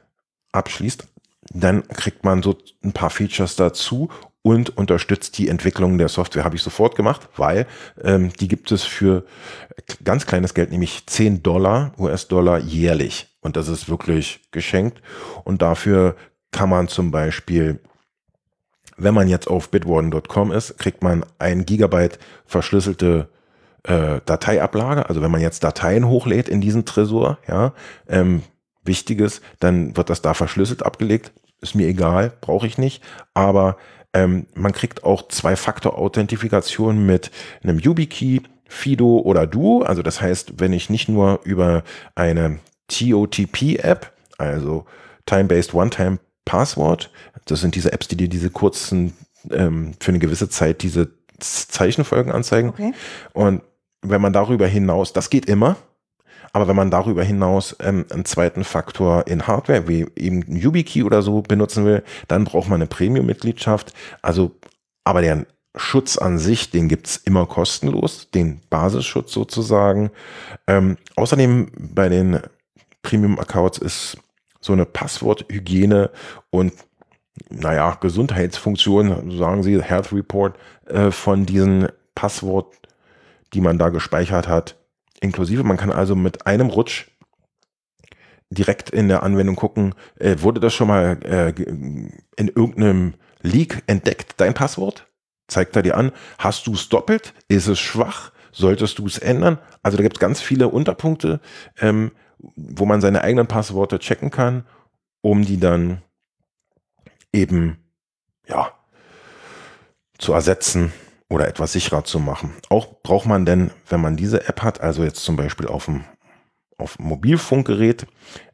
abschließt, 0.52 1.08
dann 1.54 1.88
kriegt 1.88 2.24
man 2.24 2.42
so 2.42 2.58
ein 2.84 2.92
paar 2.92 3.10
Features 3.10 3.56
dazu 3.56 4.10
und 4.42 4.78
unterstützt 4.78 5.38
die 5.38 5.48
Entwicklung 5.48 5.98
der 5.98 6.08
Software. 6.08 6.44
Habe 6.44 6.56
ich 6.56 6.62
sofort 6.62 6.96
gemacht, 6.96 7.30
weil 7.36 7.66
ähm, 8.04 8.32
die 8.34 8.48
gibt 8.48 8.72
es 8.72 8.84
für 8.84 9.26
ganz 10.04 10.26
kleines 10.26 10.54
Geld, 10.54 10.72
nämlich 10.72 11.08
10 11.08 11.42
Dollar, 11.42 11.94
US-Dollar 11.98 12.60
jährlich. 12.60 13.36
Und 13.42 13.56
das 13.56 13.68
ist 13.68 13.90
wirklich 13.90 14.42
geschenkt. 14.52 15.02
Und 15.44 15.62
dafür 15.62 16.16
kann 16.52 16.70
man 16.70 16.88
zum 16.88 17.12
Beispiel, 17.12 17.80
wenn 18.98 19.14
man 19.14 19.28
jetzt 19.28 19.48
auf 19.48 19.70
bitwarden.com 19.70 20.52
ist, 20.52 20.78
kriegt 20.78 21.04
man 21.04 21.26
ein 21.40 21.66
Gigabyte 21.66 22.20
verschlüsselte 22.46 23.28
äh, 23.84 24.22
Dateiablage, 24.26 25.08
also 25.10 25.22
wenn 25.22 25.32
man 25.32 25.42
jetzt 25.42 25.64
Dateien 25.64 26.08
hochlädt 26.08 26.50
in 26.50 26.62
diesen 26.62 26.86
Tresor, 26.86 27.38
ja, 27.48 27.74
ähm, 28.08 28.42
wichtiges, 28.84 29.42
dann 29.60 29.96
wird 29.98 30.10
das 30.10 30.22
da 30.22 30.34
verschlüsselt 30.34 30.86
abgelegt. 30.86 31.32
Ist 31.62 31.76
mir 31.76 31.88
egal, 31.88 32.34
brauche 32.42 32.68
ich 32.68 32.78
nicht. 32.78 33.04
Aber 33.34 33.78
ähm, 34.14 34.46
man 34.54 34.72
kriegt 34.72 35.04
auch 35.04 35.28
Zwei-Faktor-Authentifikation 35.28 37.06
mit 37.06 37.32
einem 37.64 37.80
YubiKey, 37.80 38.44
Fido 38.68 39.20
oder 39.20 39.48
Duo. 39.48 39.82
Also 39.82 40.02
das 40.02 40.22
heißt, 40.22 40.60
wenn 40.60 40.74
ich 40.74 40.90
nicht 40.90 41.10
nur 41.10 41.42
über 41.44 41.84
eine 42.16 42.60
TOTP-App, 42.88 44.12
also 44.38 44.86
Time-Based 45.26 45.74
One-Time 45.74 46.20
Password, 46.46 47.12
das 47.46 47.62
sind 47.62 47.76
diese 47.76 47.92
Apps, 47.92 48.08
die 48.08 48.18
dir 48.18 48.30
diese 48.30 48.50
kurzen, 48.50 49.14
ähm, 49.52 49.94
für 50.00 50.10
eine 50.10 50.20
gewisse 50.20 50.50
Zeit 50.50 50.84
diese 50.84 51.10
Zeichenfolgen 51.40 52.32
anzeigen. 52.32 52.70
Okay. 52.70 52.94
Und 53.34 53.62
wenn 54.02 54.22
man 54.22 54.34
darüber 54.34 54.68
hinaus, 54.68 55.14
das 55.14 55.30
geht 55.30 55.48
immer, 55.48 55.76
aber 56.54 56.70
wenn 56.70 56.76
man 56.76 56.90
darüber 56.90 57.24
hinaus 57.24 57.76
ähm, 57.82 58.06
einen 58.10 58.24
zweiten 58.24 58.64
Faktor 58.64 59.28
in 59.28 59.46
Hardware, 59.46 59.90
wie 59.90 60.06
eben 60.16 60.46
ein 60.48 60.56
YubiKey 60.56 61.04
oder 61.04 61.22
so 61.22 61.42
benutzen 61.42 61.84
will, 61.84 62.02
dann 62.30 62.46
braucht 62.46 62.70
man 62.70 62.80
eine 62.80 62.88
Premium-Mitgliedschaft. 62.88 63.94
Also, 64.22 64.52
aber 65.04 65.22
der 65.22 65.46
Schutz 65.76 66.18
an 66.18 66.38
sich, 66.38 66.72
den 66.72 66.88
gibt's 66.88 67.18
immer 67.18 67.46
kostenlos, 67.46 68.30
den 68.32 68.62
Basisschutz 68.70 69.34
sozusagen. 69.34 70.12
Ähm, 70.68 70.98
außerdem 71.18 71.72
bei 71.78 72.08
den 72.08 72.40
Premium-Accounts 73.02 73.80
ist 73.80 74.18
so 74.66 74.74
eine 74.74 74.86
Passworthygiene 74.86 76.12
und 76.50 76.74
naja, 77.50 77.98
Gesundheitsfunktion, 78.00 79.38
sagen 79.38 79.64
sie, 79.64 79.82
Health 79.82 80.14
Report 80.14 80.58
äh, 80.86 81.12
von 81.12 81.46
diesen 81.46 81.90
Passwort 82.16 82.76
die 83.56 83.62
man 83.62 83.78
da 83.78 83.90
gespeichert 83.90 84.48
hat, 84.48 84.76
inklusive. 85.22 85.64
Man 85.64 85.78
kann 85.78 85.92
also 85.92 86.16
mit 86.16 86.46
einem 86.46 86.68
Rutsch 86.68 87.08
direkt 88.50 88.90
in 88.90 89.08
der 89.08 89.24
Anwendung 89.24 89.56
gucken, 89.56 89.96
äh, 90.20 90.36
wurde 90.40 90.60
das 90.60 90.74
schon 90.74 90.88
mal 90.88 91.18
äh, 91.24 91.50
in 91.60 92.48
irgendeinem 92.48 93.16
Leak 93.42 93.84
entdeckt, 93.88 94.36
dein 94.38 94.54
Passwort? 94.54 95.08
Zeigt 95.48 95.76
er 95.76 95.84
dir 95.84 95.98
an, 95.98 96.12
hast 96.38 96.68
du 96.68 96.74
es 96.74 96.90
doppelt? 96.90 97.34
Ist 97.48 97.68
es 97.68 97.80
schwach? 97.80 98.32
Solltest 98.52 99.00
du 99.00 99.06
es 99.06 99.18
ändern? 99.18 99.58
Also 99.84 99.98
da 99.98 100.04
gibt 100.04 100.18
es 100.18 100.20
ganz 100.20 100.42
viele 100.42 100.70
Unterpunkte, 100.70 101.40
ähm, 101.80 102.12
wo 102.56 102.86
man 102.86 103.02
seine 103.02 103.22
eigenen 103.22 103.48
Passworte 103.48 104.00
checken 104.00 104.32
kann, 104.32 104.66
um 105.22 105.44
die 105.44 105.60
dann 105.60 106.02
eben 107.34 107.78
ja 108.48 108.72
zu 110.18 110.34
ersetzen 110.34 110.94
oder 111.30 111.48
etwas 111.48 111.74
sicherer 111.74 112.04
zu 112.04 112.20
machen. 112.20 112.54
Auch 112.70 113.02
braucht 113.02 113.26
man 113.26 113.46
denn, 113.46 113.72
wenn 113.90 114.02
man 114.02 114.16
diese 114.16 114.48
App 114.48 114.62
hat, 114.62 114.82
also 114.82 115.04
jetzt 115.04 115.24
zum 115.24 115.36
Beispiel 115.36 115.68
auf 115.68 115.86
dem, 115.86 116.04
auf 116.78 116.98
dem 116.98 117.08
Mobilfunkgerät, 117.08 118.06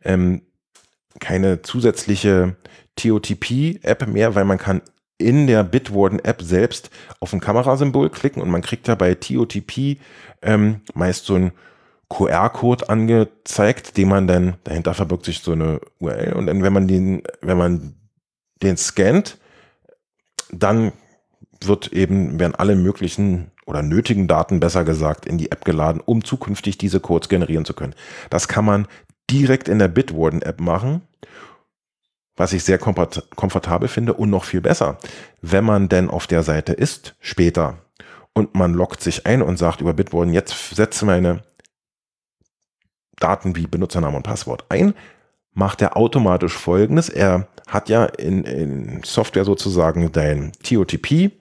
ähm, 0.03 0.41
keine 1.19 1.61
zusätzliche 1.61 2.55
TOTP-App 2.95 4.07
mehr, 4.07 4.35
weil 4.35 4.45
man 4.45 4.57
kann 4.57 4.81
in 5.17 5.45
der 5.45 5.63
Bitwarden-App 5.63 6.41
selbst 6.41 6.89
auf 7.19 7.33
ein 7.33 7.39
Kamerasymbol 7.39 8.09
klicken 8.09 8.41
und 8.41 8.49
man 8.49 8.61
kriegt 8.61 8.87
da 8.87 8.95
bei 8.95 9.13
TOTP 9.13 9.99
ähm, 10.41 10.81
meist 10.93 11.25
so 11.25 11.35
ein 11.35 11.51
QR-Code 12.11 12.89
angezeigt, 12.89 13.95
den 13.95 14.09
man 14.09 14.27
dann, 14.27 14.55
dahinter 14.65 14.93
verbirgt 14.93 15.25
sich 15.25 15.39
so 15.39 15.53
eine 15.53 15.79
URL 15.99 16.33
und 16.33 16.47
dann, 16.47 16.61
wenn 16.61 16.73
man 16.73 16.87
den, 16.87 17.23
wenn 17.41 17.57
man 17.57 17.95
den 18.61 18.77
scannt, 18.77 19.37
dann 20.51 20.91
wird 21.63 21.93
eben, 21.93 22.39
werden 22.39 22.55
alle 22.55 22.75
möglichen 22.75 23.51
oder 23.65 23.81
nötigen 23.81 24.27
Daten 24.27 24.59
besser 24.59 24.83
gesagt 24.83 25.25
in 25.25 25.37
die 25.37 25.51
App 25.51 25.63
geladen, 25.63 26.01
um 26.03 26.23
zukünftig 26.23 26.77
diese 26.77 26.99
Codes 26.99 27.29
generieren 27.29 27.65
zu 27.65 27.73
können. 27.73 27.95
Das 28.29 28.47
kann 28.47 28.65
man 28.65 28.87
direkt 29.29 29.69
in 29.69 29.79
der 29.79 29.87
Bitwarden-App 29.87 30.59
machen, 30.59 31.03
was 32.35 32.51
ich 32.51 32.63
sehr 32.63 32.77
komfortabel 32.79 33.87
finde 33.87 34.13
und 34.13 34.29
noch 34.29 34.43
viel 34.43 34.61
besser. 34.61 34.97
Wenn 35.41 35.63
man 35.63 35.87
denn 35.87 36.09
auf 36.09 36.27
der 36.27 36.43
Seite 36.43 36.73
ist, 36.73 37.15
später, 37.21 37.77
und 38.33 38.55
man 38.55 38.73
loggt 38.73 39.01
sich 39.01 39.25
ein 39.25 39.41
und 39.41 39.57
sagt 39.57 39.81
über 39.81 39.93
Bitwarden, 39.93 40.33
jetzt 40.33 40.75
setze 40.75 41.05
meine 41.05 41.43
Daten 43.21 43.55
wie 43.55 43.67
Benutzername 43.67 44.17
und 44.17 44.23
Passwort 44.23 44.65
ein, 44.69 44.93
macht 45.53 45.81
er 45.81 45.97
automatisch 45.97 46.53
folgendes. 46.53 47.09
Er 47.09 47.47
hat 47.67 47.89
ja 47.89 48.05
in, 48.05 48.43
in 48.43 49.03
Software 49.03 49.45
sozusagen 49.45 50.11
dein 50.11 50.51
TOTP 50.63 51.31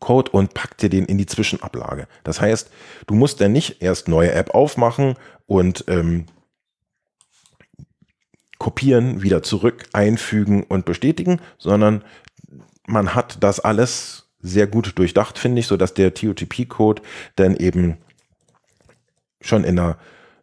Code 0.00 0.30
und 0.30 0.54
pack 0.54 0.78
dir 0.78 0.88
den 0.88 1.04
in 1.04 1.18
die 1.18 1.26
Zwischenablage. 1.26 2.08
Das 2.24 2.40
heißt, 2.40 2.70
du 3.06 3.14
musst 3.14 3.40
dann 3.40 3.52
nicht 3.52 3.82
erst 3.82 4.08
neue 4.08 4.32
App 4.32 4.54
aufmachen 4.54 5.14
und 5.46 5.84
ähm, 5.88 6.26
kopieren, 8.58 9.22
wieder 9.22 9.42
zurück, 9.42 9.86
einfügen 9.92 10.64
und 10.64 10.84
bestätigen, 10.86 11.40
sondern 11.58 12.02
man 12.86 13.14
hat 13.14 13.42
das 13.42 13.60
alles 13.60 14.30
sehr 14.40 14.66
gut 14.66 14.98
durchdacht, 14.98 15.38
finde 15.38 15.60
ich, 15.60 15.66
so 15.66 15.76
dass 15.76 15.94
der 15.94 16.14
TOTP-Code 16.14 17.02
dann 17.36 17.56
eben 17.56 17.98
schon 19.42 19.64
in 19.64 19.76
der 19.76 19.98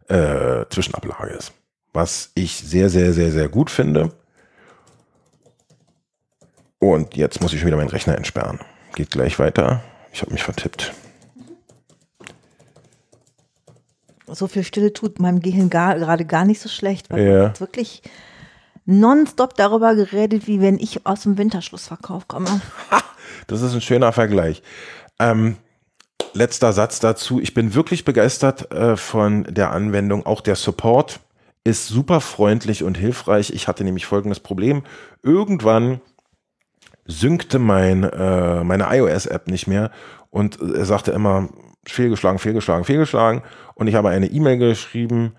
äh, 0.08 0.64
Zwischenablage 0.70 1.30
ist. 1.34 1.52
Was 1.92 2.30
ich 2.34 2.56
sehr, 2.56 2.90
sehr, 2.90 3.12
sehr, 3.12 3.30
sehr 3.30 3.48
gut 3.48 3.70
finde. 3.70 4.12
Und 6.78 7.16
jetzt 7.16 7.40
muss 7.40 7.52
ich 7.52 7.60
schon 7.60 7.66
wieder 7.66 7.76
meinen 7.76 7.88
Rechner 7.88 8.16
entsperren. 8.16 8.60
Geht 8.94 9.10
gleich 9.10 9.38
weiter. 9.38 9.82
Ich 10.12 10.22
habe 10.22 10.32
mich 10.32 10.42
vertippt. 10.42 10.92
So 14.26 14.46
viel 14.46 14.62
Stille 14.62 14.92
tut 14.92 15.20
meinem 15.20 15.40
Gehirn 15.40 15.70
gar, 15.70 15.98
gerade 15.98 16.24
gar 16.24 16.44
nicht 16.44 16.60
so 16.60 16.68
schlecht, 16.68 17.10
weil 17.10 17.22
ja. 17.22 17.42
man 17.44 17.60
wirklich 17.60 18.02
nonstop 18.84 19.54
darüber 19.54 19.94
geredet, 19.94 20.46
wie 20.46 20.60
wenn 20.60 20.78
ich 20.78 21.06
aus 21.06 21.22
dem 21.22 21.38
Winterschlussverkauf 21.38 22.28
komme. 22.28 22.60
das 23.46 23.62
ist 23.62 23.74
ein 23.74 23.80
schöner 23.80 24.12
Vergleich. 24.12 24.62
Ähm, 25.18 25.56
letzter 26.34 26.72
Satz 26.72 27.00
dazu. 27.00 27.40
Ich 27.40 27.54
bin 27.54 27.74
wirklich 27.74 28.04
begeistert 28.04 28.72
äh, 28.72 28.96
von 28.96 29.44
der 29.44 29.70
Anwendung. 29.72 30.26
Auch 30.26 30.40
der 30.40 30.56
Support 30.56 31.20
ist 31.64 31.88
super 31.88 32.20
freundlich 32.20 32.82
und 32.82 32.96
hilfreich. 32.96 33.50
Ich 33.50 33.68
hatte 33.68 33.84
nämlich 33.84 34.06
folgendes 34.06 34.40
Problem. 34.40 34.82
Irgendwann 35.22 36.00
synkte 37.04 37.58
mein, 37.58 38.04
äh, 38.04 38.64
meine 38.64 38.86
iOS-App 38.90 39.48
nicht 39.48 39.66
mehr 39.66 39.90
und 40.30 40.60
er 40.60 40.84
sagte 40.84 41.10
immer, 41.10 41.48
fehlgeschlagen, 41.86 42.38
fehlgeschlagen, 42.38 42.84
fehlgeschlagen. 42.84 43.42
Und 43.74 43.86
ich 43.86 43.94
habe 43.94 44.10
eine 44.10 44.26
E-Mail 44.26 44.58
geschrieben 44.58 45.32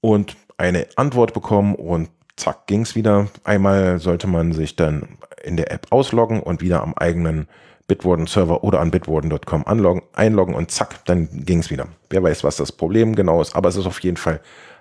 und 0.00 0.36
eine 0.56 0.86
Antwort 0.96 1.34
bekommen 1.34 1.74
und 1.74 2.08
zack, 2.36 2.66
ging's 2.66 2.94
wieder. 2.94 3.28
Einmal 3.44 3.98
sollte 3.98 4.26
man 4.26 4.52
sich 4.52 4.76
dann 4.76 5.18
in 5.42 5.56
der 5.56 5.72
App 5.72 5.88
ausloggen 5.90 6.40
und 6.40 6.60
wieder 6.60 6.82
am 6.82 6.94
eigenen 6.94 7.48
Bitwarden-Server 7.88 8.64
oder 8.64 8.80
an 8.80 8.90
bitwarden.com 8.90 9.66
anloggen, 9.66 10.02
einloggen 10.14 10.54
und 10.54 10.70
zack, 10.70 11.04
dann 11.04 11.28
ging's 11.44 11.70
wieder. 11.70 11.88
Wer 12.10 12.22
weiß, 12.22 12.42
was 12.44 12.56
das 12.56 12.72
Problem 12.72 13.14
genau 13.14 13.40
ist, 13.40 13.54
aber 13.54 13.68
es 13.68 13.76
ist 13.76 13.86
auf 13.86 14.00
jeden 14.00 14.16
Fall 14.16 14.40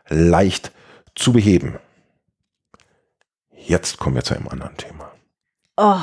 leicht 0.10 0.72
zu 1.14 1.34
beheben. 1.34 1.78
Jetzt 3.58 3.98
kommen 3.98 4.16
wir 4.16 4.24
zu 4.24 4.36
einem 4.36 4.48
anderen 4.48 4.78
Thema. 4.78 5.12
Oh, 5.78 5.98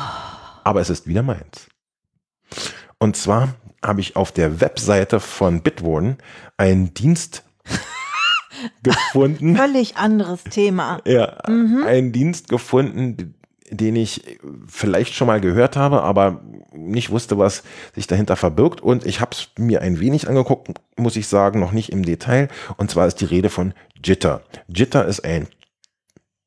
Aber 0.64 0.80
es 0.80 0.90
ist 0.90 1.06
wieder 1.06 1.22
meins. 1.22 1.68
Und 2.98 3.16
zwar 3.16 3.54
habe 3.84 4.00
ich 4.00 4.16
auf 4.16 4.30
der 4.32 4.60
Webseite 4.60 5.18
von 5.18 5.62
Bitwarden 5.62 6.18
einen 6.56 6.94
Dienst 6.94 7.42
gefunden. 8.82 9.56
völlig 9.56 9.96
anderes 9.96 10.44
Thema. 10.44 11.00
Ja, 11.04 11.38
einen 11.38 12.12
Dienst 12.12 12.48
gefunden, 12.48 13.34
den 13.72 13.96
ich 13.96 14.38
vielleicht 14.66 15.14
schon 15.14 15.26
mal 15.26 15.40
gehört 15.40 15.76
habe, 15.76 16.02
aber 16.02 16.42
nicht 16.72 17.10
wusste, 17.10 17.38
was 17.38 17.62
sich 17.94 18.06
dahinter 18.06 18.36
verbirgt. 18.36 18.80
Und 18.80 19.06
ich 19.06 19.20
habe 19.20 19.32
es 19.32 19.48
mir 19.58 19.80
ein 19.80 19.98
wenig 19.98 20.28
angeguckt, 20.28 20.68
muss 20.96 21.16
ich 21.16 21.26
sagen, 21.26 21.58
noch 21.58 21.72
nicht 21.72 21.90
im 21.90 22.04
Detail. 22.04 22.48
Und 22.76 22.90
zwar 22.90 23.06
ist 23.06 23.20
die 23.20 23.24
Rede 23.24 23.48
von 23.48 23.72
Jitter. 24.04 24.42
Jitter 24.68 25.06
ist 25.06 25.24
ein 25.24 25.48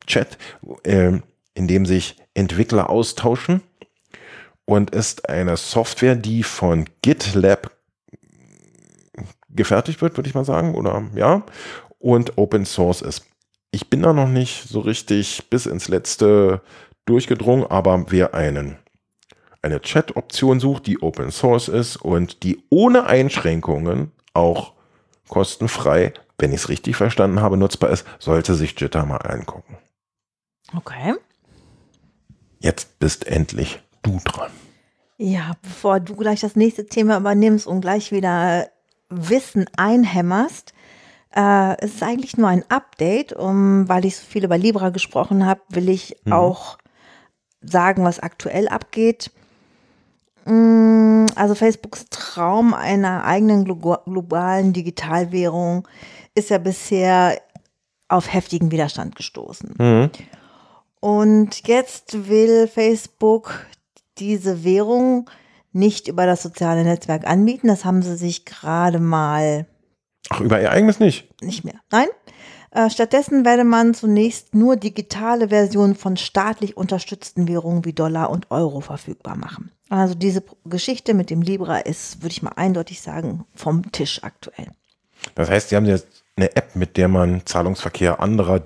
Chat, 0.05 0.37
ähm, 0.83 1.23
in 1.55 1.67
dem 1.67 1.85
sich 1.85 2.17
Entwickler 2.35 2.89
austauschen 2.89 3.61
und 4.65 4.91
ist 4.91 5.27
eine 5.27 5.57
Software, 5.57 6.15
die 6.15 6.43
von 6.43 6.85
GitLab 7.01 7.71
gefertigt 9.49 10.01
wird, 10.01 10.17
würde 10.17 10.29
ich 10.29 10.35
mal 10.35 10.45
sagen, 10.45 10.75
oder 10.75 11.03
ja, 11.15 11.43
und 11.97 12.37
Open 12.37 12.65
Source 12.65 13.01
ist. 13.01 13.25
Ich 13.71 13.89
bin 13.89 14.03
da 14.03 14.13
noch 14.13 14.27
nicht 14.27 14.67
so 14.67 14.79
richtig 14.79 15.49
bis 15.49 15.65
ins 15.65 15.87
letzte 15.87 16.61
durchgedrungen, 17.05 17.65
aber 17.69 18.05
wer 18.09 18.33
einen 18.33 18.77
eine 19.65 19.81
Chat-Option 19.81 20.59
sucht, 20.59 20.85
die 20.85 21.01
Open 21.01 21.31
Source 21.31 21.69
ist 21.69 21.97
und 21.97 22.43
die 22.43 22.63
ohne 22.69 23.05
Einschränkungen 23.07 24.11
auch 24.35 24.73
kostenfrei, 25.27 26.13
wenn 26.37 26.51
ich 26.51 26.57
es 26.57 26.69
richtig 26.69 26.95
verstanden 26.95 27.41
habe, 27.41 27.57
nutzbar 27.57 27.89
ist, 27.89 28.05
sollte 28.19 28.53
sich 28.53 28.79
Jitter 28.79 29.05
mal 29.07 29.17
angucken. 29.17 29.77
Okay. 30.77 31.15
Jetzt 32.59 32.99
bist 32.99 33.25
endlich 33.25 33.81
du 34.03 34.19
dran. 34.23 34.51
Ja, 35.17 35.53
bevor 35.61 35.99
du 35.99 36.15
gleich 36.15 36.41
das 36.41 36.55
nächste 36.55 36.85
Thema 36.85 37.17
übernimmst 37.17 37.65
und 37.65 37.81
gleich 37.81 38.11
wieder 38.11 38.67
Wissen 39.09 39.65
einhämmerst, 39.77 40.73
äh, 41.35 41.75
es 41.79 41.95
ist 41.95 42.03
eigentlich 42.03 42.37
nur 42.37 42.49
ein 42.49 42.69
Update, 42.69 43.33
um, 43.33 43.89
weil 43.89 44.05
ich 44.05 44.17
so 44.17 44.25
viel 44.25 44.43
über 44.43 44.57
Libra 44.57 44.89
gesprochen 44.89 45.45
habe, 45.45 45.61
will 45.69 45.89
ich 45.89 46.15
auch 46.29 46.77
sagen, 47.65 48.03
was 48.03 48.19
aktuell 48.19 48.67
abgeht. 48.67 49.31
Mm, 50.45 51.25
Also 51.35 51.55
Facebooks 51.55 52.05
Traum 52.09 52.73
einer 52.73 53.23
eigenen 53.25 53.65
glo 53.65 53.97
globalen 54.05 54.73
Digitalwährung 54.73 55.87
ist 56.35 56.49
ja 56.49 56.57
bisher 56.59 57.39
auf 58.07 58.31
heftigen 58.31 58.71
Widerstand 58.71 59.15
gestoßen. 59.15 60.09
Und 60.99 61.67
jetzt 61.67 62.29
will 62.29 62.67
Facebook 62.67 63.65
diese 64.17 64.63
Währung 64.63 65.29
nicht 65.73 66.07
über 66.07 66.25
das 66.25 66.43
soziale 66.43 66.83
Netzwerk 66.83 67.27
anbieten. 67.27 67.67
Das 67.67 67.83
haben 67.83 68.01
sie 68.01 68.15
sich 68.15 68.45
gerade 68.45 68.99
mal 68.99 69.65
Ach, 70.29 70.39
über 70.39 70.61
ihr 70.61 70.71
eigenes 70.71 70.99
nicht. 70.99 71.27
nicht 71.41 71.65
mehr. 71.65 71.75
Nein. 71.91 72.07
Äh, 72.75 72.89
stattdessen 72.89 73.45
werde 73.45 73.63
man 73.63 73.93
zunächst 73.93 74.53
nur 74.53 74.75
digitale 74.75 75.47
Versionen 75.47 75.95
von 75.95 76.17
staatlich 76.17 76.75
unterstützten 76.75 77.47
Währungen 77.47 77.85
wie 77.85 77.93
Dollar 77.93 78.29
und 78.29 78.51
Euro 78.51 78.81
verfügbar 78.81 79.37
machen. 79.37 79.71
Also 79.87 80.13
diese 80.13 80.43
Geschichte 80.65 81.13
mit 81.13 81.29
dem 81.29 81.41
Libra 81.41 81.77
ist, 81.77 82.21
würde 82.21 82.33
ich 82.33 82.43
mal 82.43 82.51
eindeutig 82.57 83.01
sagen, 83.01 83.45
vom 83.55 83.93
Tisch 83.93 84.21
aktuell. 84.23 84.67
Das 85.35 85.49
heißt, 85.49 85.69
sie 85.69 85.77
haben 85.77 85.85
jetzt 85.85 86.25
eine 86.35 86.53
App, 86.57 86.75
mit 86.75 86.97
der 86.97 87.07
man 87.07 87.45
Zahlungsverkehr 87.45 88.19
anderer 88.19 88.61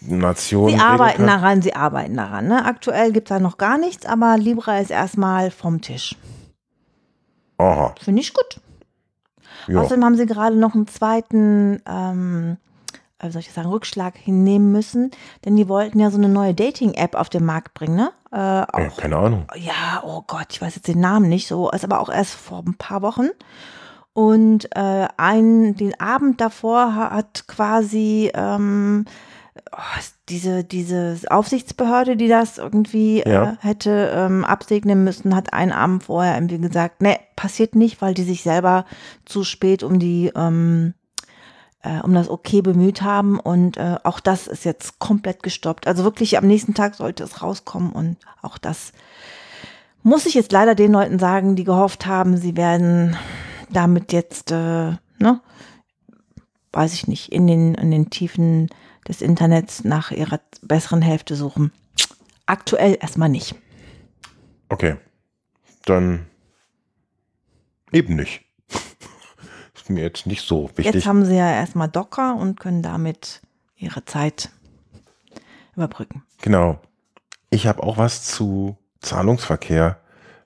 Nationen. 0.00 0.76
Sie 0.76 0.82
arbeiten 0.82 1.24
daran, 1.24 1.62
sie 1.62 1.74
arbeiten 1.74 2.16
daran. 2.16 2.48
Ne? 2.48 2.64
Aktuell 2.64 3.12
gibt 3.12 3.30
es 3.30 3.36
da 3.36 3.40
noch 3.40 3.56
gar 3.56 3.78
nichts, 3.78 4.04
aber 4.04 4.36
Libra 4.36 4.80
ist 4.80 4.90
erstmal 4.90 5.52
vom 5.52 5.80
Tisch. 5.80 6.16
Aha. 7.58 7.94
Finde 8.02 8.20
ich 8.20 8.34
gut. 8.34 8.60
Ja. 9.68 9.80
Außerdem 9.80 10.04
haben 10.04 10.16
sie 10.16 10.26
gerade 10.26 10.56
noch 10.56 10.74
einen 10.74 10.88
zweiten, 10.88 11.80
ähm, 11.86 12.56
äh, 12.56 12.67
wie 13.20 13.30
soll 13.30 13.40
ich 13.40 13.52
sagen, 13.52 13.68
Rückschlag 13.68 14.16
hinnehmen 14.16 14.70
müssen, 14.72 15.10
denn 15.44 15.56
die 15.56 15.68
wollten 15.68 15.98
ja 15.98 16.10
so 16.10 16.18
eine 16.18 16.28
neue 16.28 16.54
Dating-App 16.54 17.14
auf 17.14 17.28
den 17.28 17.44
Markt 17.44 17.74
bringen, 17.74 17.96
ne? 17.96 18.10
Äh, 18.32 18.36
Ja, 18.36 18.90
keine 18.96 19.16
Ahnung. 19.16 19.46
ja, 19.56 20.02
oh 20.04 20.22
Gott, 20.26 20.46
ich 20.50 20.60
weiß 20.62 20.76
jetzt 20.76 20.88
den 20.88 21.00
Namen 21.00 21.28
nicht, 21.28 21.48
so, 21.48 21.70
ist 21.70 21.84
aber 21.84 22.00
auch 22.00 22.10
erst 22.10 22.34
vor 22.34 22.62
ein 22.66 22.74
paar 22.76 23.02
Wochen. 23.02 23.28
Und 24.12 24.74
äh, 24.76 25.06
ein, 25.16 25.76
den 25.76 25.98
Abend 26.00 26.40
davor 26.40 26.94
ha- 26.94 27.10
hat 27.10 27.44
quasi 27.46 28.30
ähm, 28.34 29.04
oh, 29.72 29.76
diese, 30.28 30.64
diese 30.64 31.16
Aufsichtsbehörde, 31.28 32.16
die 32.16 32.26
das 32.28 32.58
irgendwie 32.58 33.22
Ja. 33.24 33.52
äh, 33.52 33.56
hätte 33.60 34.10
ähm, 34.14 34.44
absegnen 34.44 35.04
müssen, 35.04 35.36
hat 35.36 35.52
einen 35.52 35.72
Abend 35.72 36.02
vorher 36.04 36.34
irgendwie 36.34 36.58
gesagt, 36.58 37.00
ne, 37.00 37.16
passiert 37.36 37.74
nicht, 37.76 38.02
weil 38.02 38.14
die 38.14 38.24
sich 38.24 38.42
selber 38.42 38.84
zu 39.24 39.44
spät 39.44 39.82
um 39.84 39.98
die 40.00 40.32
ähm, 40.34 40.94
äh, 41.82 42.00
um 42.00 42.14
das 42.14 42.28
Okay 42.28 42.62
bemüht 42.62 43.02
haben 43.02 43.38
und 43.38 43.76
äh, 43.76 43.96
auch 44.04 44.20
das 44.20 44.46
ist 44.46 44.64
jetzt 44.64 44.98
komplett 44.98 45.42
gestoppt. 45.42 45.86
Also 45.86 46.04
wirklich 46.04 46.38
am 46.38 46.46
nächsten 46.46 46.74
Tag 46.74 46.94
sollte 46.94 47.24
es 47.24 47.42
rauskommen 47.42 47.92
und 47.92 48.16
auch 48.42 48.58
das 48.58 48.92
muss 50.02 50.26
ich 50.26 50.34
jetzt 50.34 50.52
leider 50.52 50.74
den 50.74 50.92
Leuten 50.92 51.18
sagen, 51.18 51.56
die 51.56 51.64
gehofft 51.64 52.06
haben, 52.06 52.36
sie 52.36 52.56
werden 52.56 53.16
damit 53.70 54.12
jetzt, 54.12 54.50
äh, 54.50 54.92
ne, 55.18 55.40
weiß 56.72 56.94
ich 56.94 57.08
nicht, 57.08 57.32
in 57.32 57.46
den, 57.46 57.74
in 57.74 57.90
den 57.90 58.10
Tiefen 58.10 58.68
des 59.06 59.22
Internets 59.22 59.84
nach 59.84 60.10
ihrer 60.10 60.40
besseren 60.62 61.02
Hälfte 61.02 61.34
suchen. 61.34 61.72
Aktuell 62.46 62.96
erstmal 63.00 63.28
nicht. 63.28 63.54
Okay. 64.68 64.96
Dann 65.84 66.26
eben 67.92 68.16
nicht. 68.16 68.44
Mir 69.88 70.02
jetzt 70.02 70.26
nicht 70.26 70.46
so 70.46 70.70
wichtig. 70.76 70.94
Jetzt 70.94 71.06
haben 71.06 71.24
sie 71.24 71.36
ja 71.36 71.50
erstmal 71.50 71.88
Docker 71.88 72.36
und 72.36 72.60
können 72.60 72.82
damit 72.82 73.40
ihre 73.76 74.04
Zeit 74.04 74.50
überbrücken. 75.76 76.22
Genau. 76.42 76.78
Ich 77.50 77.66
habe 77.66 77.82
auch 77.82 77.96
was 77.96 78.24
zu 78.24 78.76
Zahlungsverkehr 79.00 79.98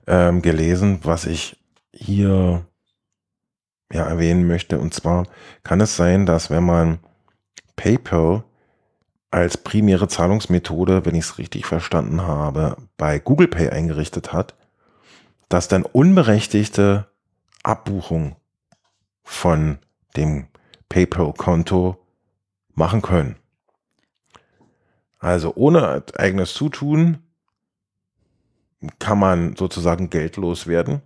ähm, 0.07 0.41
gelesen, 0.41 0.99
was 1.03 1.25
ich 1.25 1.57
hier 1.91 2.65
ja, 3.91 4.03
erwähnen 4.03 4.47
möchte. 4.47 4.79
Und 4.79 4.93
zwar 4.93 5.25
kann 5.63 5.81
es 5.81 5.95
sein, 5.95 6.25
dass 6.25 6.49
wenn 6.49 6.63
man 6.63 6.99
PayPal 7.75 8.43
als 9.31 9.57
primäre 9.57 10.07
Zahlungsmethode, 10.07 11.05
wenn 11.05 11.15
ich 11.15 11.25
es 11.25 11.37
richtig 11.37 11.65
verstanden 11.65 12.21
habe, 12.21 12.77
bei 12.97 13.19
Google 13.19 13.47
Pay 13.47 13.69
eingerichtet 13.69 14.31
hat, 14.31 14.55
dass 15.49 15.67
dann 15.67 15.83
unberechtigte 15.83 17.07
Abbuchungen 17.63 18.35
von 19.23 19.79
dem 20.15 20.47
PayPal-Konto 20.89 21.97
machen 22.75 23.01
können. 23.01 23.35
Also 25.19 25.53
ohne 25.55 26.03
eigenes 26.17 26.53
Zutun 26.53 27.19
kann 28.99 29.19
man 29.19 29.55
sozusagen 29.55 30.09
geldlos 30.09 30.67
werden. 30.67 31.01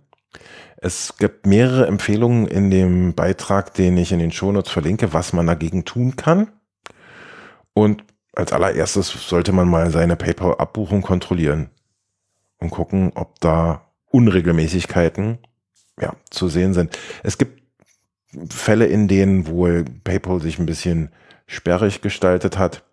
Es 0.76 1.16
gibt 1.16 1.46
mehrere 1.46 1.86
Empfehlungen 1.86 2.46
in 2.46 2.70
dem 2.70 3.14
Beitrag, 3.14 3.74
den 3.74 3.96
ich 3.96 4.12
in 4.12 4.18
den 4.18 4.32
Shownotes 4.32 4.70
verlinke, 4.72 5.12
was 5.12 5.32
man 5.32 5.46
dagegen 5.46 5.84
tun 5.84 6.16
kann. 6.16 6.52
Und 7.74 8.04
als 8.34 8.52
allererstes 8.52 9.08
sollte 9.28 9.52
man 9.52 9.68
mal 9.68 9.90
seine 9.90 10.16
PayPal-Abbuchung 10.16 11.02
kontrollieren 11.02 11.70
und 12.58 12.70
gucken, 12.70 13.12
ob 13.14 13.40
da 13.40 13.92
Unregelmäßigkeiten 14.10 15.38
ja, 16.00 16.14
zu 16.30 16.48
sehen 16.48 16.74
sind. 16.74 16.96
Es 17.22 17.38
gibt 17.38 17.62
Fälle, 18.50 18.86
in 18.86 19.08
denen 19.08 19.46
wohl 19.46 19.84
PayPal 20.04 20.40
sich 20.40 20.58
ein 20.58 20.66
bisschen 20.66 21.10
sperrig 21.46 22.00
gestaltet 22.02 22.58
hat. 22.58 22.84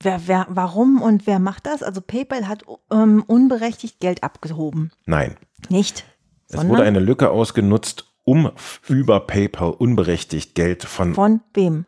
Wer, 0.00 0.26
wer, 0.26 0.46
warum 0.50 1.00
und 1.00 1.26
wer 1.26 1.38
macht 1.38 1.66
das? 1.66 1.82
Also 1.82 2.00
PayPal 2.00 2.46
hat 2.46 2.64
ähm, 2.90 3.24
unberechtigt 3.26 4.00
Geld 4.00 4.22
abgehoben. 4.22 4.90
Nein, 5.06 5.36
Nicht. 5.70 6.04
es 6.46 6.56
Sondern 6.56 6.68
wurde 6.70 6.82
eine 6.82 6.98
Lücke 7.00 7.30
ausgenutzt, 7.30 8.12
um 8.24 8.50
über 8.88 9.20
PayPal 9.20 9.70
unberechtigt 9.70 10.54
Geld 10.54 10.84
von 10.84 11.14
von 11.14 11.40
wem? 11.54 11.86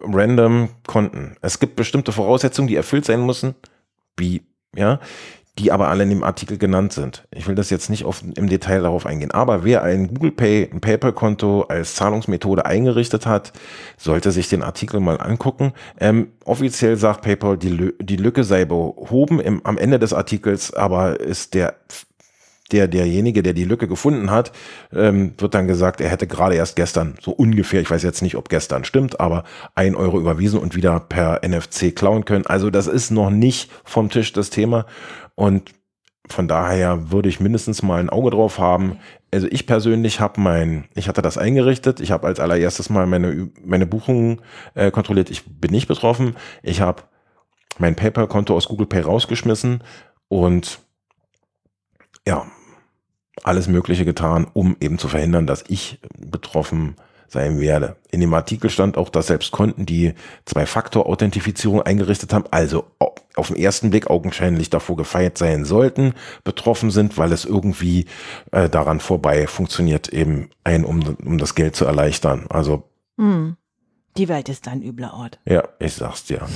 random 0.00 0.70
Konten. 0.86 1.36
Es 1.42 1.58
gibt 1.58 1.76
bestimmte 1.76 2.12
Voraussetzungen, 2.12 2.68
die 2.68 2.76
erfüllt 2.76 3.04
sein 3.04 3.26
müssen, 3.26 3.54
wie, 4.16 4.42
ja, 4.74 5.00
die 5.58 5.70
aber 5.70 5.88
alle 5.88 6.02
in 6.02 6.10
dem 6.10 6.24
Artikel 6.24 6.58
genannt 6.58 6.92
sind. 6.92 7.26
Ich 7.30 7.46
will 7.46 7.54
das 7.54 7.70
jetzt 7.70 7.88
nicht 7.88 8.04
auf, 8.04 8.22
im 8.34 8.48
Detail 8.48 8.82
darauf 8.82 9.06
eingehen. 9.06 9.30
Aber 9.30 9.62
wer 9.62 9.82
ein 9.84 10.08
Google 10.08 10.32
Pay, 10.32 10.70
ein 10.72 10.80
PayPal-Konto 10.80 11.62
als 11.62 11.94
Zahlungsmethode 11.94 12.66
eingerichtet 12.66 13.26
hat, 13.26 13.52
sollte 13.96 14.32
sich 14.32 14.48
den 14.48 14.62
Artikel 14.62 14.98
mal 14.98 15.20
angucken. 15.20 15.72
Ähm, 16.00 16.32
offiziell 16.44 16.96
sagt 16.96 17.22
PayPal, 17.22 17.56
die, 17.56 17.92
die 18.00 18.16
Lücke 18.16 18.42
sei 18.42 18.64
behoben 18.64 19.38
im, 19.40 19.64
am 19.64 19.78
Ende 19.78 20.00
des 20.00 20.12
Artikels, 20.12 20.74
aber 20.74 21.20
ist 21.20 21.54
der 21.54 21.76
der, 22.72 22.88
derjenige, 22.88 23.42
der 23.42 23.52
die 23.52 23.64
Lücke 23.64 23.88
gefunden 23.88 24.30
hat, 24.30 24.52
ähm, 24.92 25.34
wird 25.38 25.54
dann 25.54 25.66
gesagt, 25.66 26.00
er 26.00 26.08
hätte 26.08 26.26
gerade 26.26 26.54
erst 26.54 26.76
gestern, 26.76 27.14
so 27.20 27.30
ungefähr, 27.32 27.80
ich 27.80 27.90
weiß 27.90 28.02
jetzt 28.02 28.22
nicht, 28.22 28.36
ob 28.36 28.48
gestern 28.48 28.84
stimmt, 28.84 29.20
aber 29.20 29.44
ein 29.74 29.94
Euro 29.94 30.18
überwiesen 30.18 30.60
und 30.60 30.74
wieder 30.74 30.98
per 31.00 31.40
NFC 31.46 31.94
klauen 31.94 32.24
können. 32.24 32.46
Also 32.46 32.70
das 32.70 32.86
ist 32.86 33.10
noch 33.10 33.30
nicht 33.30 33.70
vom 33.84 34.08
Tisch 34.08 34.32
das 34.32 34.50
Thema. 34.50 34.86
Und 35.34 35.72
von 36.26 36.48
daher 36.48 37.10
würde 37.10 37.28
ich 37.28 37.38
mindestens 37.38 37.82
mal 37.82 38.00
ein 38.00 38.08
Auge 38.08 38.30
drauf 38.30 38.58
haben. 38.58 38.98
Also 39.30 39.46
ich 39.50 39.66
persönlich 39.66 40.20
habe 40.20 40.40
mein, 40.40 40.86
ich 40.94 41.06
hatte 41.06 41.20
das 41.20 41.36
eingerichtet. 41.36 42.00
Ich 42.00 42.12
habe 42.12 42.26
als 42.26 42.40
allererstes 42.40 42.88
mal 42.88 43.06
meine, 43.06 43.50
meine 43.62 43.84
Buchungen 43.84 44.40
äh, 44.74 44.90
kontrolliert. 44.90 45.28
Ich 45.30 45.44
bin 45.44 45.70
nicht 45.70 45.86
betroffen. 45.86 46.36
Ich 46.62 46.80
habe 46.80 47.02
mein 47.78 47.94
PayPal-Konto 47.94 48.54
aus 48.54 48.68
Google 48.68 48.86
Pay 48.86 49.02
rausgeschmissen 49.02 49.82
und 50.28 50.78
ja, 52.26 52.46
alles 53.42 53.68
Mögliche 53.68 54.04
getan, 54.04 54.46
um 54.52 54.76
eben 54.80 54.98
zu 54.98 55.08
verhindern, 55.08 55.46
dass 55.46 55.64
ich 55.68 55.98
betroffen 56.18 56.96
sein 57.28 57.58
werde. 57.58 57.96
In 58.10 58.20
dem 58.20 58.32
Artikel 58.32 58.70
stand 58.70 58.96
auch, 58.96 59.08
dass 59.08 59.26
selbst 59.26 59.50
Konten, 59.50 59.86
die 59.86 60.14
Zwei-Faktor-Authentifizierung 60.44 61.82
eingerichtet 61.82 62.32
haben, 62.32 62.44
also 62.50 62.84
auf 63.34 63.48
den 63.48 63.56
ersten 63.56 63.90
Blick 63.90 64.08
augenscheinlich 64.08 64.70
davor 64.70 64.96
gefeiert 64.96 65.36
sein 65.36 65.64
sollten, 65.64 66.14
betroffen 66.44 66.90
sind, 66.90 67.18
weil 67.18 67.32
es 67.32 67.44
irgendwie 67.44 68.06
äh, 68.52 68.68
daran 68.68 69.00
vorbei 69.00 69.46
funktioniert, 69.48 70.08
eben 70.08 70.50
ein, 70.62 70.84
um, 70.84 71.02
um 71.24 71.38
das 71.38 71.54
Geld 71.56 71.74
zu 71.74 71.84
erleichtern. 71.84 72.46
Also 72.48 72.84
hm. 73.18 73.56
Die 74.16 74.28
Welt 74.28 74.48
ist 74.48 74.68
ein 74.68 74.82
übler 74.82 75.14
Ort. 75.14 75.40
Ja, 75.44 75.64
ich 75.80 75.94
sag's 75.94 76.24
dir. 76.24 76.46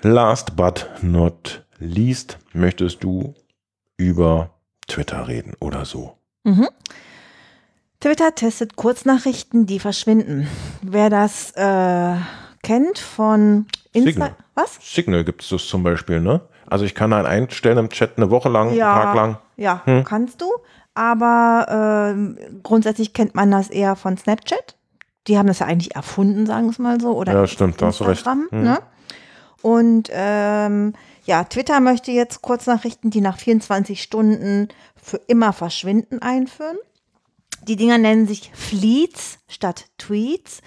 Last 0.00 0.56
but 0.56 0.90
not 1.02 1.64
least 1.78 2.38
möchtest 2.52 3.04
du 3.04 3.34
über 3.96 4.50
Twitter 4.86 5.28
reden 5.28 5.54
oder 5.60 5.84
so. 5.84 6.16
Mhm. 6.44 6.68
Twitter 8.00 8.34
testet 8.34 8.76
Kurznachrichten, 8.76 9.66
die 9.66 9.78
verschwinden. 9.78 10.48
Wer 10.82 11.08
das 11.08 11.52
äh, 11.52 12.16
kennt 12.62 12.98
von 12.98 13.66
Insta 13.92 14.10
Signal. 14.10 14.36
Was? 14.54 14.78
Signal 14.82 15.24
gibt 15.24 15.42
es 15.42 15.48
das 15.48 15.66
zum 15.66 15.82
Beispiel, 15.82 16.20
ne? 16.20 16.42
Also 16.66 16.84
ich 16.84 16.94
kann 16.94 17.12
einen 17.12 17.26
einstellen 17.26 17.78
im 17.78 17.88
Chat 17.88 18.16
eine 18.16 18.30
Woche 18.30 18.48
lang, 18.48 18.74
ja, 18.74 18.94
einen 18.94 19.02
Tag 19.02 19.14
lang. 19.14 19.38
Ja, 19.56 19.82
hm. 19.84 20.04
kannst 20.04 20.40
du. 20.40 20.46
Aber 20.94 22.14
äh, 22.14 22.58
grundsätzlich 22.62 23.12
kennt 23.12 23.34
man 23.34 23.50
das 23.50 23.68
eher 23.70 23.96
von 23.96 24.16
Snapchat. 24.16 24.76
Die 25.26 25.38
haben 25.38 25.46
das 25.46 25.58
ja 25.58 25.66
eigentlich 25.66 25.94
erfunden, 25.94 26.46
sagen 26.46 26.66
wir 26.66 26.70
es 26.70 26.78
mal 26.78 27.00
so. 27.00 27.16
Oder 27.16 27.32
ja, 27.32 27.46
stimmt, 27.46 27.80
da 27.80 27.86
hast 27.86 28.00
du 28.00 28.04
recht. 28.04 28.26
Hm. 28.26 28.48
Ne? 28.50 28.78
Und 29.64 30.10
ähm, 30.12 30.92
ja, 31.24 31.44
Twitter 31.44 31.80
möchte 31.80 32.12
jetzt 32.12 32.42
Kurznachrichten, 32.42 33.10
die 33.10 33.22
nach 33.22 33.38
24 33.38 34.02
Stunden 34.02 34.68
für 34.94 35.16
immer 35.16 35.54
verschwinden, 35.54 36.20
einführen. 36.20 36.76
Die 37.66 37.76
Dinger 37.76 37.96
nennen 37.96 38.26
sich 38.26 38.50
Fleets 38.52 39.38
statt 39.48 39.86
Tweets 39.96 40.60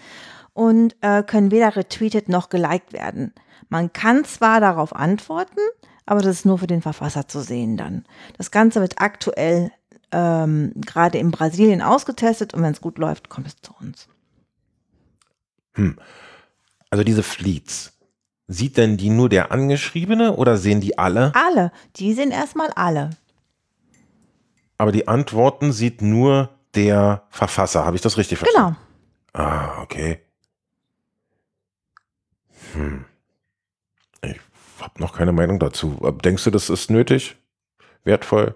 und 0.54 0.96
äh, 1.02 1.22
können 1.22 1.52
weder 1.52 1.76
retweetet 1.76 2.28
noch 2.28 2.50
geliked 2.50 2.92
werden. 2.92 3.36
Man 3.70 3.94
kann 3.94 4.26
zwar 4.26 4.62
darauf 4.62 4.96
antworten, 4.96 5.62
aber 6.08 6.24
das 6.24 6.38
ist 6.38 6.46
nur 6.48 6.58
für 6.58 6.66
den 6.66 6.82
Verfasser 6.82 7.28
zu 7.28 7.42
sehen 7.42 7.78
dann. 7.78 8.04
Das 8.40 8.50
Ganze 8.50 8.82
wird 8.82 9.00
aktuell 9.00 9.72
ähm, 10.12 10.72
gerade 10.76 11.20
in 11.20 11.30
Brasilien 11.30 11.84
ausgetestet 11.84 12.56
und 12.56 12.64
wenn 12.64 12.74
es 12.74 12.82
gut 12.82 12.98
läuft, 12.98 13.30
kommt 13.30 13.46
es 13.46 13.58
zu 13.62 13.76
uns. 13.80 14.08
Hm. 15.76 16.00
Also 16.90 17.04
diese 17.04 17.22
Fleets, 17.22 17.94
sieht 18.48 18.78
denn 18.78 18.98
die 18.98 19.10
nur 19.10 19.30
der 19.30 19.52
Angeschriebene 19.52 20.36
oder 20.36 20.58
sehen 20.58 20.82
die 20.82 20.98
alle? 20.98 21.34
Alle, 21.36 21.72
die 21.98 22.14
sehen 22.14 22.32
erstmal 22.32 22.70
alle. 22.72 23.12
Aber 24.78 24.92
die 24.92 25.08
Antworten 25.08 25.72
sieht 25.72 26.02
nur 26.02 26.50
der 26.76 27.24
Verfasser. 27.30 27.86
Habe 27.86 27.96
ich 27.96 28.02
das 28.02 28.18
richtig 28.18 28.38
verstanden? 28.38 28.78
Genau. 29.34 29.46
Ah, 29.46 29.82
okay. 29.82 30.20
Hm. 32.74 33.06
Ich 34.22 34.40
habe 34.80 35.00
noch 35.02 35.16
keine 35.16 35.32
Meinung 35.32 35.60
dazu. 35.60 35.98
Denkst 36.24 36.44
du, 36.44 36.52
das 36.52 36.70
ist 36.70 36.90
nötig? 36.90 37.36
Wertvoll? 38.04 38.56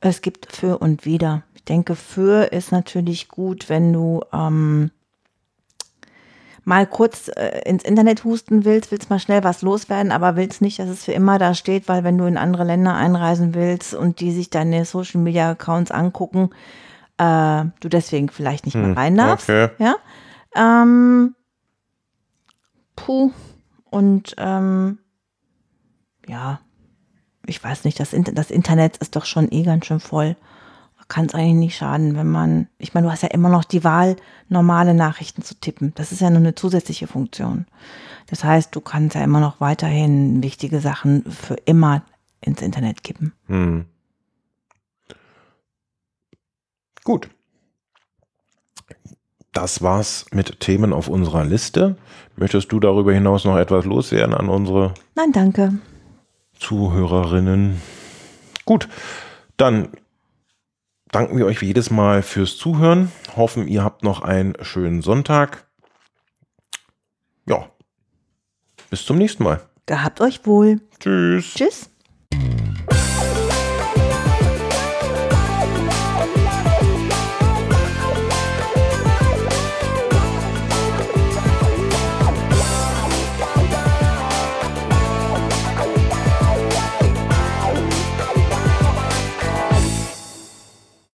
Es 0.00 0.22
gibt 0.22 0.50
für 0.50 0.78
und 0.78 1.04
wieder. 1.04 1.42
Ich 1.54 1.64
denke, 1.64 1.94
für 1.94 2.52
ist 2.52 2.72
natürlich 2.72 3.28
gut, 3.28 3.68
wenn 3.68 3.92
du 3.92 4.22
ähm, 4.32 4.90
mal 6.70 6.86
kurz 6.86 7.26
äh, 7.34 7.62
ins 7.68 7.82
Internet 7.82 8.22
husten 8.22 8.64
willst, 8.64 8.92
willst 8.92 9.10
mal 9.10 9.18
schnell 9.18 9.42
was 9.42 9.60
loswerden, 9.60 10.12
aber 10.12 10.36
willst 10.36 10.62
nicht, 10.62 10.78
dass 10.78 10.88
es 10.88 11.04
für 11.04 11.10
immer 11.10 11.36
da 11.36 11.54
steht, 11.54 11.88
weil 11.88 12.04
wenn 12.04 12.16
du 12.16 12.26
in 12.26 12.36
andere 12.36 12.62
Länder 12.62 12.94
einreisen 12.94 13.54
willst 13.54 13.92
und 13.92 14.20
die 14.20 14.30
sich 14.30 14.50
deine 14.50 14.84
Social 14.84 15.20
Media 15.20 15.50
Accounts 15.50 15.90
angucken, 15.90 16.50
äh, 17.18 17.64
du 17.80 17.88
deswegen 17.88 18.28
vielleicht 18.28 18.66
nicht 18.66 18.74
hm, 18.74 18.86
mehr 18.86 18.96
rein 18.96 19.16
darfst. 19.16 19.50
Okay. 19.50 19.70
Ja. 19.78 19.96
Ähm, 20.54 21.34
puh. 22.94 23.32
Und 23.90 24.36
ähm, 24.38 24.98
ja, 26.28 26.60
ich 27.46 27.62
weiß 27.64 27.82
nicht, 27.82 27.98
das, 27.98 28.14
das 28.32 28.52
Internet 28.52 28.96
ist 28.98 29.16
doch 29.16 29.24
schon 29.24 29.50
eh 29.50 29.64
ganz 29.64 29.86
schön 29.86 29.98
voll 29.98 30.36
kann 31.10 31.26
es 31.26 31.34
eigentlich 31.34 31.54
nicht 31.54 31.76
schaden, 31.76 32.16
wenn 32.16 32.30
man, 32.30 32.68
ich 32.78 32.94
meine, 32.94 33.08
du 33.08 33.12
hast 33.12 33.22
ja 33.22 33.28
immer 33.28 33.50
noch 33.50 33.64
die 33.64 33.84
Wahl, 33.84 34.16
normale 34.48 34.94
Nachrichten 34.94 35.42
zu 35.42 35.54
tippen. 35.54 35.92
Das 35.96 36.12
ist 36.12 36.20
ja 36.20 36.30
nur 36.30 36.38
eine 36.38 36.54
zusätzliche 36.54 37.06
Funktion. 37.06 37.66
Das 38.28 38.44
heißt, 38.44 38.74
du 38.74 38.80
kannst 38.80 39.16
ja 39.16 39.22
immer 39.22 39.40
noch 39.40 39.60
weiterhin 39.60 40.42
wichtige 40.42 40.80
Sachen 40.80 41.24
für 41.30 41.56
immer 41.66 42.02
ins 42.40 42.62
Internet 42.62 43.02
kippen. 43.04 43.32
Hm. 43.48 43.84
Gut. 47.04 47.28
Das 49.52 49.82
war's 49.82 50.26
mit 50.30 50.60
Themen 50.60 50.92
auf 50.92 51.08
unserer 51.08 51.44
Liste. 51.44 51.96
Möchtest 52.36 52.70
du 52.70 52.78
darüber 52.78 53.12
hinaus 53.12 53.44
noch 53.44 53.56
etwas 53.56 53.84
loswerden 53.84 54.32
an 54.32 54.48
unsere? 54.48 54.94
Nein, 55.16 55.32
danke. 55.32 55.74
Zuhörerinnen. 56.58 57.82
Gut, 58.64 58.88
dann 59.56 59.88
danken 61.12 61.36
wir 61.36 61.46
euch 61.46 61.60
wie 61.60 61.66
jedes 61.66 61.90
Mal 61.90 62.22
fürs 62.22 62.56
Zuhören. 62.56 63.10
Hoffen, 63.36 63.68
ihr 63.68 63.82
habt 63.84 64.04
noch 64.04 64.22
einen 64.22 64.54
schönen 64.62 65.02
Sonntag. 65.02 65.66
Ja, 67.46 67.70
bis 68.90 69.04
zum 69.04 69.18
nächsten 69.18 69.44
Mal. 69.44 69.60
Gehabt 69.86 70.20
euch 70.20 70.46
wohl. 70.46 70.80
Tschüss. 70.98 71.54
Tschüss. 71.54 71.89